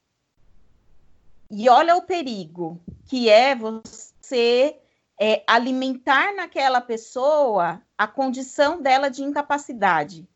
E 1.54 1.68
olha 1.68 1.94
o 1.96 2.02
perigo 2.02 2.80
que 3.04 3.28
é 3.28 3.54
você 3.54 4.78
é, 5.20 5.44
alimentar 5.46 6.34
naquela 6.34 6.80
pessoa 6.80 7.82
a 7.96 8.06
condição 8.06 8.80
dela 8.80 9.10
de 9.10 9.22
incapacidade, 9.22 10.26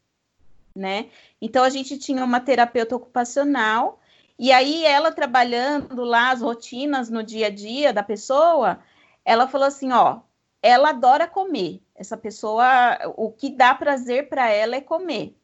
né? 0.74 1.09
Então 1.40 1.64
a 1.64 1.70
gente 1.70 1.96
tinha 1.96 2.23
uma 2.23 2.38
terapeuta 2.38 2.94
ocupacional 2.94 3.98
e 4.38 4.52
aí 4.52 4.85
ela 4.85 5.10
trabalhando 5.10 6.04
lá 6.04 6.33
as 6.33 6.42
rotinas 6.42 7.08
no 7.08 7.23
dia 7.23 7.46
a 7.46 7.50
dia 7.50 7.94
da 7.94 8.02
pessoa, 8.02 8.79
ela 9.25 9.48
falou 9.48 9.69
assim, 9.69 9.92
ó, 9.92 10.21
ela 10.62 10.90
adora 10.90 11.27
comer. 11.27 11.81
Essa 11.94 12.19
pessoa, 12.19 12.98
o 13.17 13.33
que 13.33 13.48
dá 13.48 13.75
prazer 13.75 14.29
para 14.29 14.50
ela 14.50 14.77
é 14.77 14.83
comer. 14.83 15.35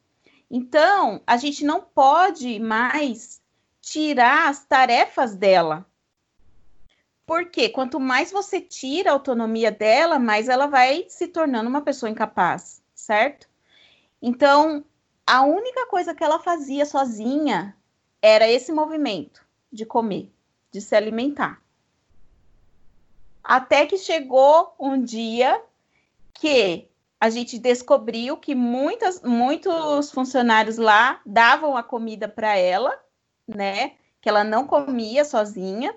Então, 0.50 1.22
a 1.26 1.38
gente 1.38 1.64
não 1.64 1.80
pode 1.80 2.60
mais 2.60 3.41
tirar 3.82 4.48
as 4.48 4.64
tarefas 4.64 5.34
dela. 5.34 5.84
Porque 7.26 7.68
quanto 7.68 8.00
mais 8.00 8.32
você 8.32 8.60
tira 8.60 9.10
a 9.10 9.12
autonomia 9.12 9.70
dela, 9.70 10.18
mais 10.18 10.48
ela 10.48 10.66
vai 10.66 11.04
se 11.08 11.26
tornando 11.26 11.68
uma 11.68 11.82
pessoa 11.82 12.08
incapaz, 12.08 12.80
certo? 12.94 13.48
Então, 14.20 14.84
a 15.26 15.42
única 15.42 15.86
coisa 15.86 16.14
que 16.14 16.22
ela 16.22 16.38
fazia 16.38 16.86
sozinha 16.86 17.76
era 18.20 18.48
esse 18.48 18.72
movimento 18.72 19.44
de 19.70 19.84
comer, 19.84 20.30
de 20.70 20.80
se 20.80 20.94
alimentar. 20.94 21.60
Até 23.42 23.86
que 23.86 23.98
chegou 23.98 24.74
um 24.78 25.02
dia 25.02 25.60
que 26.34 26.88
a 27.20 27.30
gente 27.30 27.58
descobriu 27.58 28.36
que 28.36 28.54
muitas, 28.54 29.22
muitos 29.22 30.10
funcionários 30.10 30.76
lá 30.76 31.20
davam 31.24 31.76
a 31.76 31.82
comida 31.82 32.28
para 32.28 32.56
ela, 32.56 33.00
né? 33.46 33.92
Que 34.20 34.28
ela 34.28 34.44
não 34.44 34.66
comia 34.66 35.24
sozinha. 35.24 35.94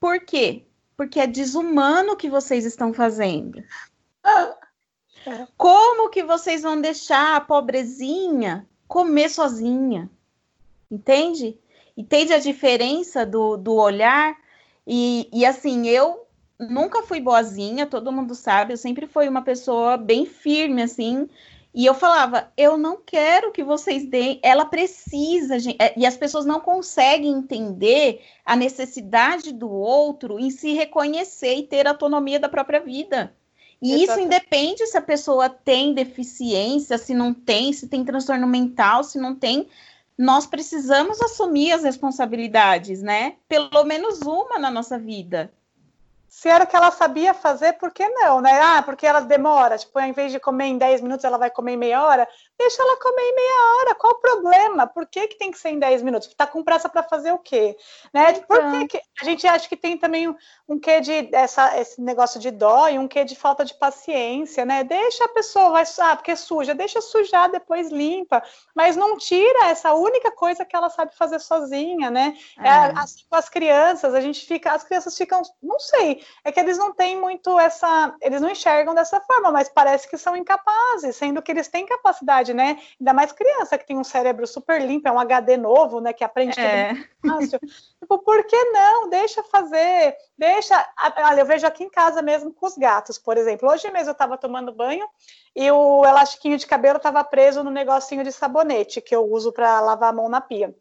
Por 0.00 0.20
quê? 0.20 0.64
Porque 0.96 1.20
é 1.20 1.26
desumano 1.26 2.12
o 2.12 2.16
que 2.16 2.28
vocês 2.28 2.64
estão 2.64 2.92
fazendo. 2.92 3.62
Como 5.56 6.10
que 6.10 6.22
vocês 6.22 6.62
vão 6.62 6.80
deixar 6.80 7.36
a 7.36 7.40
pobrezinha 7.40 8.66
comer 8.88 9.28
sozinha? 9.28 10.10
Entende? 10.90 11.58
Entende 11.96 12.32
a 12.32 12.38
diferença 12.38 13.24
do, 13.24 13.56
do 13.56 13.74
olhar? 13.74 14.36
E, 14.86 15.28
e 15.32 15.46
assim, 15.46 15.86
eu 15.88 16.26
nunca 16.58 17.02
fui 17.02 17.20
boazinha, 17.20 17.86
todo 17.86 18.12
mundo 18.12 18.34
sabe, 18.34 18.72
eu 18.72 18.76
sempre 18.76 19.06
fui 19.06 19.28
uma 19.28 19.42
pessoa 19.42 19.96
bem 19.96 20.26
firme, 20.26 20.82
assim. 20.82 21.28
E 21.74 21.86
eu 21.86 21.94
falava, 21.94 22.52
eu 22.54 22.76
não 22.76 22.98
quero 22.98 23.50
que 23.50 23.64
vocês 23.64 24.04
deem, 24.06 24.38
ela 24.42 24.66
precisa, 24.66 25.58
gente, 25.58 25.76
é, 25.80 25.98
e 25.98 26.04
as 26.04 26.16
pessoas 26.16 26.44
não 26.44 26.60
conseguem 26.60 27.32
entender 27.32 28.20
a 28.44 28.54
necessidade 28.54 29.52
do 29.52 29.70
outro 29.70 30.38
em 30.38 30.50
se 30.50 30.74
reconhecer 30.74 31.54
e 31.54 31.66
ter 31.66 31.86
autonomia 31.86 32.38
da 32.38 32.48
própria 32.48 32.78
vida. 32.78 33.34
E 33.80 33.94
Exato. 33.94 34.02
isso 34.02 34.20
independe 34.20 34.86
se 34.86 34.96
a 34.98 35.02
pessoa 35.02 35.48
tem 35.48 35.94
deficiência, 35.94 36.98
se 36.98 37.14
não 37.14 37.32
tem, 37.32 37.72
se 37.72 37.88
tem 37.88 38.04
transtorno 38.04 38.46
mental, 38.46 39.02
se 39.02 39.18
não 39.18 39.34
tem. 39.34 39.66
Nós 40.16 40.46
precisamos 40.46 41.20
assumir 41.22 41.72
as 41.72 41.82
responsabilidades, 41.82 43.00
né? 43.00 43.36
Pelo 43.48 43.82
menos 43.84 44.20
uma 44.20 44.58
na 44.58 44.70
nossa 44.70 44.98
vida 44.98 45.50
se 46.32 46.48
era 46.48 46.64
o 46.64 46.66
que 46.66 46.74
ela 46.74 46.90
sabia 46.90 47.34
fazer, 47.34 47.74
por 47.74 47.92
que 47.92 48.08
não, 48.08 48.40
né? 48.40 48.58
Ah, 48.58 48.82
porque 48.82 49.06
ela 49.06 49.20
demora, 49.20 49.76
tipo, 49.76 49.98
ao 49.98 50.06
invés 50.06 50.32
de 50.32 50.40
comer 50.40 50.64
em 50.64 50.78
10 50.78 51.02
minutos, 51.02 51.26
ela 51.26 51.36
vai 51.36 51.50
comer 51.50 51.72
em 51.72 51.76
meia 51.76 52.02
hora. 52.02 52.26
Deixa 52.58 52.82
ela 52.82 52.96
comer 52.96 53.20
em 53.20 53.34
meia 53.34 53.76
hora, 53.76 53.94
qual 53.94 54.14
o 54.14 54.18
problema? 54.18 54.86
Por 54.86 55.06
que, 55.06 55.28
que 55.28 55.36
tem 55.36 55.50
que 55.50 55.58
ser 55.58 55.68
em 55.68 55.78
10 55.78 56.00
minutos? 56.00 56.32
Tá 56.34 56.46
com 56.46 56.64
pressa 56.64 56.88
para 56.88 57.02
fazer 57.02 57.32
o 57.32 57.38
quê? 57.38 57.76
Né? 58.14 58.30
Então. 58.30 58.46
Por 58.46 58.70
que, 58.70 58.88
que 58.88 59.02
a 59.20 59.24
gente 59.26 59.46
acha 59.46 59.68
que 59.68 59.76
tem 59.76 59.98
também 59.98 60.26
um, 60.26 60.34
um 60.66 60.80
quê 60.80 61.02
de 61.02 61.28
essa, 61.32 61.78
esse 61.78 62.00
negócio 62.00 62.40
de 62.40 62.50
dó 62.50 62.88
e 62.88 62.98
um 62.98 63.06
quê 63.06 63.26
de 63.26 63.36
falta 63.36 63.62
de 63.62 63.74
paciência, 63.74 64.64
né? 64.64 64.82
Deixa 64.84 65.26
a 65.26 65.28
pessoa, 65.28 65.72
vai, 65.72 65.84
ah, 66.00 66.16
porque 66.16 66.34
suja, 66.34 66.74
deixa 66.74 67.02
sujar, 67.02 67.50
depois 67.50 67.90
limpa, 67.90 68.42
mas 68.74 68.96
não 68.96 69.18
tira 69.18 69.66
essa 69.66 69.92
única 69.92 70.30
coisa 70.30 70.64
que 70.64 70.74
ela 70.74 70.88
sabe 70.88 71.14
fazer 71.14 71.40
sozinha, 71.40 72.10
né? 72.10 72.34
É. 72.58 72.68
É, 72.68 72.72
assim, 72.96 73.22
com 73.28 73.36
as 73.36 73.50
crianças, 73.50 74.14
a 74.14 74.20
gente 74.22 74.46
fica, 74.46 74.72
as 74.72 74.82
crianças 74.82 75.14
ficam, 75.14 75.42
não 75.62 75.78
sei, 75.78 76.21
é 76.44 76.52
que 76.52 76.60
eles 76.60 76.78
não 76.78 76.92
têm 76.92 77.20
muito 77.20 77.58
essa, 77.58 78.14
eles 78.20 78.40
não 78.40 78.50
enxergam 78.50 78.94
dessa 78.94 79.20
forma, 79.20 79.50
mas 79.50 79.68
parece 79.68 80.08
que 80.08 80.18
são 80.18 80.36
incapazes, 80.36 81.16
sendo 81.16 81.42
que 81.42 81.50
eles 81.50 81.68
têm 81.68 81.86
capacidade, 81.86 82.54
né? 82.54 82.78
Ainda 83.00 83.12
mais 83.12 83.32
criança 83.32 83.78
que 83.78 83.86
tem 83.86 83.98
um 83.98 84.04
cérebro 84.04 84.46
super 84.46 84.80
limpo, 84.80 85.08
é 85.08 85.12
um 85.12 85.18
HD 85.18 85.56
novo, 85.56 86.00
né? 86.00 86.12
Que 86.12 86.24
aprende 86.24 86.58
é. 86.60 86.94
tudo 86.94 87.34
fácil. 87.34 87.60
tipo, 88.00 88.18
por 88.18 88.44
que 88.44 88.64
não? 88.70 89.08
Deixa 89.08 89.42
fazer, 89.44 90.16
deixa. 90.36 90.88
Olha, 91.18 91.40
eu 91.40 91.46
vejo 91.46 91.66
aqui 91.66 91.84
em 91.84 91.90
casa 91.90 92.22
mesmo 92.22 92.52
com 92.52 92.66
os 92.66 92.76
gatos, 92.76 93.18
por 93.18 93.36
exemplo. 93.36 93.70
Hoje 93.70 93.90
mesmo 93.90 94.10
eu 94.10 94.12
estava 94.12 94.36
tomando 94.36 94.72
banho 94.72 95.06
e 95.54 95.70
o 95.70 96.04
elastiquinho 96.04 96.56
de 96.56 96.66
cabelo 96.66 96.96
estava 96.96 97.22
preso 97.24 97.62
no 97.62 97.70
negocinho 97.70 98.24
de 98.24 98.32
sabonete 98.32 99.00
que 99.00 99.14
eu 99.14 99.24
uso 99.30 99.52
para 99.52 99.80
lavar 99.80 100.10
a 100.10 100.12
mão 100.12 100.28
na 100.28 100.40
pia. 100.40 100.74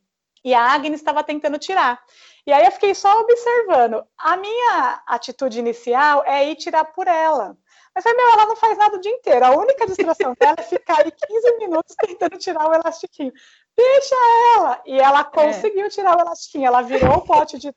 E 0.43 0.53
a 0.53 0.73
Agnes 0.73 0.99
estava 0.99 1.23
tentando 1.23 1.59
tirar. 1.59 2.01
E 2.45 2.51
aí 2.51 2.65
eu 2.65 2.71
fiquei 2.71 2.95
só 2.95 3.19
observando. 3.21 4.03
A 4.17 4.35
minha 4.37 5.03
atitude 5.05 5.59
inicial 5.59 6.23
é 6.25 6.49
ir 6.49 6.55
tirar 6.55 6.85
por 6.85 7.07
ela. 7.07 7.55
Mas 7.93 8.05
aí, 8.05 8.13
meu, 8.13 8.29
ela 8.31 8.45
não 8.45 8.55
faz 8.55 8.77
nada 8.77 8.95
o 8.95 9.01
dia 9.01 9.11
inteiro. 9.11 9.45
A 9.45 9.51
única 9.51 9.85
distração 9.85 10.33
dela 10.39 10.55
é 10.57 10.63
ficar 10.63 10.99
aí 10.99 11.11
15 11.11 11.57
minutos 11.57 11.95
tentando 12.07 12.37
tirar 12.37 12.69
o 12.69 12.73
elastiquinho. 12.73 13.33
Deixa 13.75 14.15
ela! 14.55 14.81
E 14.85 14.99
ela 14.99 15.21
é. 15.21 15.23
conseguiu 15.23 15.85
é. 15.85 15.89
tirar 15.89 16.17
o 16.17 16.21
elastiquinho. 16.21 16.67
Ela 16.67 16.81
virou 16.81 17.15
o 17.15 17.21
pote 17.21 17.57
de. 17.57 17.73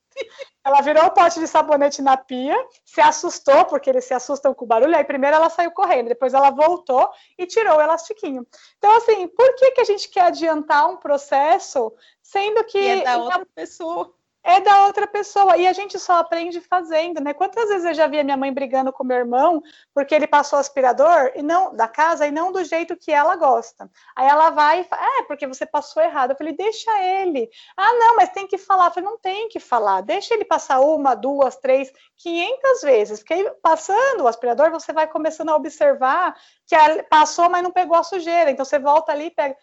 ela 0.65 0.81
virou 0.83 1.05
o 1.05 1.11
pote 1.11 1.41
de 1.41 1.49
sabonete 1.49 2.01
na 2.01 2.17
pia, 2.17 2.57
se 2.85 3.01
assustou, 3.01 3.65
porque 3.65 3.91
eles 3.91 4.05
se 4.05 4.15
assustam 4.15 4.55
com 4.55 4.65
o 4.65 4.69
barulho. 4.69 4.97
Aí 4.97 5.05
primeiro 5.05 5.37
ela 5.37 5.51
saiu 5.51 5.73
correndo, 5.73 6.09
depois 6.09 6.33
ela 6.33 6.51
voltou 6.51 7.11
e 7.37 7.47
tirou 7.47 7.79
o 7.79 7.81
elastiquinho. 7.81 8.47
Então, 8.79 8.97
assim, 8.97 9.27
por 9.29 9.55
que, 9.57 9.73
que 9.73 9.81
a 9.81 9.85
gente 9.85 10.09
quer 10.09 10.27
adiantar 10.27 10.89
um 10.89 10.97
processo, 10.97 11.93
sendo 12.35 12.65
que. 12.65 12.79
E 12.79 12.89
é 12.89 13.05
da 13.05 13.17
outra 13.19 13.47
pessoa 13.55 14.13
é 14.45 14.61
da 14.61 14.85
outra 14.85 15.07
pessoa. 15.07 15.57
E 15.57 15.67
a 15.67 15.73
gente 15.73 15.99
só 15.99 16.19
aprende 16.19 16.61
fazendo, 16.61 17.21
né? 17.21 17.33
Quantas 17.33 17.67
vezes 17.71 17.87
eu 17.87 17.95
já 17.95 18.07
vi 18.07 18.21
a 18.21 18.25
minha 18.25 18.37
mãe 18.37 18.53
brigando 18.53 18.93
com 18.93 19.03
meu 19.03 19.17
irmão 19.17 19.63
porque 19.95 20.15
ele 20.15 20.27
passou 20.27 20.59
aspirador 20.59 21.33
e 21.35 21.43
não 21.43 21.75
da 21.75 21.89
casa 21.89 22.27
e 22.27 22.31
não 22.31 22.53
do 22.53 22.63
jeito 22.63 22.95
que 22.95 23.11
ela 23.11 23.35
gosta. 23.37 23.91
Aí 24.15 24.29
ela 24.29 24.51
vai 24.51 24.81
e 24.81 24.85
fala, 24.85 25.03
é, 25.03 25.23
porque 25.23 25.47
você 25.47 25.65
passou 25.65 26.03
errado. 26.03 26.33
Eu 26.33 26.37
falei, 26.37 26.55
deixa 26.55 26.91
ele. 27.03 27.49
Ah, 27.75 27.95
não, 27.95 28.17
mas 28.17 28.29
tem 28.29 28.47
que 28.47 28.59
falar. 28.59 28.87
Eu 28.87 28.91
falei, 28.91 29.09
não 29.09 29.19
tem 29.19 29.49
que 29.49 29.59
falar. 29.59 30.03
Deixa 30.03 30.35
ele 30.35 30.45
passar 30.45 30.81
uma, 30.81 31.15
duas, 31.15 31.57
três, 31.57 31.91
quinhentas 32.15 32.83
vezes. 32.83 33.21
Porque 33.21 33.33
aí, 33.33 33.51
passando 33.63 34.25
o 34.25 34.29
aspirador, 34.29 34.71
você 34.71 34.93
vai 34.93 35.07
começando 35.07 35.49
a 35.49 35.57
observar 35.57 36.37
que 36.67 36.77
passou, 37.05 37.49
mas 37.49 37.63
não 37.63 37.71
pegou 37.71 37.97
a 37.97 38.03
sujeira. 38.03 38.51
Então 38.51 38.65
você 38.65 38.79
volta 38.79 39.11
ali 39.11 39.27
e 39.27 39.31
pega 39.31 39.57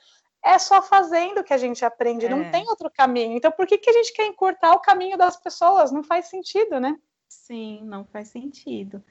é 0.44 0.58
só 0.58 0.82
fazendo 0.82 1.44
que 1.44 1.54
a 1.54 1.58
gente 1.58 1.86
aprende, 1.86 2.26
é. 2.26 2.30
não 2.30 2.50
tem 2.52 2.68
outro 2.68 2.90
caminho. 2.90 3.38
Então, 3.38 3.52
por 3.52 3.68
que, 3.68 3.78
que 3.78 3.90
a 3.90 3.94
gente 3.94 4.14
quer 4.14 4.26
encurtar 4.26 4.74
o 4.74 4.80
caminho 4.80 5.18
das 5.18 5.38
pessoas? 5.38 5.92
Não 5.92 6.04
faz 6.04 6.28
sentido, 6.28 6.80
né? 6.80 6.98
Sim, 7.28 7.82
não 7.84 8.04
faz 8.06 8.30
sentido. 8.30 9.04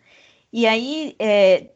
E 0.52 0.66
aí, 0.66 1.14
é, 1.18 1.70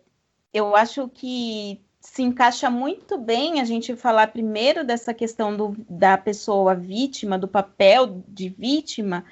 eu 0.52 0.74
acho 0.74 1.08
que 1.08 1.80
se 2.00 2.22
encaixa 2.22 2.68
muito 2.68 3.16
bem 3.16 3.60
a 3.60 3.64
gente 3.64 3.96
falar 3.96 4.26
primeiro 4.26 4.84
dessa 4.84 5.14
questão 5.14 5.56
do, 5.56 5.74
da 5.88 6.18
pessoa 6.18 6.74
vítima, 6.74 7.38
do 7.38 7.48
papel 7.48 8.22
de 8.28 8.50
vítima, 8.50 9.24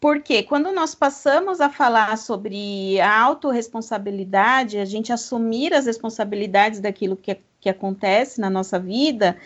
porque 0.00 0.42
quando 0.42 0.72
nós 0.72 0.94
passamos 0.94 1.60
a 1.60 1.68
falar 1.68 2.16
sobre 2.18 3.00
a 3.00 3.20
autorresponsabilidade, 3.20 4.78
a 4.78 4.84
gente 4.84 5.12
assumir 5.12 5.72
as 5.72 5.86
responsabilidades 5.86 6.80
daquilo 6.80 7.16
que, 7.16 7.38
que 7.64 7.68
acontece 7.70 8.42
na 8.42 8.50
nossa 8.50 8.78
vida, 8.78 9.38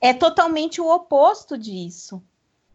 é 0.00 0.14
totalmente 0.14 0.80
o 0.80 0.90
oposto 0.90 1.58
disso. 1.58 2.22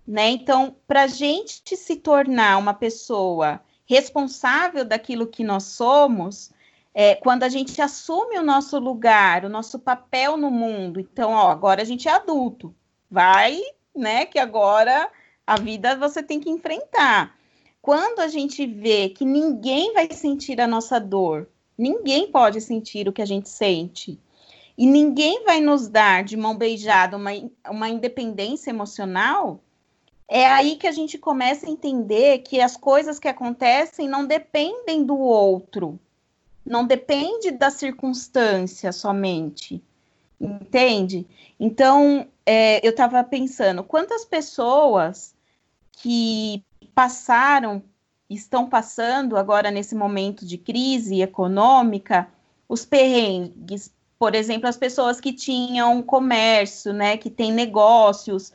Né? 0.07 0.29
Então, 0.29 0.75
para 0.87 1.03
a 1.03 1.07
gente 1.07 1.75
se 1.75 1.95
tornar 1.95 2.59
uma 2.59 2.73
pessoa 2.75 3.59
responsável 3.83 4.85
daquilo 4.85 5.25
que 5.25 5.43
nós 5.43 5.63
somos, 5.63 6.51
é, 6.93 7.15
quando 7.15 7.41
a 7.41 7.49
gente 7.49 7.81
assume 7.81 8.37
o 8.37 8.43
nosso 8.43 8.77
lugar, 8.77 9.43
o 9.43 9.49
nosso 9.49 9.79
papel 9.79 10.37
no 10.37 10.51
mundo, 10.51 10.99
então, 10.99 11.31
ó, 11.31 11.49
agora 11.49 11.81
a 11.81 11.85
gente 11.85 12.07
é 12.07 12.11
adulto, 12.11 12.75
vai, 13.09 13.59
né, 13.95 14.27
que 14.27 14.37
agora 14.37 15.09
a 15.47 15.55
vida 15.59 15.95
você 15.95 16.21
tem 16.21 16.39
que 16.39 16.49
enfrentar. 16.49 17.35
Quando 17.81 18.19
a 18.19 18.27
gente 18.27 18.67
vê 18.67 19.09
que 19.09 19.25
ninguém 19.25 19.93
vai 19.93 20.11
sentir 20.11 20.61
a 20.61 20.67
nossa 20.67 20.99
dor, 20.99 21.49
ninguém 21.75 22.31
pode 22.31 22.61
sentir 22.61 23.07
o 23.07 23.13
que 23.13 23.21
a 23.23 23.25
gente 23.25 23.49
sente, 23.49 24.19
e 24.77 24.85
ninguém 24.85 25.43
vai 25.43 25.59
nos 25.59 25.87
dar 25.87 26.23
de 26.23 26.37
mão 26.37 26.55
beijada 26.55 27.17
uma, 27.17 27.31
uma 27.69 27.89
independência 27.89 28.69
emocional, 28.69 29.61
é 30.27 30.45
aí 30.45 30.77
que 30.77 30.87
a 30.87 30.91
gente 30.91 31.17
começa 31.17 31.65
a 31.65 31.69
entender 31.69 32.39
que 32.39 32.61
as 32.61 32.77
coisas 32.77 33.19
que 33.19 33.27
acontecem 33.27 34.07
não 34.07 34.25
dependem 34.25 35.03
do 35.03 35.17
outro, 35.17 35.99
não 36.65 36.85
depende 36.85 37.51
da 37.51 37.69
circunstância 37.69 38.91
somente, 38.91 39.83
entende? 40.39 41.27
Então, 41.59 42.27
é, 42.45 42.85
eu 42.85 42.91
estava 42.91 43.21
pensando, 43.23 43.83
quantas 43.83 44.23
pessoas 44.23 45.35
que 45.91 46.63
passaram, 46.95 47.83
estão 48.29 48.69
passando 48.69 49.35
agora 49.35 49.69
nesse 49.69 49.93
momento 49.93 50.45
de 50.45 50.57
crise 50.57 51.21
econômica, 51.21 52.27
os 52.69 52.85
perrengues 52.85 53.91
por 54.21 54.35
exemplo, 54.35 54.69
as 54.69 54.77
pessoas 54.77 55.19
que 55.19 55.33
tinham 55.33 55.99
comércio, 56.03 56.93
né, 56.93 57.17
que 57.17 57.27
têm 57.27 57.51
negócios, 57.51 58.53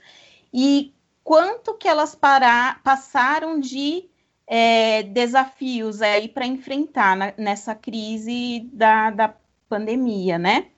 e 0.54 0.94
quanto 1.24 1.74
que 1.74 1.88
elas 1.88 2.14
para, 2.14 2.76
passaram 2.84 3.58
de 3.58 4.08
é, 4.46 5.02
desafios 5.02 6.00
aí 6.00 6.28
para 6.28 6.46
enfrentar 6.46 7.16
na, 7.16 7.34
nessa 7.36 7.74
crise 7.74 8.60
da, 8.72 9.10
da 9.10 9.34
pandemia, 9.68 10.38
né? 10.38 10.68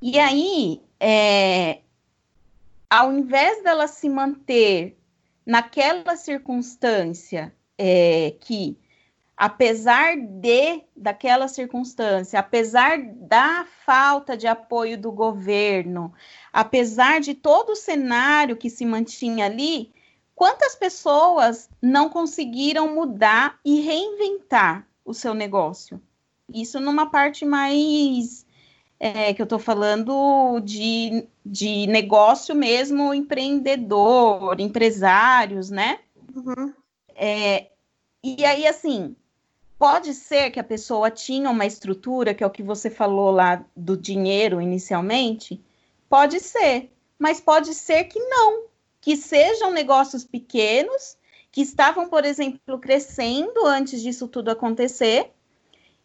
E 0.00 0.18
aí, 0.18 0.82
é, 0.98 1.82
ao 2.90 3.12
invés 3.12 3.62
dela 3.62 3.86
se 3.86 4.08
manter 4.08 4.98
naquela 5.46 6.16
circunstância 6.16 7.54
é, 7.78 8.34
que 8.40 8.76
apesar 9.42 10.16
de 10.16 10.84
daquela 10.96 11.48
circunstância, 11.48 12.38
apesar 12.38 13.02
da 13.02 13.66
falta 13.84 14.36
de 14.36 14.46
apoio 14.46 14.96
do 14.96 15.10
governo, 15.10 16.14
apesar 16.52 17.20
de 17.20 17.34
todo 17.34 17.70
o 17.70 17.76
cenário 17.76 18.56
que 18.56 18.70
se 18.70 18.86
mantinha 18.86 19.46
ali, 19.46 19.92
quantas 20.32 20.76
pessoas 20.76 21.68
não 21.82 22.08
conseguiram 22.08 22.94
mudar 22.94 23.58
e 23.64 23.80
reinventar 23.80 24.86
o 25.04 25.12
seu 25.12 25.34
negócio? 25.34 26.00
Isso 26.54 26.78
numa 26.78 27.10
parte 27.10 27.44
mais 27.44 28.46
é, 29.00 29.34
que 29.34 29.42
eu 29.42 29.44
estou 29.44 29.58
falando 29.58 30.60
de, 30.60 31.26
de 31.44 31.88
negócio 31.88 32.54
mesmo, 32.54 33.12
empreendedor, 33.12 34.60
empresários, 34.60 35.68
né? 35.68 35.98
Uhum. 36.32 36.72
É, 37.16 37.72
e 38.22 38.44
aí, 38.44 38.68
assim, 38.68 39.16
pode 39.82 40.14
ser 40.14 40.52
que 40.52 40.60
a 40.60 40.64
pessoa 40.64 41.10
tinha 41.10 41.50
uma 41.50 41.66
estrutura, 41.66 42.32
que 42.32 42.44
é 42.44 42.46
o 42.46 42.50
que 42.50 42.62
você 42.62 42.88
falou 42.88 43.32
lá 43.32 43.64
do 43.76 43.96
dinheiro 43.96 44.60
inicialmente, 44.60 45.60
pode 46.08 46.38
ser, 46.38 46.92
mas 47.18 47.40
pode 47.40 47.74
ser 47.74 48.04
que 48.04 48.20
não, 48.20 48.66
que 49.00 49.16
sejam 49.16 49.72
negócios 49.72 50.22
pequenos, 50.24 51.18
que 51.50 51.62
estavam, 51.62 52.08
por 52.08 52.24
exemplo, 52.24 52.78
crescendo 52.78 53.66
antes 53.66 54.00
disso 54.00 54.28
tudo 54.28 54.52
acontecer, 54.52 55.32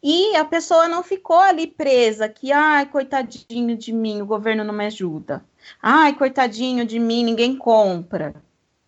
e 0.01 0.35
a 0.35 0.43
pessoa 0.43 0.87
não 0.87 1.03
ficou 1.03 1.37
ali 1.37 1.67
presa, 1.67 2.27
que, 2.27 2.51
ai, 2.51 2.87
coitadinho 2.87 3.77
de 3.77 3.93
mim, 3.93 4.23
o 4.23 4.25
governo 4.25 4.63
não 4.63 4.73
me 4.73 4.87
ajuda. 4.87 5.45
Ai, 5.79 6.15
coitadinho 6.15 6.83
de 6.83 6.97
mim, 6.97 7.23
ninguém 7.23 7.55
compra. 7.55 8.33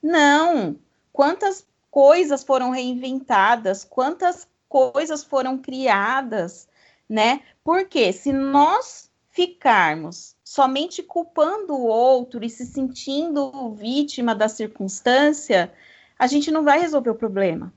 Não. 0.01 0.75
Quantas 1.13 1.63
coisas 1.91 2.43
foram 2.43 2.71
reinventadas, 2.71 3.83
quantas 3.83 4.47
coisas 4.69 5.23
foram 5.23 5.57
criadas, 5.57 6.69
né? 7.09 7.41
Porque 7.63 8.13
se 8.13 8.31
nós 8.31 9.09
ficarmos 9.31 10.35
somente 10.43 11.01
culpando 11.03 11.73
o 11.73 11.85
outro 11.85 12.45
e 12.45 12.49
se 12.49 12.65
sentindo 12.65 13.71
vítima 13.73 14.35
da 14.35 14.47
circunstância, 14.47 15.73
a 16.17 16.27
gente 16.27 16.51
não 16.51 16.63
vai 16.63 16.79
resolver 16.79 17.09
o 17.09 17.15
problema. 17.15 17.73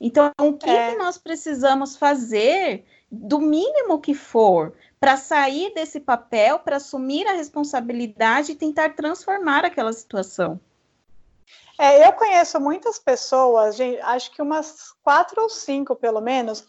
Então, 0.00 0.32
o 0.40 0.54
que, 0.54 0.68
é. 0.68 0.90
que 0.90 0.96
nós 0.96 1.16
precisamos 1.16 1.96
fazer, 1.96 2.84
do 3.10 3.38
mínimo 3.38 4.00
que 4.00 4.14
for, 4.14 4.72
para 4.98 5.16
sair 5.16 5.72
desse 5.74 6.00
papel, 6.00 6.58
para 6.58 6.76
assumir 6.76 7.26
a 7.26 7.34
responsabilidade 7.34 8.52
e 8.52 8.56
tentar 8.56 8.96
transformar 8.96 9.64
aquela 9.64 9.92
situação? 9.92 10.60
É, 11.78 12.06
eu 12.06 12.12
conheço 12.12 12.60
muitas 12.60 12.98
pessoas, 12.98 13.76
gente, 13.76 14.00
acho 14.00 14.30
que 14.30 14.42
umas 14.42 14.92
quatro 15.02 15.42
ou 15.42 15.48
cinco, 15.48 15.96
pelo 15.96 16.20
menos, 16.20 16.64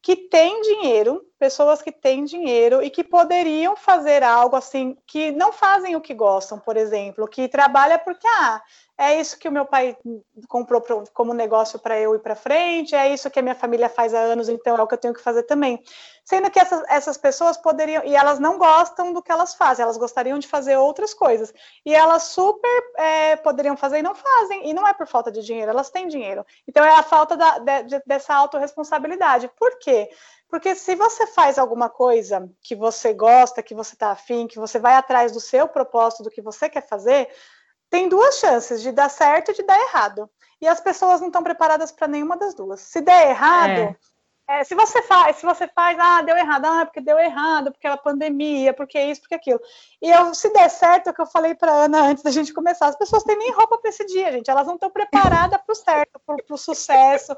que 0.00 0.16
têm 0.16 0.60
dinheiro, 0.60 1.24
pessoas 1.38 1.80
que 1.80 1.90
têm 1.90 2.24
dinheiro 2.24 2.82
e 2.82 2.90
que 2.90 3.02
poderiam 3.02 3.74
fazer 3.74 4.22
algo 4.22 4.54
assim, 4.54 4.96
que 5.06 5.32
não 5.32 5.50
fazem 5.50 5.96
o 5.96 6.00
que 6.00 6.12
gostam, 6.12 6.58
por 6.58 6.76
exemplo, 6.76 7.26
que 7.26 7.48
trabalha 7.48 7.98
porque, 7.98 8.26
ah, 8.26 8.62
é 8.96 9.20
isso 9.20 9.38
que 9.38 9.48
o 9.48 9.52
meu 9.52 9.66
pai 9.66 9.96
comprou 10.48 10.82
como 11.12 11.34
negócio 11.34 11.78
para 11.80 11.98
eu 11.98 12.14
ir 12.14 12.20
para 12.20 12.36
frente, 12.36 12.94
é 12.94 13.12
isso 13.12 13.28
que 13.28 13.40
a 13.40 13.42
minha 13.42 13.54
família 13.54 13.88
faz 13.88 14.14
há 14.14 14.20
anos, 14.20 14.48
então 14.48 14.76
é 14.76 14.82
o 14.82 14.86
que 14.86 14.94
eu 14.94 14.98
tenho 14.98 15.14
que 15.14 15.20
fazer 15.20 15.42
também. 15.42 15.82
Sendo 16.24 16.48
que 16.48 16.60
essas, 16.60 16.82
essas 16.88 17.18
pessoas 17.18 17.56
poderiam, 17.56 18.04
e 18.04 18.14
elas 18.14 18.38
não 18.38 18.56
gostam 18.56 19.12
do 19.12 19.20
que 19.20 19.32
elas 19.32 19.54
fazem, 19.54 19.82
elas 19.82 19.96
gostariam 19.96 20.38
de 20.38 20.46
fazer 20.46 20.76
outras 20.76 21.12
coisas, 21.12 21.52
e 21.84 21.92
elas 21.92 22.24
super 22.24 22.82
é, 22.96 23.36
poderiam 23.36 23.76
fazer 23.76 23.98
e 23.98 24.02
não 24.02 24.14
fazem, 24.14 24.70
e 24.70 24.72
não 24.72 24.86
é 24.86 24.94
por 24.94 25.08
falta 25.08 25.30
de 25.30 25.42
dinheiro, 25.42 25.70
elas 25.70 25.90
têm 25.90 26.06
dinheiro. 26.06 26.46
Então 26.66 26.84
é 26.84 26.90
a 26.90 27.02
falta 27.02 27.36
da, 27.36 27.82
de, 27.82 28.00
dessa 28.06 28.32
autorresponsabilidade. 28.34 29.50
Por 29.58 29.76
quê? 29.78 30.08
Porque 30.48 30.76
se 30.76 30.94
você 30.94 31.26
faz 31.26 31.58
alguma 31.58 31.88
coisa 31.88 32.48
que 32.62 32.76
você 32.76 33.12
gosta, 33.12 33.60
que 33.60 33.74
você 33.74 33.94
está 33.94 34.12
afim, 34.12 34.46
que 34.46 34.56
você 34.56 34.78
vai 34.78 34.94
atrás 34.94 35.32
do 35.32 35.40
seu 35.40 35.66
propósito, 35.66 36.22
do 36.22 36.30
que 36.30 36.40
você 36.40 36.68
quer 36.68 36.86
fazer, 36.86 37.28
tem 37.94 38.08
duas 38.08 38.40
chances 38.40 38.82
de 38.82 38.90
dar 38.90 39.08
certo 39.08 39.52
e 39.52 39.54
de 39.54 39.62
dar 39.62 39.78
errado. 39.78 40.28
E 40.60 40.66
as 40.66 40.80
pessoas 40.80 41.20
não 41.20 41.28
estão 41.28 41.44
preparadas 41.44 41.92
para 41.92 42.08
nenhuma 42.08 42.36
das 42.36 42.52
duas. 42.52 42.80
Se 42.80 43.00
der 43.00 43.30
errado, 43.30 43.70
é. 43.70 43.96
É, 44.46 44.64
se 44.64 44.74
você 44.74 45.00
faz, 45.00 45.36
se 45.36 45.46
você 45.46 45.66
faz, 45.68 45.96
ah, 45.98 46.20
deu 46.20 46.36
errado, 46.36 46.66
ah, 46.66 46.84
porque 46.84 47.00
deu 47.00 47.18
errado, 47.18 47.70
porque 47.72 47.86
era 47.86 47.96
pandemia, 47.96 48.74
porque 48.74 49.00
isso, 49.00 49.22
porque 49.22 49.36
aquilo. 49.36 49.60
E 50.02 50.10
eu, 50.10 50.34
se 50.34 50.52
der 50.52 50.68
certo, 50.68 51.06
é 51.06 51.10
o 51.12 51.14
que 51.14 51.22
eu 51.22 51.26
falei 51.26 51.54
para 51.54 51.72
Ana 51.72 52.02
antes 52.02 52.22
da 52.22 52.30
gente 52.30 52.52
começar, 52.52 52.88
as 52.88 52.96
pessoas 52.96 53.22
têm 53.22 53.38
nem 53.38 53.52
roupa 53.52 53.78
para 53.78 53.88
esse 53.88 54.04
dia, 54.04 54.32
gente. 54.32 54.50
Elas 54.50 54.66
não 54.66 54.74
estão 54.74 54.90
preparadas 54.90 55.58
para 55.64 55.72
o 55.72 55.76
certo, 55.76 56.20
para 56.26 56.54
o 56.54 56.58
sucesso. 56.58 57.32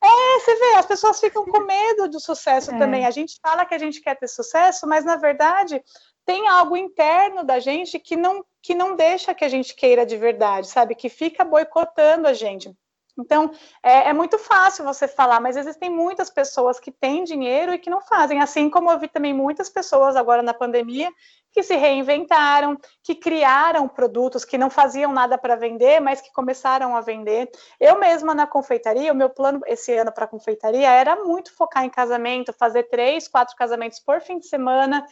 É, 0.00 0.40
você 0.40 0.54
vê, 0.54 0.74
as 0.76 0.86
pessoas 0.86 1.18
ficam 1.18 1.44
com 1.44 1.60
medo 1.60 2.08
do 2.08 2.20
sucesso 2.20 2.72
é. 2.72 2.78
também. 2.78 3.04
A 3.04 3.10
gente 3.10 3.36
fala 3.42 3.64
que 3.64 3.74
a 3.74 3.78
gente 3.78 4.00
quer 4.00 4.16
ter 4.16 4.28
sucesso, 4.28 4.86
mas 4.86 5.04
na 5.04 5.16
verdade 5.16 5.82
tem 6.24 6.48
algo 6.48 6.76
interno 6.76 7.44
da 7.44 7.58
gente 7.58 7.98
que 7.98 8.16
não, 8.16 8.44
que 8.62 8.74
não 8.74 8.96
deixa 8.96 9.34
que 9.34 9.44
a 9.44 9.48
gente 9.48 9.74
queira 9.74 10.06
de 10.06 10.16
verdade, 10.16 10.68
sabe? 10.68 10.94
Que 10.94 11.08
fica 11.08 11.44
boicotando 11.44 12.26
a 12.26 12.32
gente. 12.32 12.74
Então, 13.16 13.52
é, 13.80 14.08
é, 14.08 14.12
muito 14.12 14.36
fácil 14.38 14.84
você 14.84 15.06
falar, 15.06 15.40
mas 15.40 15.56
existem 15.56 15.88
muitas 15.88 16.28
pessoas 16.28 16.80
que 16.80 16.90
têm 16.90 17.22
dinheiro 17.22 17.72
e 17.72 17.78
que 17.78 17.88
não 17.88 18.00
fazem. 18.00 18.40
Assim 18.40 18.68
como 18.68 18.90
eu 18.90 18.98
vi 18.98 19.06
também 19.06 19.32
muitas 19.32 19.68
pessoas 19.68 20.16
agora 20.16 20.42
na 20.42 20.52
pandemia 20.52 21.12
que 21.52 21.62
se 21.62 21.76
reinventaram, 21.76 22.76
que 23.00 23.14
criaram 23.14 23.86
produtos 23.86 24.44
que 24.44 24.58
não 24.58 24.68
faziam 24.68 25.12
nada 25.12 25.38
para 25.38 25.54
vender, 25.54 26.00
mas 26.00 26.20
que 26.20 26.32
começaram 26.32 26.96
a 26.96 27.00
vender. 27.00 27.48
Eu 27.78 28.00
mesma 28.00 28.34
na 28.34 28.48
confeitaria, 28.48 29.12
o 29.12 29.16
meu 29.16 29.30
plano 29.30 29.60
esse 29.64 29.94
ano 29.96 30.10
para 30.10 30.24
a 30.24 30.28
confeitaria 30.28 30.90
era 30.90 31.14
muito 31.24 31.54
focar 31.54 31.84
em 31.84 31.90
casamento, 31.90 32.52
fazer 32.52 32.84
três, 32.84 33.28
quatro 33.28 33.54
casamentos 33.54 34.00
por 34.00 34.20
fim 34.20 34.40
de 34.40 34.48
semana 34.48 35.06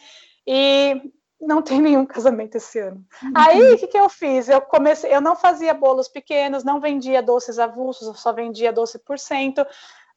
e 0.45 1.11
não 1.39 1.61
tem 1.61 1.81
nenhum 1.81 2.05
casamento 2.05 2.55
esse 2.55 2.79
ano. 2.79 3.03
Uhum. 3.21 3.31
Aí, 3.35 3.73
o 3.73 3.77
que, 3.77 3.87
que 3.87 3.97
eu 3.97 4.09
fiz? 4.09 4.49
Eu 4.49 4.61
comecei, 4.61 5.13
eu 5.13 5.21
não 5.21 5.35
fazia 5.35 5.73
bolos 5.73 6.07
pequenos, 6.07 6.63
não 6.63 6.79
vendia 6.79 7.21
doces 7.21 7.59
avulsos, 7.59 8.07
eu 8.07 8.15
só 8.15 8.31
vendia 8.31 8.71
doce 8.71 8.97
por 8.99 9.19
cento. 9.19 9.65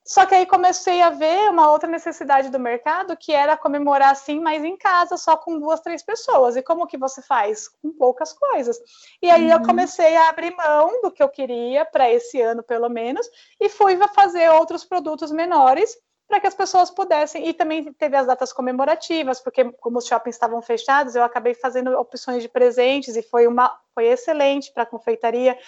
Só 0.05 0.25
que 0.25 0.37
aí 0.37 0.47
comecei 0.47 1.03
a 1.03 1.11
ver 1.11 1.51
uma 1.51 1.69
outra 1.69 1.91
necessidade 1.91 2.49
do 2.49 2.61
mercado, 2.61 3.17
que 3.17 3.33
era 3.33 3.57
comemorar 3.57 4.13
assim, 4.13 4.39
mas 4.39 4.63
em 4.63 4.77
casa, 4.77 5.17
só 5.17 5.37
com 5.37 5.59
duas, 5.59 5.81
três 5.81 6.01
pessoas. 6.01 6.55
E 6.55 6.63
como 6.63 6.87
que 6.87 6.97
você 6.97 7.21
faz? 7.21 7.67
Com 7.67 7.93
poucas 7.93 8.33
coisas. 8.33 8.79
E 9.21 9.29
aí 9.29 9.47
uhum. 9.47 9.53
eu 9.53 9.63
comecei 9.63 10.17
a 10.17 10.29
abrir 10.29 10.55
mão 10.55 11.03
do 11.03 11.11
que 11.11 11.21
eu 11.21 11.29
queria 11.29 11.85
para 11.85 12.09
esse 12.09 12.41
ano, 12.41 12.63
pelo 12.63 12.89
menos, 12.89 13.29
e 13.61 13.69
fui 13.69 13.99
fazer 14.15 14.49
outros 14.51 14.85
produtos 14.85 15.33
menores 15.33 15.99
para 16.29 16.41
que 16.41 16.47
as 16.47 16.55
pessoas 16.55 16.91
pudessem. 16.91 17.49
E 17.49 17.53
também 17.55 17.93
teve 17.93 18.17
as 18.17 18.27
datas 18.27 18.53
comemorativas, 18.53 19.41
porque 19.41 19.65
como 19.73 19.99
os 19.99 20.07
shoppings 20.07 20.37
estavam 20.37 20.61
fechados, 20.61 21.15
eu 21.15 21.23
acabei 21.23 21.55
fazendo 21.55 21.97
opções 21.99 22.43
de 22.43 22.49
presentes 22.49 23.17
e 23.17 23.23
foi 23.23 23.47
uma 23.47 23.79
foi 23.95 24.07
excelente 24.07 24.73
para 24.73 24.83
a 24.83 24.87
confeitaria. 24.87 25.59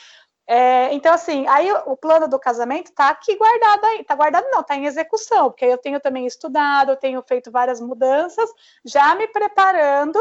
É, 0.50 0.92
então, 0.94 1.12
assim, 1.12 1.46
aí 1.46 1.70
o, 1.84 1.94
plano 1.94 2.26
do 2.26 2.38
casamento 2.38 2.86
está 2.86 3.10
aqui 3.10 3.36
guardado 3.36 3.84
aí, 3.84 4.00
está 4.00 4.14
guardado 4.14 4.46
não, 4.50 4.60
está 4.60 4.74
em 4.74 4.86
execução, 4.86 5.50
porque 5.50 5.66
eu 5.66 5.76
tenho 5.76 6.00
também 6.00 6.26
estudado, 6.26 6.92
eu 6.92 6.96
tenho 6.96 7.22
feito 7.22 7.50
várias 7.50 7.82
mudanças, 7.82 8.48
já 8.82 9.14
me 9.14 9.26
preparando 9.28 10.18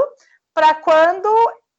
para 0.54 0.74
quando 0.76 1.30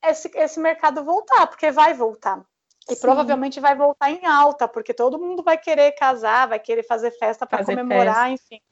esse, 0.02 0.30
esse 0.34 0.58
mercado 0.58 1.04
voltar, 1.04 1.46
porque 1.46 1.70
vai 1.70 1.92
voltar. 1.92 2.42
E 2.88 2.94
Sim. 2.94 3.00
provavelmente 3.00 3.60
vai 3.60 3.76
voltar 3.76 4.10
em 4.10 4.24
alta, 4.26 4.66
porque 4.66 4.94
todo 4.94 5.18
mundo 5.18 5.42
vai 5.42 5.58
querer 5.58 5.92
casar, 5.92 6.48
vai 6.48 6.58
querer 6.58 6.82
fazer 6.82 7.10
festa 7.12 7.46
para 7.46 7.64
comemorar, 7.64 8.30
festa. 8.30 8.30
enfim. 8.30 8.62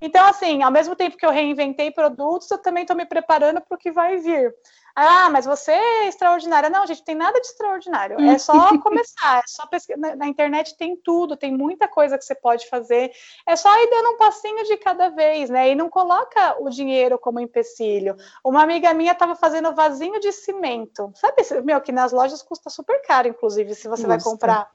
Então, 0.00 0.26
assim, 0.26 0.62
ao 0.62 0.70
mesmo 0.70 0.96
tempo 0.96 1.16
que 1.16 1.24
eu 1.24 1.30
reinventei 1.30 1.90
produtos, 1.90 2.50
eu 2.50 2.58
também 2.58 2.82
estou 2.82 2.96
me 2.96 3.06
preparando 3.06 3.60
para 3.60 3.74
o 3.74 3.78
que 3.78 3.92
vai 3.92 4.18
vir. 4.18 4.52
Ah, 4.94 5.30
mas 5.30 5.44
você 5.44 5.72
é 5.72 6.08
extraordinária. 6.08 6.68
Não, 6.68 6.86
gente, 6.86 7.02
tem 7.02 7.14
nada 7.14 7.40
de 7.40 7.46
extraordinário. 7.46 8.20
É 8.20 8.38
só 8.38 8.52
começar, 8.80 9.38
é 9.38 9.42
só 9.46 9.66
pesquisar. 9.66 9.98
Na, 9.98 10.16
na, 10.16 10.26
internet 10.26 10.76
tem 10.76 10.96
tudo, 10.96 11.36
tem 11.36 11.56
muita 11.56 11.88
coisa 11.88 12.18
que 12.18 12.24
você 12.24 12.34
pode 12.34 12.68
fazer. 12.68 13.12
É 13.46 13.56
só 13.56 13.74
ir 13.82 13.90
dando 13.90 14.10
um 14.10 14.16
passinho 14.16 14.64
de 14.64 14.76
cada 14.76 15.08
vez, 15.08 15.50
né? 15.50 15.70
E 15.70 15.74
não 15.74 15.88
coloca 15.88 16.56
o 16.62 16.68
dinheiro 16.68 17.18
como 17.18 17.40
empecilho. 17.40 18.16
Uma 18.44 18.62
amiga 18.62 18.92
minha 18.92 19.12
estava 19.12 19.34
fazendo 19.34 19.74
vasinho 19.74 20.20
de 20.20 20.32
cimento. 20.32 21.12
Sabe, 21.14 21.42
meu, 21.64 21.80
que 21.80 21.92
nas 21.92 22.12
lojas 22.12 22.42
custa 22.42 22.70
super 22.70 23.00
caro, 23.02 23.28
inclusive, 23.28 23.74
se 23.74 23.88
você 23.88 24.06
Nossa. 24.06 24.08
vai 24.08 24.22
comprar. 24.22 24.70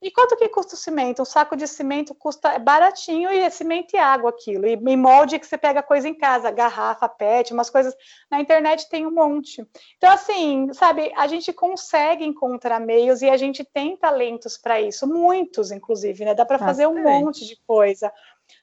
E 0.00 0.12
quanto 0.12 0.36
que 0.36 0.48
custa 0.48 0.74
o 0.74 0.78
cimento? 0.78 1.22
Um 1.22 1.24
saco 1.24 1.56
de 1.56 1.66
cimento 1.66 2.14
custa 2.14 2.52
é 2.52 2.58
baratinho 2.58 3.32
e 3.32 3.38
é 3.40 3.50
cimento 3.50 3.94
e 3.94 3.98
água 3.98 4.30
aquilo. 4.30 4.64
E, 4.64 4.72
e 4.74 4.96
molde 4.96 5.38
que 5.40 5.46
você 5.46 5.58
pega 5.58 5.82
coisa 5.82 6.08
em 6.08 6.14
casa, 6.14 6.52
garrafa, 6.52 7.08
pet, 7.08 7.52
umas 7.52 7.68
coisas. 7.68 7.94
Na 8.30 8.40
internet 8.40 8.88
tem 8.88 9.06
um 9.06 9.10
monte. 9.10 9.66
Então, 9.96 10.10
assim, 10.10 10.72
sabe, 10.72 11.12
a 11.16 11.26
gente 11.26 11.52
consegue 11.52 12.24
encontrar 12.24 12.78
meios 12.78 13.22
e 13.22 13.28
a 13.28 13.36
gente 13.36 13.64
tem 13.64 13.96
talentos 13.96 14.56
para 14.56 14.80
isso, 14.80 15.04
muitos, 15.04 15.72
inclusive, 15.72 16.24
né? 16.24 16.32
Dá 16.32 16.46
para 16.46 16.58
fazer 16.58 16.86
um 16.86 17.02
monte 17.02 17.44
de 17.44 17.58
coisa. 17.66 18.12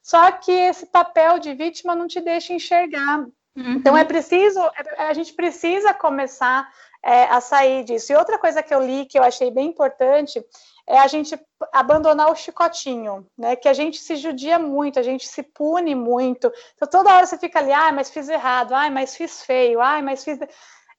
Só 0.01 0.31
que 0.31 0.51
esse 0.51 0.85
papel 0.85 1.37
de 1.37 1.53
vítima 1.53 1.95
não 1.95 2.07
te 2.07 2.21
deixa 2.21 2.53
enxergar. 2.53 3.25
Uhum. 3.55 3.73
Então 3.73 3.97
é 3.97 4.03
preciso, 4.03 4.59
é, 4.59 5.03
a 5.03 5.13
gente 5.13 5.33
precisa 5.33 5.93
começar 5.93 6.69
é, 7.03 7.23
a 7.25 7.39
sair 7.39 7.83
disso. 7.83 8.11
E 8.11 8.15
outra 8.15 8.37
coisa 8.37 8.61
que 8.61 8.73
eu 8.73 8.85
li 8.85 9.05
que 9.05 9.17
eu 9.17 9.23
achei 9.23 9.49
bem 9.51 9.67
importante 9.67 10.43
é 10.87 10.99
a 10.99 11.07
gente 11.07 11.37
abandonar 11.73 12.31
o 12.31 12.35
chicotinho, 12.35 13.25
né? 13.37 13.55
Que 13.55 13.67
a 13.67 13.73
gente 13.73 13.97
se 13.97 14.15
judia 14.15 14.59
muito, 14.59 14.99
a 14.99 15.03
gente 15.03 15.27
se 15.27 15.41
pune 15.41 15.95
muito. 15.95 16.51
Então 16.75 16.87
toda 16.87 17.13
hora 17.13 17.25
você 17.25 17.37
fica 17.37 17.59
ali, 17.59 17.71
ai, 17.71 17.91
mas 17.91 18.09
fiz 18.09 18.29
errado, 18.29 18.73
ai, 18.73 18.89
mas 18.89 19.15
fiz 19.15 19.41
feio, 19.43 19.81
ai, 19.81 20.01
mas 20.01 20.23
fiz. 20.23 20.37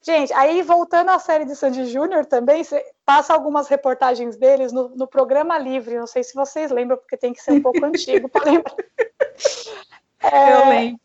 Gente, 0.03 0.33
aí 0.35 0.63
voltando 0.63 1.11
à 1.11 1.19
série 1.19 1.45
de 1.45 1.57
Sandy 1.57 1.87
Júnior 1.87 2.27
também, 2.27 2.63
passa 3.05 3.33
algumas 3.33 3.69
reportagens 3.69 4.37
deles 4.37 4.73
no, 4.73 4.89
no, 4.91 5.07
programa 5.07 5.59
Livre. 5.59 5.99
Não 5.99 6.07
sei 6.07 6.23
se 6.23 6.35
vocês 6.35 6.71
lembram, 6.71 6.97
porque 6.97 7.17
tem 7.17 7.33
que 7.33 7.43
ser 7.43 7.53
um 7.53 7.63
pouco 7.63 7.83
antigo 7.85 8.29
para 8.29 8.45
lembrar. 8.45 8.77
É, 10.21 10.53
Eu 10.53 10.69
lembro. 10.69 11.01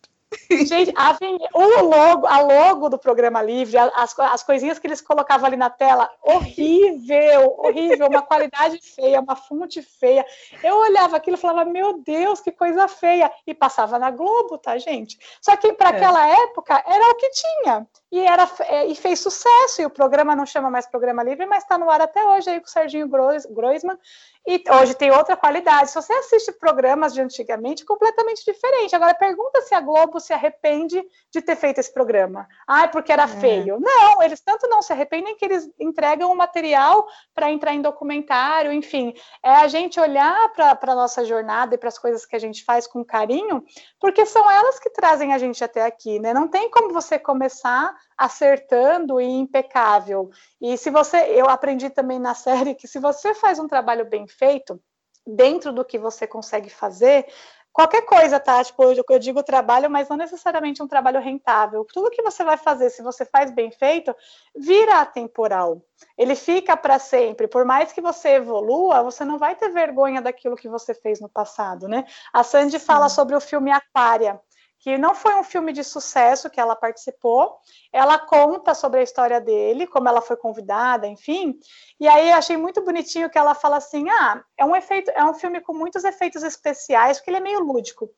Gente, 0.50 0.94
a, 0.96 1.18
o 1.54 1.84
logo, 1.84 2.26
a 2.26 2.40
logo 2.40 2.90
do 2.90 2.98
programa 2.98 3.42
livre, 3.42 3.78
as, 3.78 4.18
as 4.18 4.44
coisinhas 4.44 4.80
que 4.80 4.88
eles 4.88 5.02
colocavam 5.02 5.46
ali 5.46 5.58
na 5.58 5.70
tela, 5.70 6.10
horrível, 6.24 7.56
horrível, 7.58 8.08
uma 8.08 8.22
qualidade 8.22 8.80
feia, 8.82 9.20
uma 9.20 9.36
fonte 9.36 9.82
feia. 9.82 10.26
Eu 10.64 10.78
olhava 10.78 11.18
aquilo 11.18 11.36
e 11.36 11.40
falava, 11.40 11.70
meu 11.70 12.02
Deus, 12.02 12.40
que 12.40 12.52
coisa 12.52 12.88
feia. 12.88 13.32
E 13.46 13.54
passava 13.54 14.00
na 14.00 14.10
Globo, 14.10 14.58
tá, 14.58 14.78
gente? 14.78 15.18
Só 15.42 15.58
que 15.58 15.74
para 15.74 15.90
é. 15.90 15.96
aquela 15.96 16.28
época 16.28 16.82
era 16.86 17.12
o 17.12 17.16
que 17.16 17.30
tinha. 17.30 17.88
E, 18.10 18.20
era, 18.20 18.50
é, 18.62 18.86
e 18.88 18.96
fez 18.96 19.20
sucesso, 19.20 19.82
e 19.82 19.86
o 19.86 19.90
programa 19.90 20.36
não 20.36 20.46
chama 20.46 20.70
mais 20.70 20.86
Programa 20.86 21.24
Livre, 21.24 21.46
mas 21.46 21.64
está 21.64 21.78
no 21.78 21.90
ar 21.90 22.02
até 22.02 22.26
hoje 22.26 22.50
aí 22.50 22.60
com 22.60 22.68
o 22.68 22.70
Serginho 22.70 23.08
Groisman. 23.08 23.98
E 24.46 24.64
hoje 24.82 24.96
tem 24.96 25.12
outra 25.12 25.38
qualidade. 25.38 25.92
Se 25.92 25.96
você 25.96 26.14
assiste 26.14 26.52
programas 26.54 27.14
de 27.14 27.22
antigamente, 27.22 27.86
completamente 27.86 28.44
diferente. 28.44 28.96
Agora, 28.96 29.14
pergunta 29.14 29.62
se 29.62 29.76
a 29.76 29.80
Globo 29.80 30.20
se 30.22 30.32
arrepende 30.32 31.04
de 31.30 31.42
ter 31.42 31.56
feito 31.56 31.80
esse 31.80 31.94
programa. 31.94 32.48
Ah, 32.66 32.88
porque 32.88 33.12
era 33.12 33.24
é. 33.24 33.28
feio. 33.28 33.80
Não, 33.80 34.22
eles 34.22 34.40
tanto 34.40 34.68
não 34.70 34.82
se 34.82 34.94
arrependem 34.94 35.36
que 35.36 35.44
eles 35.44 35.70
entregam 35.80 36.32
o 36.32 36.38
material 36.38 37.06
para 37.34 37.52
entrar 37.52 37.74
em 37.74 37.82
documentário, 37.82 38.72
enfim. 38.72 39.14
É 39.44 39.50
a 39.56 39.68
gente 39.68 40.00
olhar 40.00 40.50
para 40.54 40.78
a 40.80 40.96
nossa 40.96 41.26
jornada 41.26 41.76
e 41.76 41.78
para 41.78 41.90
as 41.90 41.98
coisas 41.98 42.26
que 42.26 42.36
a 42.36 42.40
gente 42.40 42.64
faz 42.64 42.88
com 42.88 43.04
carinho, 43.04 43.64
porque 44.00 44.26
são 44.26 44.50
elas 44.50 44.80
que 44.80 44.90
trazem 44.90 45.34
a 45.34 45.38
gente 45.38 45.64
até 45.64 45.84
aqui, 45.84 46.20
né? 46.20 46.34
Não 46.34 46.48
tem 46.48 46.70
como 46.70 46.94
você 46.94 47.20
começar 47.20 47.94
acertando 48.18 49.20
e 49.20 49.26
impecável. 49.26 50.30
E 50.62 50.78
se 50.78 50.90
você, 50.90 51.18
eu 51.18 51.50
aprendi 51.50 51.90
também 51.90 52.20
na 52.20 52.36
série 52.36 52.76
que 52.76 52.88
se 52.88 53.00
você 53.00 53.34
faz 53.34 53.60
um 53.60 53.68
trabalho 53.68 54.06
bem 54.06 54.28
feito, 54.28 54.80
dentro 55.26 55.72
do 55.72 55.86
que 55.86 55.98
você 55.98 56.26
consegue 56.26 56.70
fazer, 56.70 57.28
qualquer 57.74 58.06
coisa, 58.06 58.40
tá? 58.40 58.64
Tipo, 58.64 58.84
eu 58.84 59.20
digo 59.20 59.44
trabalho, 59.44 59.90
mas 59.90 60.10
não 60.10 60.18
necessariamente 60.18 60.82
um 60.82 60.88
trabalho 60.88 61.20
rentável. 61.20 61.86
Tudo 61.92 62.12
que 62.12 62.22
você 62.22 62.44
vai 62.44 62.58
fazer, 62.58 62.90
se 62.90 63.02
você 63.02 63.26
faz 63.26 63.52
bem 63.52 63.72
feito, 63.72 64.16
vira 64.56 65.02
atemporal. 65.02 65.82
Ele 66.18 66.36
fica 66.36 66.76
para 66.76 67.00
sempre. 67.00 67.48
Por 67.48 67.66
mais 67.66 67.92
que 67.92 68.02
você 68.02 68.30
evolua, 68.36 69.04
você 69.04 69.24
não 69.24 69.38
vai 69.38 69.56
ter 69.56 69.70
vergonha 69.70 70.22
daquilo 70.22 70.56
que 70.56 70.70
você 70.70 70.94
fez 70.94 71.20
no 71.20 71.30
passado, 71.30 71.88
né? 71.88 72.06
A 72.34 72.44
Sandy 72.44 72.80
Sim. 72.80 72.86
fala 72.86 73.10
sobre 73.10 73.36
o 73.36 73.42
filme 73.42 73.72
Aquária 73.72 74.40
que 74.82 74.98
não 74.98 75.14
foi 75.14 75.36
um 75.36 75.44
filme 75.44 75.72
de 75.72 75.84
sucesso 75.84 76.50
que 76.50 76.60
ela 76.60 76.76
participou. 76.76 77.60
Ela 77.94 78.18
conta 78.18 78.74
sobre 78.74 79.00
a 79.00 79.04
história 79.04 79.40
dele, 79.40 79.86
como 79.86 80.10
ela 80.10 80.22
foi 80.22 80.36
convidada, 80.36 81.08
enfim. 81.08 81.58
E 82.00 82.08
aí 82.08 82.32
achei 82.32 82.58
muito 82.58 82.84
bonitinho 82.84 83.30
que 83.30 83.38
ela 83.38 83.54
fala 83.54 83.78
assim: 83.78 84.10
ah, 84.10 84.44
é 84.58 84.66
um 84.66 84.76
efeito, 84.76 85.12
é 85.12 85.24
um 85.24 85.36
filme 85.36 85.62
com 85.62 85.74
muitos 85.74 86.04
efeitos 86.04 86.42
especiais, 86.42 87.18
porque 87.18 87.30
ele 87.30 87.38
é 87.38 87.42
meio 87.42 87.60
lúdico. 87.60 88.10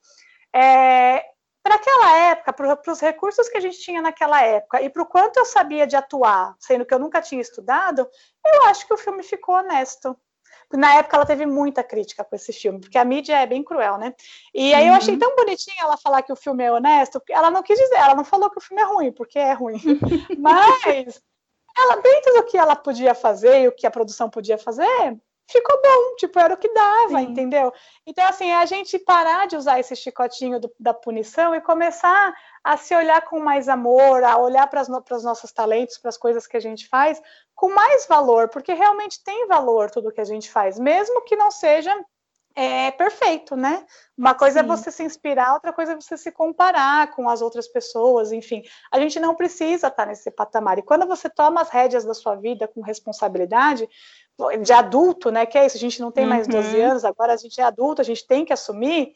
É, 0.56 1.22
para 1.62 1.76
aquela 1.76 2.18
época, 2.30 2.54
para 2.54 2.92
os 2.92 3.00
recursos 3.02 3.50
que 3.50 3.58
a 3.58 3.62
gente 3.62 3.80
tinha 3.80 4.02
naquela 4.02 4.42
época 4.42 4.82
e 4.82 4.90
para 4.90 5.04
o 5.04 5.06
quanto 5.06 5.38
eu 5.38 5.46
sabia 5.46 5.86
de 5.86 5.98
atuar, 5.98 6.56
sendo 6.60 6.86
que 6.86 6.94
eu 6.94 7.00
nunca 7.00 7.22
tinha 7.22 7.42
estudado, 7.42 8.08
eu 8.46 8.64
acho 8.68 8.88
que 8.88 8.94
o 8.94 8.98
filme 8.98 9.24
ficou 9.24 9.56
honesto 9.56 10.18
na 10.72 10.96
época 10.96 11.18
ela 11.18 11.26
teve 11.26 11.46
muita 11.46 11.84
crítica 11.84 12.24
com 12.24 12.36
esse 12.36 12.54
filme, 12.54 12.80
porque 12.80 12.98
a 12.98 13.06
mídia 13.06 13.40
é 13.40 13.46
bem 13.46 13.64
cruel, 13.64 13.98
né? 13.98 14.14
E 14.54 14.74
aí 14.74 14.84
uhum. 14.84 14.90
eu 14.90 14.94
achei 14.96 15.14
uhum. 15.14 15.20
tão 15.20 15.36
bonitinho 15.36 15.78
ela 15.80 15.98
falar 15.98 16.22
que 16.22 16.32
o 16.32 16.36
filme 16.36 16.64
é 16.64 16.72
honesto, 16.72 17.22
ela 17.30 17.52
não 17.52 17.64
quis 17.64 17.78
dizer, 17.78 17.96
ela 17.96 18.16
não 18.16 18.24
falou 18.24 18.50
que 18.50 18.58
o 18.58 18.62
filme 18.62 18.82
é 18.82 18.86
ruim, 18.86 19.12
porque 19.12 19.40
é 19.40 19.54
ruim. 19.54 19.80
Mas 20.38 21.22
ela, 21.78 21.96
dentro 21.98 22.34
do 22.34 22.44
que 22.44 22.58
ela 22.58 22.76
podia 22.76 23.16
fazer 23.16 23.62
e 23.62 23.68
o 23.68 23.72
que 23.72 23.88
a 23.88 23.92
produção 23.92 24.30
podia 24.30 24.58
fazer, 24.58 25.18
ficou 25.48 25.82
bom, 25.82 26.16
tipo, 26.18 26.40
era 26.40 26.54
o 26.54 26.58
que 26.58 26.74
dava, 26.74 27.20
Sim. 27.20 27.26
entendeu? 27.26 27.72
Então, 28.06 28.26
assim, 28.26 28.50
é 28.50 28.56
a 28.56 28.66
gente 28.66 28.98
parar 29.00 29.48
de 29.48 29.56
usar 29.56 29.80
esse 29.80 29.96
chicotinho 29.96 30.60
do, 30.60 30.72
da 30.80 30.94
punição 30.94 31.54
e 31.54 31.62
começar 31.62 32.34
a 32.64 32.78
se 32.78 32.96
olhar 32.96 33.22
com 33.22 33.40
mais 33.40 33.68
amor, 33.68 34.24
a 34.24 34.38
olhar 34.38 34.68
para 34.68 34.82
os 34.82 35.24
nossos 35.24 35.52
talentos, 35.52 35.98
para 35.98 36.10
as 36.10 36.18
coisas 36.18 36.48
que 36.48 36.58
a 36.58 36.62
gente 36.62 36.88
faz, 36.88 37.22
com 37.54 37.74
mais 37.74 38.08
valor, 38.08 38.50
porque 38.50 38.74
realmente 38.74 39.24
tem 39.24 39.48
valor 39.48 39.92
tudo 39.92 40.12
que 40.12 40.22
a 40.22 40.26
gente 40.26 40.50
faz, 40.50 40.80
mesmo 40.80 41.24
que 41.24 41.36
não 41.36 41.52
seja 41.52 41.94
é 42.56 42.92
perfeito, 42.92 43.56
né? 43.56 43.84
Uma 44.16 44.36
coisa 44.36 44.60
é 44.60 44.64
Sim. 44.64 44.70
é 44.70 44.76
você 44.76 44.92
se 44.92 45.04
inspirar, 45.04 45.54
outra 45.54 45.74
coisa 45.74 45.94
é 45.94 45.96
você 45.96 46.16
se 46.16 46.32
comparar 46.32 47.12
com 47.12 47.28
as 47.28 47.42
outras 47.42 47.68
pessoas, 47.68 48.32
enfim. 48.32 48.62
A 48.92 49.00
gente 49.00 49.20
não 49.20 49.34
precisa 49.34 49.88
estar 49.88 50.06
nesse 50.06 50.30
patamar. 50.30 50.78
E 50.78 50.84
quando 50.84 51.08
você 51.08 51.28
toma 51.30 51.62
as 51.62 51.70
rédeas 51.70 52.06
da 52.06 52.14
sua 52.14 52.36
vida 52.36 52.68
com 52.68 52.82
responsabilidade, 52.82 53.90
de 54.62 54.74
adulto, 54.74 55.30
né? 55.30 55.46
Que 55.46 55.58
é 55.58 55.66
isso, 55.66 55.78
a 55.78 55.80
gente 55.80 56.02
não 56.02 56.12
tem 56.12 56.26
mais 56.26 56.48
12 56.48 56.76
uhum. 56.76 56.92
anos, 56.92 57.06
agora 57.06 57.34
a 57.34 57.38
gente 57.38 57.60
é 57.60 57.64
adulto, 57.64 58.02
a 58.02 58.06
gente 58.06 58.26
tem 58.26 58.44
que 58.44 58.54
assumir 58.54 59.14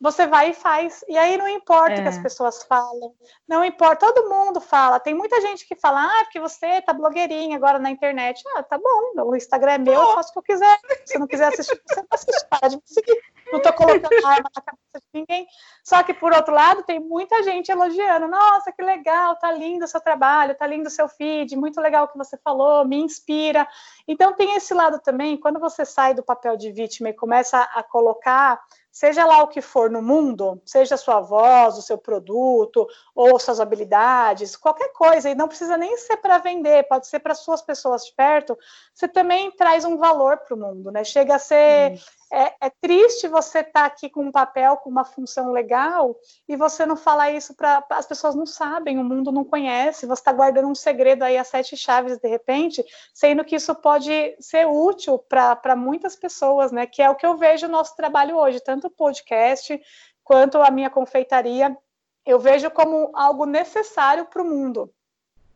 você 0.00 0.26
vai 0.26 0.50
e 0.50 0.54
faz. 0.54 1.04
E 1.08 1.18
aí 1.18 1.36
não 1.36 1.46
importa 1.46 1.90
o 1.90 1.98
é. 1.98 2.02
que 2.02 2.08
as 2.08 2.16
é. 2.16 2.22
pessoas 2.22 2.62
falam, 2.62 3.14
não 3.46 3.64
importa, 3.64 4.06
todo 4.06 4.30
mundo 4.30 4.60
fala. 4.60 4.98
Tem 4.98 5.12
muita 5.12 5.40
gente 5.40 5.66
que 5.66 5.76
fala, 5.76 6.04
ah, 6.04 6.24
porque 6.24 6.40
você 6.40 6.80
tá 6.80 6.92
blogueirinha 6.92 7.56
agora 7.56 7.78
na 7.78 7.90
internet. 7.90 8.42
Ah, 8.56 8.62
tá 8.62 8.78
bom, 8.78 9.22
o 9.28 9.36
Instagram 9.36 9.72
é 9.72 9.78
meu, 9.78 10.00
eu 10.00 10.14
faço 10.14 10.30
o 10.30 10.32
que 10.32 10.38
eu 10.38 10.42
quiser. 10.42 10.78
Se 11.04 11.18
não 11.18 11.26
quiser 11.26 11.48
assistir, 11.48 11.80
você 11.86 12.00
não 12.00 12.08
assiste, 12.10 12.46
para 12.48 12.68
de 12.68 12.76
me 12.76 12.82
seguir. 12.86 13.20
Não 13.52 13.60
tô 13.60 13.72
colocando 13.72 14.26
arma 14.26 14.48
na 14.54 14.62
cabeça 14.62 14.94
de 14.94 15.06
ninguém. 15.12 15.46
Só 15.82 16.02
que, 16.02 16.14
por 16.14 16.32
outro 16.32 16.54
lado, 16.54 16.82
tem 16.84 17.00
muita 17.00 17.42
gente 17.42 17.70
elogiando. 17.70 18.28
Nossa, 18.28 18.72
que 18.72 18.82
legal, 18.82 19.36
tá 19.36 19.50
lindo 19.52 19.84
o 19.84 19.88
seu 19.88 20.00
trabalho, 20.00 20.54
tá 20.54 20.66
lindo 20.66 20.86
o 20.86 20.90
seu 20.90 21.08
feed, 21.08 21.56
muito 21.56 21.80
legal 21.80 22.04
o 22.04 22.08
que 22.08 22.16
você 22.16 22.38
falou, 22.38 22.84
me 22.86 22.96
inspira. 22.96 23.66
Então, 24.06 24.32
tem 24.32 24.54
esse 24.54 24.72
lado 24.72 25.00
também, 25.00 25.36
quando 25.36 25.58
você 25.58 25.84
sai 25.84 26.14
do 26.14 26.22
papel 26.22 26.56
de 26.56 26.70
vítima 26.70 27.08
e 27.08 27.12
começa 27.12 27.60
a 27.60 27.82
colocar 27.82 28.60
seja 28.90 29.24
lá 29.24 29.42
o 29.42 29.48
que 29.48 29.60
for 29.60 29.90
no 29.90 30.02
mundo, 30.02 30.60
seja 30.64 30.94
a 30.94 30.98
sua 30.98 31.20
voz, 31.20 31.78
o 31.78 31.82
seu 31.82 31.96
produto, 31.96 32.86
ou 33.14 33.38
suas 33.38 33.60
habilidades, 33.60 34.56
qualquer 34.56 34.92
coisa, 34.92 35.30
e 35.30 35.34
não 35.34 35.48
precisa 35.48 35.76
nem 35.76 35.96
ser 35.96 36.16
para 36.16 36.38
vender, 36.38 36.88
pode 36.88 37.06
ser 37.06 37.20
para 37.20 37.34
suas 37.34 37.62
pessoas 37.62 38.04
de 38.06 38.12
perto, 38.14 38.58
você 38.94 39.06
também 39.06 39.50
traz 39.52 39.84
um 39.84 39.96
valor 39.96 40.38
para 40.38 40.54
o 40.54 40.58
mundo, 40.58 40.90
né? 40.90 41.04
Chega 41.04 41.36
a 41.36 41.38
ser 41.38 42.00
é, 42.32 42.54
é, 42.60 42.70
triste 42.80 43.26
você 43.28 43.60
estar 43.60 43.72
tá 43.72 43.86
aqui 43.86 44.08
com 44.08 44.24
um 44.24 44.32
papel, 44.32 44.76
com 44.76 44.88
uma 44.88 45.04
função 45.04 45.50
legal, 45.50 46.16
e 46.48 46.56
você 46.56 46.86
não 46.86 46.96
falar 46.96 47.32
isso 47.32 47.54
para 47.54 47.84
as 47.90 48.06
pessoas 48.06 48.34
não 48.34 48.46
sabem, 48.46 48.98
o 48.98 49.04
mundo 49.04 49.32
não 49.32 49.44
conhece, 49.44 50.06
você 50.06 50.20
está 50.20 50.32
guardando 50.32 50.68
um 50.68 50.74
segredo 50.74 51.22
aí 51.22 51.36
a 51.36 51.44
sete 51.44 51.76
chaves 51.76 52.18
de 52.18 52.28
repente, 52.28 52.84
sendo 53.12 53.44
que 53.44 53.56
isso 53.56 53.74
pode 53.74 54.36
ser 54.38 54.66
útil 54.66 55.18
para 55.18 55.74
muitas 55.76 56.14
pessoas, 56.14 56.70
né? 56.70 56.86
Que 56.86 57.02
é 57.02 57.10
o 57.10 57.16
que 57.16 57.26
eu 57.26 57.36
vejo 57.36 57.66
no 57.66 57.72
nosso 57.72 57.96
trabalho 57.96 58.36
hoje, 58.36 58.60
tanto 58.60 58.86
o 58.86 58.90
podcast 58.90 59.80
quanto 60.22 60.58
a 60.58 60.70
minha 60.70 60.90
confeitaria, 60.90 61.76
eu 62.24 62.38
vejo 62.38 62.70
como 62.70 63.10
algo 63.14 63.46
necessário 63.46 64.26
para 64.26 64.42
o 64.42 64.44
mundo. 64.44 64.92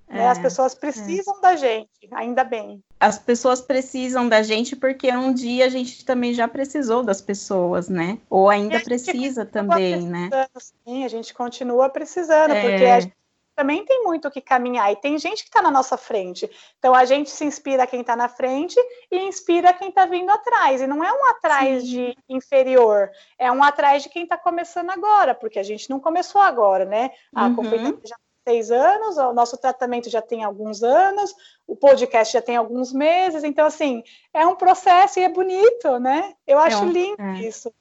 Né? 0.08 0.28
As 0.28 0.38
é, 0.38 0.42
pessoas 0.42 0.74
precisam 0.74 1.38
é. 1.38 1.40
da 1.40 1.56
gente, 1.56 1.88
ainda 2.12 2.44
bem. 2.44 2.82
As 3.00 3.18
pessoas 3.18 3.60
precisam 3.60 4.28
da 4.28 4.42
gente 4.42 4.76
porque 4.76 5.10
um 5.10 5.32
dia 5.32 5.66
a 5.66 5.68
gente 5.68 6.04
também 6.04 6.32
já 6.34 6.46
precisou 6.46 7.02
das 7.02 7.20
pessoas, 7.20 7.88
né? 7.88 8.18
Ou 8.28 8.48
ainda 8.48 8.80
precisa 8.80 9.44
também, 9.44 10.02
né? 10.02 10.30
Sim, 10.58 11.04
a 11.04 11.08
gente 11.08 11.32
continua 11.32 11.88
precisando, 11.88 12.52
é. 12.52 12.60
porque 12.60 12.84
a 12.84 13.00
gente 13.00 13.14
também 13.54 13.84
tem 13.84 14.02
muito 14.02 14.26
o 14.28 14.30
que 14.30 14.40
caminhar 14.40 14.92
e 14.92 14.96
tem 14.96 15.16
gente 15.18 15.42
que 15.42 15.48
está 15.48 15.62
na 15.62 15.70
nossa 15.70 15.96
frente. 15.96 16.50
Então 16.78 16.94
a 16.94 17.04
gente 17.04 17.30
se 17.30 17.44
inspira 17.44 17.86
quem 17.86 18.00
está 18.00 18.16
na 18.16 18.28
frente 18.28 18.78
e 19.10 19.18
inspira 19.18 19.72
quem 19.72 19.88
está 19.88 20.06
vindo 20.06 20.30
atrás. 20.30 20.80
E 20.80 20.86
não 20.86 21.02
é 21.02 21.12
um 21.12 21.26
atrás 21.30 21.82
Sim. 21.82 21.88
de 21.88 22.18
inferior, 22.28 23.10
é 23.38 23.50
um 23.50 23.62
atrás 23.62 24.02
de 24.02 24.08
quem 24.08 24.24
está 24.24 24.36
começando 24.36 24.90
agora, 24.90 25.34
porque 25.34 25.58
a 25.58 25.62
gente 25.62 25.88
não 25.88 26.00
começou 26.00 26.40
agora, 26.40 26.84
né? 26.84 27.10
A 27.34 27.46
uhum. 27.46 28.00
já 28.04 28.16
seis 28.46 28.70
anos, 28.70 29.16
o 29.16 29.32
nosso 29.32 29.56
tratamento 29.56 30.10
já 30.10 30.20
tem 30.20 30.44
alguns 30.44 30.82
anos, 30.82 31.34
o 31.66 31.74
podcast 31.74 32.32
já 32.32 32.42
tem 32.42 32.56
alguns 32.56 32.92
meses, 32.92 33.42
então, 33.42 33.66
assim, 33.66 34.02
é 34.32 34.46
um 34.46 34.54
processo 34.54 35.18
e 35.18 35.24
é 35.24 35.28
bonito, 35.28 35.98
né? 35.98 36.34
Eu 36.46 36.58
acho 36.58 36.84
é 36.84 36.86
lindo 36.86 37.22
é. 37.22 37.40
isso. 37.40 37.72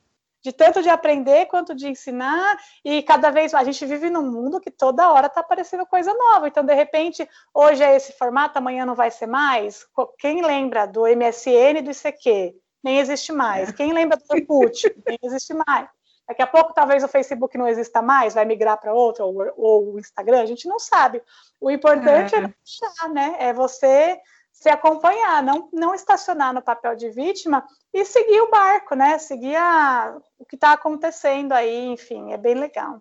De 0.41 0.51
tanto 0.51 0.81
de 0.81 0.89
aprender 0.89 1.45
quanto 1.45 1.73
de 1.73 1.87
ensinar, 1.87 2.57
e 2.83 3.01
cada 3.01 3.29
vez 3.29 3.53
a 3.53 3.63
gente 3.63 3.85
vive 3.85 4.09
num 4.09 4.29
mundo 4.29 4.59
que 4.59 4.71
toda 4.71 5.11
hora 5.11 5.27
está 5.27 5.39
aparecendo 5.39 5.85
coisa 5.85 6.13
nova. 6.13 6.47
Então, 6.47 6.65
de 6.65 6.73
repente, 6.73 7.27
hoje 7.53 7.81
é 7.81 7.95
esse 7.95 8.11
formato, 8.13 8.57
amanhã 8.57 8.85
não 8.85 8.95
vai 8.95 9.09
ser 9.09 9.27
mais. 9.27 9.85
Quem 10.19 10.41
lembra 10.41 10.85
do 10.85 11.03
MSN 11.03 11.77
e 11.77 11.81
do 11.81 11.91
ICQ? 11.91 12.55
Nem 12.83 12.99
existe 12.99 13.31
mais. 13.31 13.69
É. 13.69 13.73
Quem 13.73 13.93
lembra 13.93 14.17
do 14.17 14.23
Orkut? 14.29 14.93
Nem 15.07 15.17
existe 15.23 15.53
mais. 15.65 15.87
Daqui 16.33 16.41
a 16.41 16.47
pouco, 16.47 16.73
talvez 16.73 17.03
o 17.03 17.07
Facebook 17.07 17.55
não 17.59 17.67
exista 17.67 18.01
mais, 18.01 18.33
vai 18.33 18.43
migrar 18.43 18.79
para 18.79 18.91
outro, 18.91 19.23
ou, 19.23 19.53
ou, 19.55 19.93
o 19.93 19.99
Instagram, 19.99 20.41
a 20.41 20.47
gente 20.47 20.67
não 20.67 20.79
sabe. 20.79 21.21
O 21.61 21.69
importante 21.69 22.33
é, 22.33 22.39
é 22.39 22.41
deixar, 22.41 23.09
né? 23.09 23.35
É 23.37 23.53
você 23.53 24.19
se 24.51 24.67
acompanhar, 24.67 25.43
não, 25.43 25.69
não 25.71 25.93
estacionar 25.93 26.51
no 26.51 26.59
papel 26.59 26.95
de 26.95 27.07
vítima 27.11 27.63
e 27.93 28.03
seguir 28.03 28.41
o 28.41 28.49
barco, 28.49 28.95
né? 28.95 29.19
Seguir 29.19 29.55
a, 29.55 30.17
o 30.39 30.43
que 30.43 30.55
está 30.55 30.73
acontecendo 30.73 31.51
aí, 31.51 31.85
enfim, 31.85 32.33
é 32.33 32.37
bem 32.37 32.55
legal. 32.55 32.99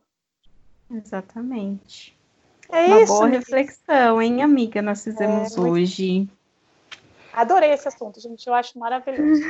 Exatamente. 0.90 2.14
É 2.68 2.84
Uma 2.84 3.00
isso, 3.00 3.14
boa 3.14 3.28
reflexão, 3.28 4.20
hein, 4.20 4.42
amiga? 4.42 4.82
Nós 4.82 5.02
fizemos 5.02 5.56
é, 5.56 5.60
hoje. 5.60 6.28
Adorei 7.32 7.72
esse 7.72 7.88
assunto, 7.88 8.20
gente. 8.20 8.46
Eu 8.46 8.54
acho 8.54 8.78
maravilhoso. 8.78 9.42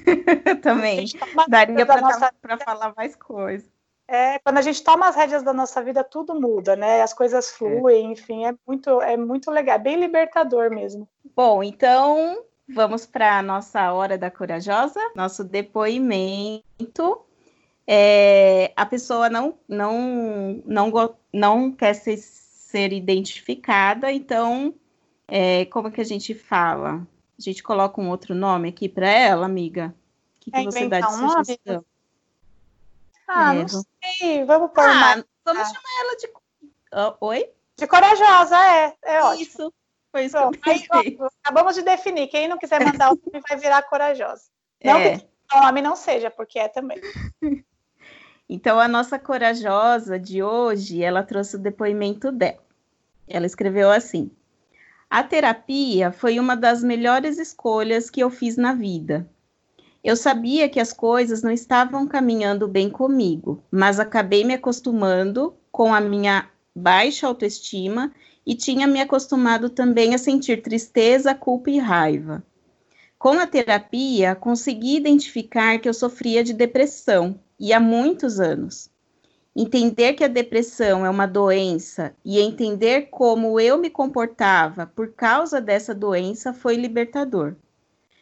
Também. 0.62 1.06
Daria 1.48 1.84
para 1.86 2.00
nossa... 2.00 2.30
falar 2.64 2.94
mais 2.96 3.14
coisas. 3.14 3.70
É, 4.08 4.38
quando 4.38 4.58
a 4.58 4.62
gente 4.62 4.82
toma 4.84 5.08
as 5.08 5.16
rédeas 5.16 5.42
da 5.42 5.52
nossa 5.52 5.82
vida, 5.82 6.04
tudo 6.04 6.40
muda, 6.40 6.76
né? 6.76 7.02
As 7.02 7.12
coisas 7.12 7.50
fluem, 7.50 8.08
é. 8.08 8.12
enfim, 8.12 8.46
é 8.46 8.54
muito, 8.66 9.00
é 9.02 9.16
muito 9.16 9.50
legal, 9.50 9.76
é 9.76 9.80
bem 9.80 9.96
libertador 9.96 10.70
mesmo. 10.70 11.08
Bom, 11.34 11.62
então 11.62 12.44
vamos 12.68 13.04
para 13.04 13.38
a 13.38 13.42
nossa 13.42 13.92
hora 13.92 14.16
da 14.16 14.30
corajosa, 14.30 15.00
nosso 15.14 15.42
depoimento. 15.42 17.20
É, 17.84 18.72
a 18.76 18.86
pessoa 18.86 19.28
não, 19.28 19.58
não, 19.68 20.62
não, 20.64 21.16
não 21.32 21.72
quer 21.72 21.94
ser, 21.94 22.16
ser 22.16 22.92
identificada, 22.92 24.12
então 24.12 24.72
é, 25.26 25.64
como 25.66 25.90
que 25.90 26.00
a 26.00 26.04
gente 26.04 26.32
fala? 26.32 27.04
A 27.38 27.42
gente 27.42 27.62
coloca 27.62 28.00
um 28.00 28.08
outro 28.08 28.34
nome 28.34 28.68
aqui 28.68 28.88
para 28.88 29.08
ela, 29.08 29.46
amiga? 29.46 29.94
O 30.36 30.40
que, 30.40 30.50
que 30.50 30.64
você 30.64 30.88
dá 30.88 31.00
de 31.00 31.06
um 31.06 31.28
sugestão? 31.28 31.74
Nome? 31.74 31.86
Ah, 33.28 33.54
é, 33.54 33.58
não 33.58 33.68
sei. 33.68 34.44
Vamos 34.44 34.70
pôr 34.72 34.84
ah, 34.84 34.94
mais. 34.94 35.24
Vamos 35.44 35.68
chamar 35.68 36.00
ela 36.00 36.16
de. 36.16 36.26
Uh, 36.26 37.16
oi? 37.20 37.50
De 37.76 37.86
corajosa, 37.86 38.56
é. 38.56 38.94
É 39.02 39.22
ótimo. 39.22 39.42
Isso. 39.42 39.74
Foi 40.12 40.24
isso 40.24 40.36
Pronto, 40.36 40.58
que 40.58 40.70
eu 40.70 40.74
pensei. 40.74 40.88
Aí, 40.92 41.18
acabamos 41.42 41.74
de 41.74 41.82
definir. 41.82 42.28
Quem 42.28 42.48
não 42.48 42.56
quiser 42.56 42.82
mandar 42.82 43.12
o 43.12 43.18
nome 43.26 43.44
vai 43.46 43.58
virar 43.58 43.82
corajosa. 43.82 44.44
Não 44.82 44.96
é. 44.96 45.18
que 45.18 45.56
o 45.56 45.60
nome 45.60 45.82
não 45.82 45.94
seja, 45.96 46.30
porque 46.30 46.58
é 46.58 46.68
também. 46.68 47.00
Então, 48.48 48.78
a 48.78 48.86
nossa 48.86 49.18
corajosa 49.18 50.20
de 50.20 50.40
hoje, 50.40 51.02
ela 51.02 51.24
trouxe 51.24 51.56
o 51.56 51.58
depoimento 51.58 52.30
dela. 52.30 52.62
Ela 53.26 53.44
escreveu 53.44 53.90
assim: 53.90 54.30
A 55.08 55.22
terapia 55.22 56.10
foi 56.10 56.40
uma 56.40 56.56
das 56.56 56.82
melhores 56.82 57.38
escolhas 57.38 58.10
que 58.10 58.20
eu 58.20 58.28
fiz 58.28 58.56
na 58.56 58.74
vida. 58.74 59.28
Eu 60.02 60.16
sabia 60.16 60.68
que 60.68 60.80
as 60.80 60.92
coisas 60.92 61.42
não 61.42 61.50
estavam 61.50 62.06
caminhando 62.06 62.66
bem 62.66 62.90
comigo, 62.90 63.62
mas 63.70 64.00
acabei 64.00 64.44
me 64.44 64.54
acostumando 64.54 65.54
com 65.70 65.94
a 65.94 66.00
minha 66.00 66.48
baixa 66.74 67.26
autoestima 67.26 68.12
e 68.44 68.54
tinha 68.54 68.86
me 68.86 69.00
acostumado 69.00 69.70
também 69.70 70.14
a 70.14 70.18
sentir 70.18 70.60
tristeza, 70.60 71.34
culpa 71.34 71.70
e 71.70 71.78
raiva. 71.78 72.44
Com 73.18 73.38
a 73.38 73.46
terapia, 73.46 74.34
consegui 74.34 74.96
identificar 74.96 75.78
que 75.78 75.88
eu 75.88 75.94
sofria 75.94 76.44
de 76.44 76.52
depressão 76.52 77.40
e 77.58 77.72
há 77.72 77.80
muitos 77.80 78.38
anos. 78.38 78.90
Entender 79.58 80.12
que 80.12 80.22
a 80.22 80.28
depressão 80.28 81.06
é 81.06 81.08
uma 81.08 81.24
doença 81.24 82.14
e 82.22 82.38
entender 82.38 83.08
como 83.10 83.58
eu 83.58 83.78
me 83.78 83.88
comportava 83.88 84.86
por 84.86 85.14
causa 85.14 85.62
dessa 85.62 85.94
doença 85.94 86.52
foi 86.52 86.76
libertador. 86.76 87.56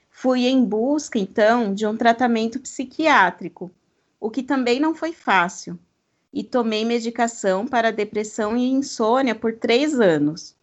Fui 0.09 0.47
em 0.47 0.64
busca, 0.64 1.18
então, 1.18 1.74
de 1.74 1.85
um 1.89 1.97
tratamento 1.97 2.61
psiquiátrico, 2.61 3.68
o 4.20 4.30
que 4.30 4.45
também 4.45 4.78
não 4.78 4.95
foi 4.95 5.12
fácil, 5.12 5.76
e 6.32 6.45
tomei 6.45 6.85
medicação 6.85 7.66
para 7.66 7.91
depressão 7.91 8.57
e 8.57 8.70
insônia 8.70 9.35
por 9.35 9.55
três 9.55 9.99
anos. 9.99 10.55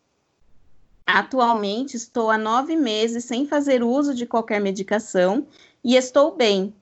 Atualmente 1.06 1.98
estou 1.98 2.32
há 2.32 2.38
nove 2.38 2.78
meses 2.78 3.26
sem 3.26 3.46
fazer 3.46 3.84
uso 3.84 4.16
de 4.16 4.26
qualquer 4.26 4.62
medicação 4.62 5.46
e 5.84 5.98
estou 5.98 6.34
bem. 6.34 6.74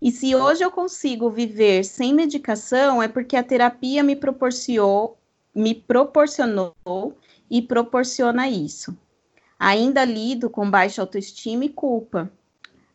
E 0.00 0.12
se 0.12 0.34
hoje 0.34 0.64
eu 0.64 0.70
consigo 0.70 1.28
viver 1.28 1.84
sem 1.84 2.14
medicação, 2.14 3.02
é 3.02 3.08
porque 3.08 3.36
a 3.36 3.42
terapia 3.42 4.02
me 4.02 4.14
proporcionou, 4.14 5.18
me 5.52 5.74
proporcionou 5.74 6.74
e 7.50 7.60
proporciona 7.60 8.48
isso. 8.48 8.96
Ainda 9.58 10.04
lido 10.04 10.48
com 10.48 10.70
baixa 10.70 11.02
autoestima 11.02 11.64
e 11.64 11.68
culpa, 11.68 12.30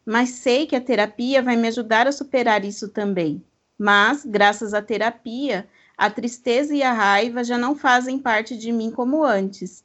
mas 0.06 0.30
sei 0.30 0.66
que 0.66 0.76
a 0.76 0.82
terapia 0.82 1.42
vai 1.42 1.58
me 1.58 1.68
ajudar 1.68 2.08
a 2.08 2.12
superar 2.12 2.64
isso 2.64 2.88
também. 2.88 3.44
Mas, 3.78 4.24
graças 4.26 4.74
à 4.74 4.82
terapia, 4.82 5.68
a 5.98 6.10
tristeza 6.10 6.74
e 6.74 6.82
a 6.82 6.94
raiva 6.94 7.44
já 7.44 7.58
não 7.58 7.76
fazem 7.76 8.18
parte 8.18 8.58
de 8.58 8.72
mim 8.72 8.92
como 8.92 9.24
antes. 9.26 9.84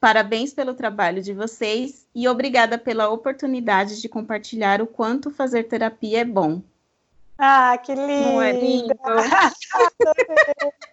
Parabéns 0.00 0.54
pelo 0.54 0.72
trabalho 0.72 1.22
de 1.22 1.34
vocês 1.34 2.08
e 2.14 2.26
obrigada 2.26 2.78
pela 2.78 3.10
oportunidade 3.10 4.00
de 4.00 4.08
compartilhar 4.08 4.80
o 4.80 4.86
quanto 4.86 5.30
fazer 5.30 5.64
terapia 5.64 6.20
é 6.20 6.24
bom. 6.24 6.62
Ah, 7.36 7.76
que 7.76 7.94
lindo! 7.94 8.08
Não 8.08 8.40
é 8.40 8.52
lindo? 8.52 8.94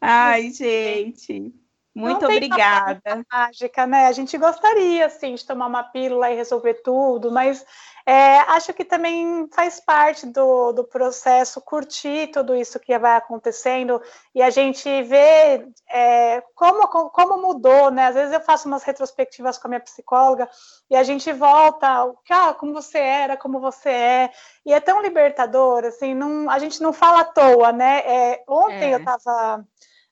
Ai, 0.00 0.50
gente. 0.50 1.52
Muito 1.94 2.24
obrigada. 2.24 3.02
Mágica, 3.30 3.86
né? 3.86 4.06
A 4.06 4.12
gente 4.12 4.38
gostaria, 4.38 5.06
assim, 5.06 5.34
de 5.34 5.44
tomar 5.44 5.66
uma 5.66 5.82
pílula 5.82 6.30
e 6.30 6.36
resolver 6.36 6.74
tudo, 6.82 7.30
mas 7.30 7.64
é, 8.04 8.38
acho 8.40 8.72
que 8.74 8.84
também 8.84 9.48
faz 9.52 9.78
parte 9.78 10.26
do, 10.26 10.72
do 10.72 10.84
processo 10.84 11.60
curtir 11.60 12.30
tudo 12.32 12.54
isso 12.56 12.80
que 12.80 12.98
vai 12.98 13.16
acontecendo 13.16 14.02
e 14.34 14.42
a 14.42 14.50
gente 14.50 14.88
vê 15.02 15.66
é, 15.88 16.42
como, 16.54 16.88
como 16.88 17.40
mudou, 17.40 17.90
né? 17.90 18.06
Às 18.06 18.14
vezes 18.14 18.32
eu 18.32 18.40
faço 18.40 18.66
umas 18.66 18.82
retrospectivas 18.82 19.56
com 19.56 19.68
a 19.68 19.70
minha 19.70 19.80
psicóloga 19.80 20.48
e 20.90 20.96
a 20.96 21.02
gente 21.02 21.32
volta, 21.32 22.12
ah, 22.30 22.54
como 22.54 22.72
você 22.72 22.98
era, 22.98 23.36
como 23.36 23.60
você 23.60 23.90
é, 23.90 24.30
e 24.66 24.72
é 24.72 24.80
tão 24.80 25.00
libertador, 25.00 25.84
assim, 25.84 26.14
não, 26.14 26.50
a 26.50 26.58
gente 26.58 26.82
não 26.82 26.92
fala 26.92 27.20
à 27.20 27.24
toa, 27.24 27.72
né? 27.72 27.98
É, 28.04 28.44
ontem 28.48 28.90
é. 28.90 28.94
eu 28.94 28.98
estava 28.98 29.64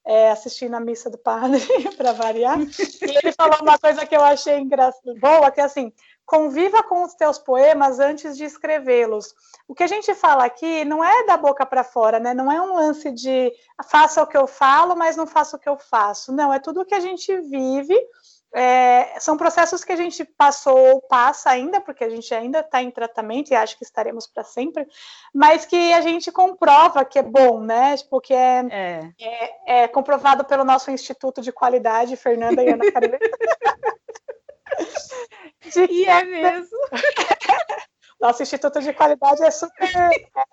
é, 0.07 0.30
assistindo 0.30 0.74
a 0.74 0.80
missa 0.80 1.11
do 1.11 1.18
padre, 1.18 1.61
para 1.97 2.12
variar, 2.12 2.59
e 2.61 3.18
ele 3.22 3.32
falou 3.32 3.59
uma 3.62 3.78
coisa 3.78 4.07
que 4.07 4.16
eu 4.16 4.22
achei 4.22 4.59
engraçada, 4.59 5.14
boa, 5.20 5.51
que 5.51 5.61
é 5.61 5.64
assim, 5.64 5.93
conviva 6.30 6.80
com 6.80 7.02
os 7.02 7.12
teus 7.14 7.38
poemas 7.38 7.98
antes 7.98 8.36
de 8.36 8.44
escrevê-los. 8.44 9.34
O 9.66 9.74
que 9.74 9.82
a 9.82 9.88
gente 9.88 10.14
fala 10.14 10.44
aqui 10.44 10.84
não 10.84 11.04
é 11.04 11.26
da 11.26 11.36
boca 11.36 11.66
para 11.66 11.82
fora, 11.82 12.20
né? 12.20 12.32
Não 12.32 12.52
é 12.52 12.62
um 12.62 12.76
lance 12.76 13.10
de 13.10 13.52
faça 13.84 14.22
o 14.22 14.26
que 14.28 14.36
eu 14.36 14.46
falo, 14.46 14.94
mas 14.94 15.16
não 15.16 15.26
faça 15.26 15.56
o 15.56 15.58
que 15.58 15.68
eu 15.68 15.76
faço. 15.76 16.32
Não, 16.32 16.54
é 16.54 16.60
tudo 16.60 16.82
o 16.82 16.84
que 16.84 16.94
a 16.94 17.00
gente 17.00 17.36
vive 17.40 17.98
é, 18.54 19.18
são 19.18 19.36
processos 19.36 19.82
que 19.82 19.90
a 19.90 19.96
gente 19.96 20.24
passou, 20.24 21.02
passa 21.02 21.50
ainda, 21.50 21.80
porque 21.80 22.04
a 22.04 22.08
gente 22.08 22.32
ainda 22.32 22.60
está 22.60 22.80
em 22.80 22.92
tratamento 22.92 23.50
e 23.50 23.56
acho 23.56 23.76
que 23.76 23.84
estaremos 23.84 24.28
para 24.28 24.44
sempre, 24.44 24.86
mas 25.34 25.64
que 25.64 25.92
a 25.92 26.00
gente 26.00 26.30
comprova 26.30 27.04
que 27.04 27.18
é 27.18 27.22
bom, 27.22 27.60
né? 27.60 27.96
Tipo, 27.96 28.20
que 28.20 28.34
é, 28.34 28.66
é. 28.70 29.12
é, 29.20 29.82
é 29.82 29.88
comprovado 29.88 30.44
pelo 30.44 30.64
nosso 30.64 30.92
Instituto 30.92 31.40
de 31.40 31.50
Qualidade, 31.50 32.16
Fernanda 32.16 32.62
e 32.62 32.70
Ana 32.70 32.92
Carolina. 32.92 33.18
e 35.90 36.04
é 36.04 36.24
mesmo. 36.24 36.78
Nosso 38.20 38.42
Instituto 38.42 38.80
de 38.80 38.92
Qualidade 38.92 39.42
é 39.42 39.50
super 39.50 39.88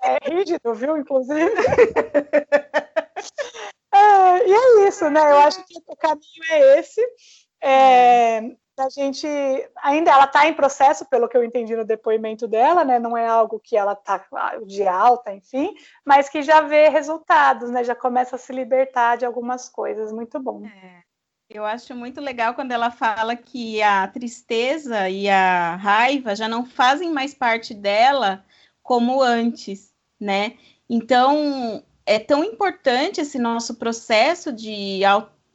é, 0.01 0.29
rígido, 0.29 0.73
viu? 0.73 0.97
Inclusive. 0.97 1.51
É, 3.89 4.47
e 4.47 4.53
é 4.53 4.87
isso, 4.87 5.09
né? 5.09 5.19
Eu 5.19 5.37
acho 5.39 5.65
que 5.65 5.73
o 5.87 5.95
caminho 5.95 6.43
é 6.51 6.79
esse. 6.79 7.01
É, 7.61 8.39
a 8.79 8.89
gente 8.89 9.27
ainda 9.77 10.11
ela 10.11 10.25
está 10.25 10.47
em 10.47 10.53
processo, 10.53 11.05
pelo 11.09 11.27
que 11.27 11.35
eu 11.35 11.43
entendi 11.43 11.75
no 11.75 11.83
depoimento 11.83 12.47
dela, 12.47 12.85
né? 12.85 12.99
Não 12.99 13.17
é 13.17 13.27
algo 13.27 13.59
que 13.59 13.75
ela 13.75 13.93
está 13.93 14.23
de 14.65 14.87
alta, 14.87 15.33
enfim, 15.33 15.73
mas 16.05 16.29
que 16.29 16.43
já 16.43 16.61
vê 16.61 16.89
resultados, 16.89 17.71
né? 17.71 17.83
Já 17.83 17.95
começa 17.95 18.35
a 18.35 18.39
se 18.39 18.53
libertar 18.53 19.17
de 19.17 19.25
algumas 19.25 19.67
coisas. 19.67 20.11
Muito 20.11 20.39
bom. 20.39 20.63
É, 20.65 21.03
eu 21.49 21.65
acho 21.65 21.95
muito 21.95 22.19
legal 22.19 22.53
quando 22.53 22.71
ela 22.71 22.91
fala 22.91 23.35
que 23.35 23.81
a 23.81 24.07
tristeza 24.07 25.09
e 25.09 25.29
a 25.29 25.75
raiva 25.75 26.35
já 26.35 26.47
não 26.47 26.65
fazem 26.65 27.11
mais 27.11 27.33
parte 27.33 27.73
dela 27.73 28.45
como 28.83 29.21
antes, 29.21 29.93
né? 30.19 30.57
Então 30.89 31.83
é 32.05 32.19
tão 32.19 32.43
importante 32.43 33.21
esse 33.21 33.39
nosso 33.39 33.75
processo 33.75 34.51
de, 34.51 35.01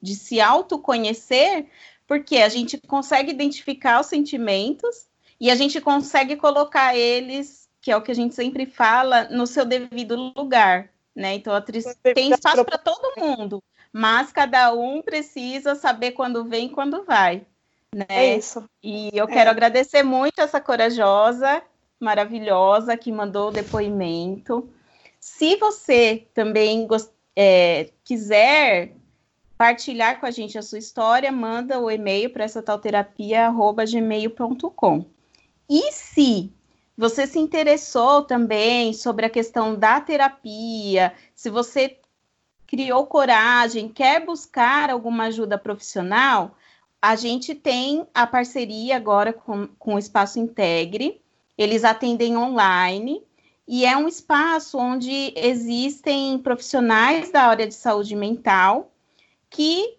de 0.00 0.14
se 0.14 0.40
autoconhecer 0.40 1.66
porque 2.06 2.38
a 2.38 2.48
gente 2.48 2.78
consegue 2.78 3.30
identificar 3.30 4.00
os 4.00 4.06
sentimentos 4.06 5.06
e 5.40 5.50
a 5.50 5.54
gente 5.54 5.80
consegue 5.80 6.36
colocar 6.36 6.96
eles, 6.96 7.68
que 7.80 7.90
é 7.90 7.96
o 7.96 8.02
que 8.02 8.10
a 8.12 8.14
gente 8.14 8.34
sempre 8.34 8.66
fala, 8.66 9.24
no 9.24 9.46
seu 9.46 9.64
devido 9.64 10.32
lugar, 10.36 10.90
né? 11.14 11.34
Então 11.34 11.54
a 11.54 11.60
tristeza 11.60 11.98
tem 12.14 12.30
espaço 12.30 12.64
para 12.64 12.78
todo 12.78 13.14
mundo, 13.18 13.62
mas 13.92 14.32
cada 14.32 14.72
um 14.72 15.02
precisa 15.02 15.74
saber 15.74 16.12
quando 16.12 16.44
vem 16.44 16.66
e 16.66 16.70
quando 16.70 17.04
vai. 17.04 17.44
Né? 17.94 18.06
É 18.08 18.36
isso. 18.36 18.64
E 18.82 19.10
eu 19.12 19.26
quero 19.26 19.48
é. 19.48 19.50
agradecer 19.50 20.02
muito 20.02 20.40
essa 20.40 20.58
corajosa, 20.60 21.62
maravilhosa, 22.00 22.96
que 22.96 23.12
mandou 23.12 23.48
o 23.48 23.52
depoimento. 23.52 24.66
Se 25.20 25.56
você 25.56 26.26
também 26.32 26.88
é, 27.36 27.90
quiser 28.02 28.94
partilhar 29.58 30.18
com 30.18 30.24
a 30.26 30.30
gente 30.30 30.56
a 30.58 30.62
sua 30.62 30.78
história, 30.78 31.30
manda 31.30 31.78
o 31.78 31.90
e-mail 31.90 32.30
para 32.30 32.44
essa 32.44 32.62
talterapia@gmail.com. 32.62 35.04
E 35.68 35.92
se 35.92 36.50
você 36.96 37.26
se 37.26 37.38
interessou 37.38 38.22
também 38.22 38.92
sobre 38.92 39.26
a 39.26 39.30
questão 39.30 39.76
da 39.76 40.00
terapia, 40.00 41.12
se 41.34 41.50
você 41.50 41.98
criou 42.72 43.06
coragem, 43.06 43.86
quer 43.86 44.24
buscar 44.24 44.88
alguma 44.88 45.24
ajuda 45.24 45.58
profissional, 45.58 46.56
a 47.02 47.14
gente 47.14 47.54
tem 47.54 48.06
a 48.14 48.26
parceria 48.26 48.96
agora 48.96 49.30
com, 49.30 49.68
com 49.78 49.96
o 49.96 49.98
Espaço 49.98 50.38
Integre. 50.38 51.20
Eles 51.58 51.84
atendem 51.84 52.34
online 52.34 53.22
e 53.68 53.84
é 53.84 53.94
um 53.94 54.08
espaço 54.08 54.78
onde 54.78 55.34
existem 55.36 56.38
profissionais 56.38 57.30
da 57.30 57.42
área 57.42 57.66
de 57.66 57.74
saúde 57.74 58.16
mental 58.16 58.90
que 59.50 59.98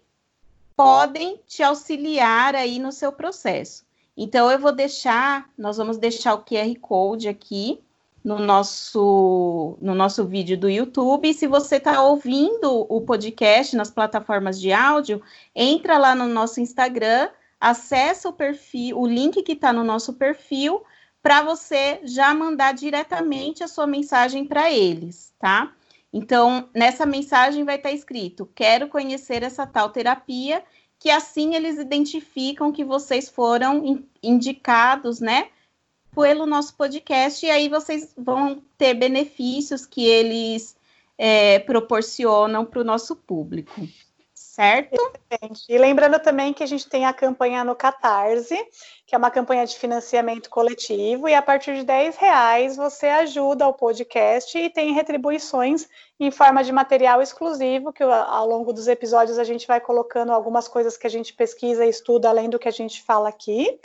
podem 0.76 1.40
te 1.46 1.62
auxiliar 1.62 2.56
aí 2.56 2.80
no 2.80 2.92
seu 2.92 3.12
processo. 3.12 3.86
Então, 4.18 4.50
eu 4.50 4.58
vou 4.58 4.72
deixar, 4.72 5.48
nós 5.56 5.78
vamos 5.78 6.00
deixar 6.00 6.34
o 6.34 6.44
QR 6.44 6.74
Code 6.82 7.28
aqui 7.28 7.83
no 8.24 8.40
nosso, 8.40 9.78
no 9.82 9.94
nosso 9.94 10.26
vídeo 10.26 10.58
do 10.58 10.70
YouTube. 10.70 11.30
E 11.30 11.34
se 11.34 11.46
você 11.46 11.76
está 11.76 12.02
ouvindo 12.02 12.86
o 12.90 13.02
podcast 13.02 13.76
nas 13.76 13.92
plataformas 13.92 14.60
de 14.60 14.72
áudio, 14.72 15.22
entra 15.54 15.98
lá 15.98 16.16
no 16.16 16.28
nosso 16.28 16.62
Instagram, 16.62 17.30
acessa 17.60 18.30
o 18.30 18.34
perfil, 18.34 19.00
o 19.00 19.06
link 19.06 19.44
que 19.44 19.52
está 19.52 19.74
no 19.74 19.84
nosso 19.84 20.14
perfil, 20.14 20.82
para 21.22 21.42
você 21.42 22.02
já 22.04 22.34
mandar 22.34 22.74
diretamente 22.74 23.64
a 23.64 23.68
sua 23.68 23.88
mensagem 23.88 24.46
para 24.46 24.72
eles, 24.72 25.34
tá? 25.40 25.74
Então, 26.12 26.70
nessa 26.76 27.06
mensagem 27.06 27.64
vai 27.64 27.76
estar 27.76 27.90
tá 27.90 27.96
escrito: 27.96 28.50
quero 28.54 28.88
conhecer 28.88 29.42
essa 29.42 29.66
tal 29.66 29.90
terapia, 29.90 30.64
que 31.00 31.10
assim 31.10 31.56
eles 31.56 31.78
identificam 31.78 32.72
que 32.72 32.84
vocês 32.84 33.30
foram 33.30 34.06
indicados, 34.22 35.20
né? 35.20 35.48
Pelo 36.16 36.46
nosso 36.46 36.76
podcast, 36.76 37.46
e 37.46 37.50
aí 37.50 37.70
vocês 37.70 38.14
vão 38.18 38.62
ter 38.78 38.94
benefícios 38.94 39.86
que 39.86 40.06
eles 40.06 40.76
é, 41.18 41.60
proporcionam 41.60 42.66
para 42.66 42.82
o 42.82 42.84
nosso 42.84 43.16
público 43.16 43.74
certo? 44.54 44.94
Excelente. 45.32 45.66
E 45.68 45.78
lembrando 45.80 46.20
também 46.20 46.54
que 46.54 46.62
a 46.62 46.68
gente 46.68 46.88
tem 46.88 47.06
a 47.08 47.14
campanha 47.14 47.64
no 47.64 47.76
Catarse, 47.76 48.56
que 49.08 49.16
é 49.16 49.18
uma 49.18 49.32
campanha 49.32 49.66
de 49.66 49.76
financiamento 49.76 50.48
coletivo, 50.48 51.28
e 51.28 51.34
a 51.34 51.42
partir 51.42 51.76
de 51.76 51.84
10 51.84 52.18
reais 52.18 52.76
você 52.76 53.08
ajuda 53.08 53.68
o 53.68 53.74
podcast 53.74 54.56
e 54.56 54.70
tem 54.70 54.94
retribuições 54.94 55.90
em 56.20 56.30
forma 56.30 56.64
de 56.64 56.72
material 56.72 57.20
exclusivo, 57.20 57.92
que 57.92 58.04
ao 58.04 58.48
longo 58.48 58.72
dos 58.72 58.88
episódios 58.88 59.40
a 59.40 59.44
gente 59.44 59.66
vai 59.66 59.82
colocando 59.82 60.32
algumas 60.32 60.68
coisas 60.68 60.96
que 60.96 61.08
a 61.08 61.10
gente 61.10 61.34
pesquisa 61.34 61.84
e 61.84 61.90
estuda 61.90 62.30
além 62.30 62.48
do 62.48 62.60
que 62.60 62.68
a 62.68 62.72
gente 62.72 63.02
fala 63.02 63.30
aqui. 63.30 63.80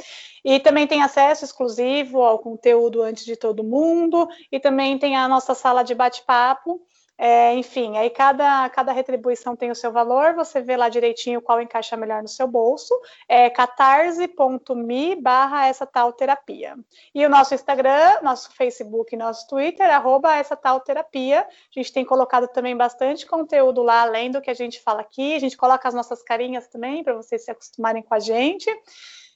E 0.45 0.61
também 0.61 0.87
tem 0.87 1.03
acesso 1.03 1.47
exclusivo 1.47 2.21
ao 2.21 2.39
conteúdo 2.39 3.01
antes 3.01 3.25
de 3.25 3.37
todo 3.37 3.65
mundo, 3.65 4.29
e 4.53 4.61
também 4.61 4.99
tem 4.99 5.17
a 5.17 5.27
nossa 5.27 5.55
sala 5.55 5.83
de 5.83 5.95
bate-papo 5.95 6.79
é, 7.21 7.53
enfim, 7.55 7.99
aí 7.99 8.11
cada, 8.11 8.71
cada 8.71 8.93
retribuição 8.93 9.57
tem 9.57 9.73
o 9.73 9.75
seu 9.75 9.91
valor, 9.91 10.35
você 10.35 10.61
vê 10.61 10.77
lá 10.77 10.89
direitinho 10.89 11.43
qual 11.43 11.61
encaixa 11.61 11.97
melhor 11.97 12.23
no 12.23 12.29
seu 12.29 12.47
bolso. 12.47 12.95
É 13.29 13.51
catarse.me 13.51 15.17
barra 15.17 15.67
essa 15.67 15.85
tal 15.85 16.13
terapia. 16.13 16.77
E 17.13 17.27
o 17.27 17.29
nosso 17.29 17.55
Instagram, 17.55 18.21
nosso 18.23 18.53
Facebook 18.55 19.17
nosso 19.17 19.49
Twitter, 19.49 19.93
arroba 19.93 20.37
essa 20.37 20.55
tal 20.55 20.79
terapia. 20.81 21.41
A 21.41 21.47
gente 21.73 21.93
tem 21.93 22.05
colocado 22.05 22.47
também 22.47 22.77
bastante 22.77 23.27
conteúdo 23.27 23.83
lá, 23.83 24.03
além 24.03 24.31
do 24.31 24.41
que 24.41 24.51
a 24.51 24.55
gente 24.55 24.81
fala 24.81 25.01
aqui. 25.01 25.35
A 25.35 25.41
gente 25.41 25.57
coloca 25.57 25.89
as 25.89 25.95
nossas 25.95 26.23
carinhas 26.23 26.69
também, 26.69 27.03
para 27.03 27.15
vocês 27.15 27.45
se 27.45 27.51
acostumarem 27.51 28.03
com 28.03 28.15
a 28.15 28.21
gente. 28.21 28.71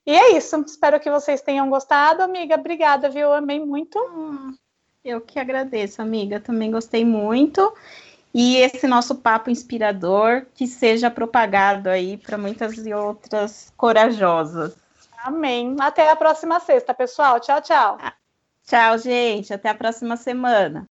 E 0.07 0.15
é 0.15 0.37
isso. 0.37 0.57
Espero 0.61 1.01
que 1.01 1.11
vocês 1.11 1.43
tenham 1.43 1.69
gostado, 1.69 2.23
amiga. 2.23 2.55
Obrigada, 2.55 3.09
viu? 3.09 3.33
Amei 3.33 3.59
muito. 3.59 3.99
Hum. 3.99 4.55
Eu 5.05 5.21
que 5.21 5.39
agradeço, 5.39 6.01
amiga. 6.01 6.39
Também 6.39 6.71
gostei 6.71 7.05
muito. 7.05 7.75
E 8.35 8.57
esse 8.57 8.87
nosso 8.87 9.17
papo 9.17 9.51
inspirador 9.51 10.47
que 10.55 10.67
seja 10.67 11.11
propagado 11.11 11.91
aí 11.91 12.17
para 12.17 12.39
muitas 12.39 12.79
e 12.79 12.95
outras 12.95 13.73
corajosas. 13.77 14.77
Amém. 15.19 15.77
Até 15.81 16.11
a 16.11 16.17
próxima 16.17 16.59
sexta, 16.61 16.95
pessoal. 16.95 17.39
Tchau, 17.41 17.61
tchau. 17.61 17.99
Tchau, 18.65 18.99
gente. 18.99 19.53
Até 19.53 19.69
a 19.69 19.75
próxima 19.75 20.17
semana. 20.17 20.87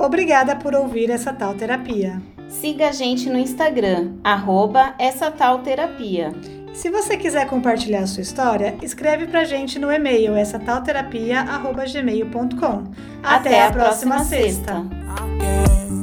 Obrigada 0.00 0.56
por 0.56 0.74
ouvir 0.74 1.10
essa 1.10 1.30
tal 1.30 1.54
terapia. 1.54 2.22
Siga 2.48 2.88
a 2.88 2.92
gente 2.92 3.28
no 3.28 3.38
Instagram, 3.38 4.12
arroba 4.24 4.94
essa 4.98 5.30
tal 5.30 5.58
terapia. 5.58 6.32
Se 6.72 6.88
você 6.90 7.18
quiser 7.18 7.46
compartilhar 7.46 8.00
a 8.00 8.06
sua 8.06 8.22
história, 8.22 8.74
escreve 8.80 9.26
pra 9.26 9.44
gente 9.44 9.78
no 9.78 9.92
e-mail 9.92 10.34
essa 10.34 10.58
talterapia@gmail.com. 10.58 12.84
Até, 13.22 13.24
Até 13.50 13.66
a 13.66 13.70
próxima, 13.70 14.14
próxima 14.14 14.24
sexta. 14.24 14.80
sexta. 14.80 15.99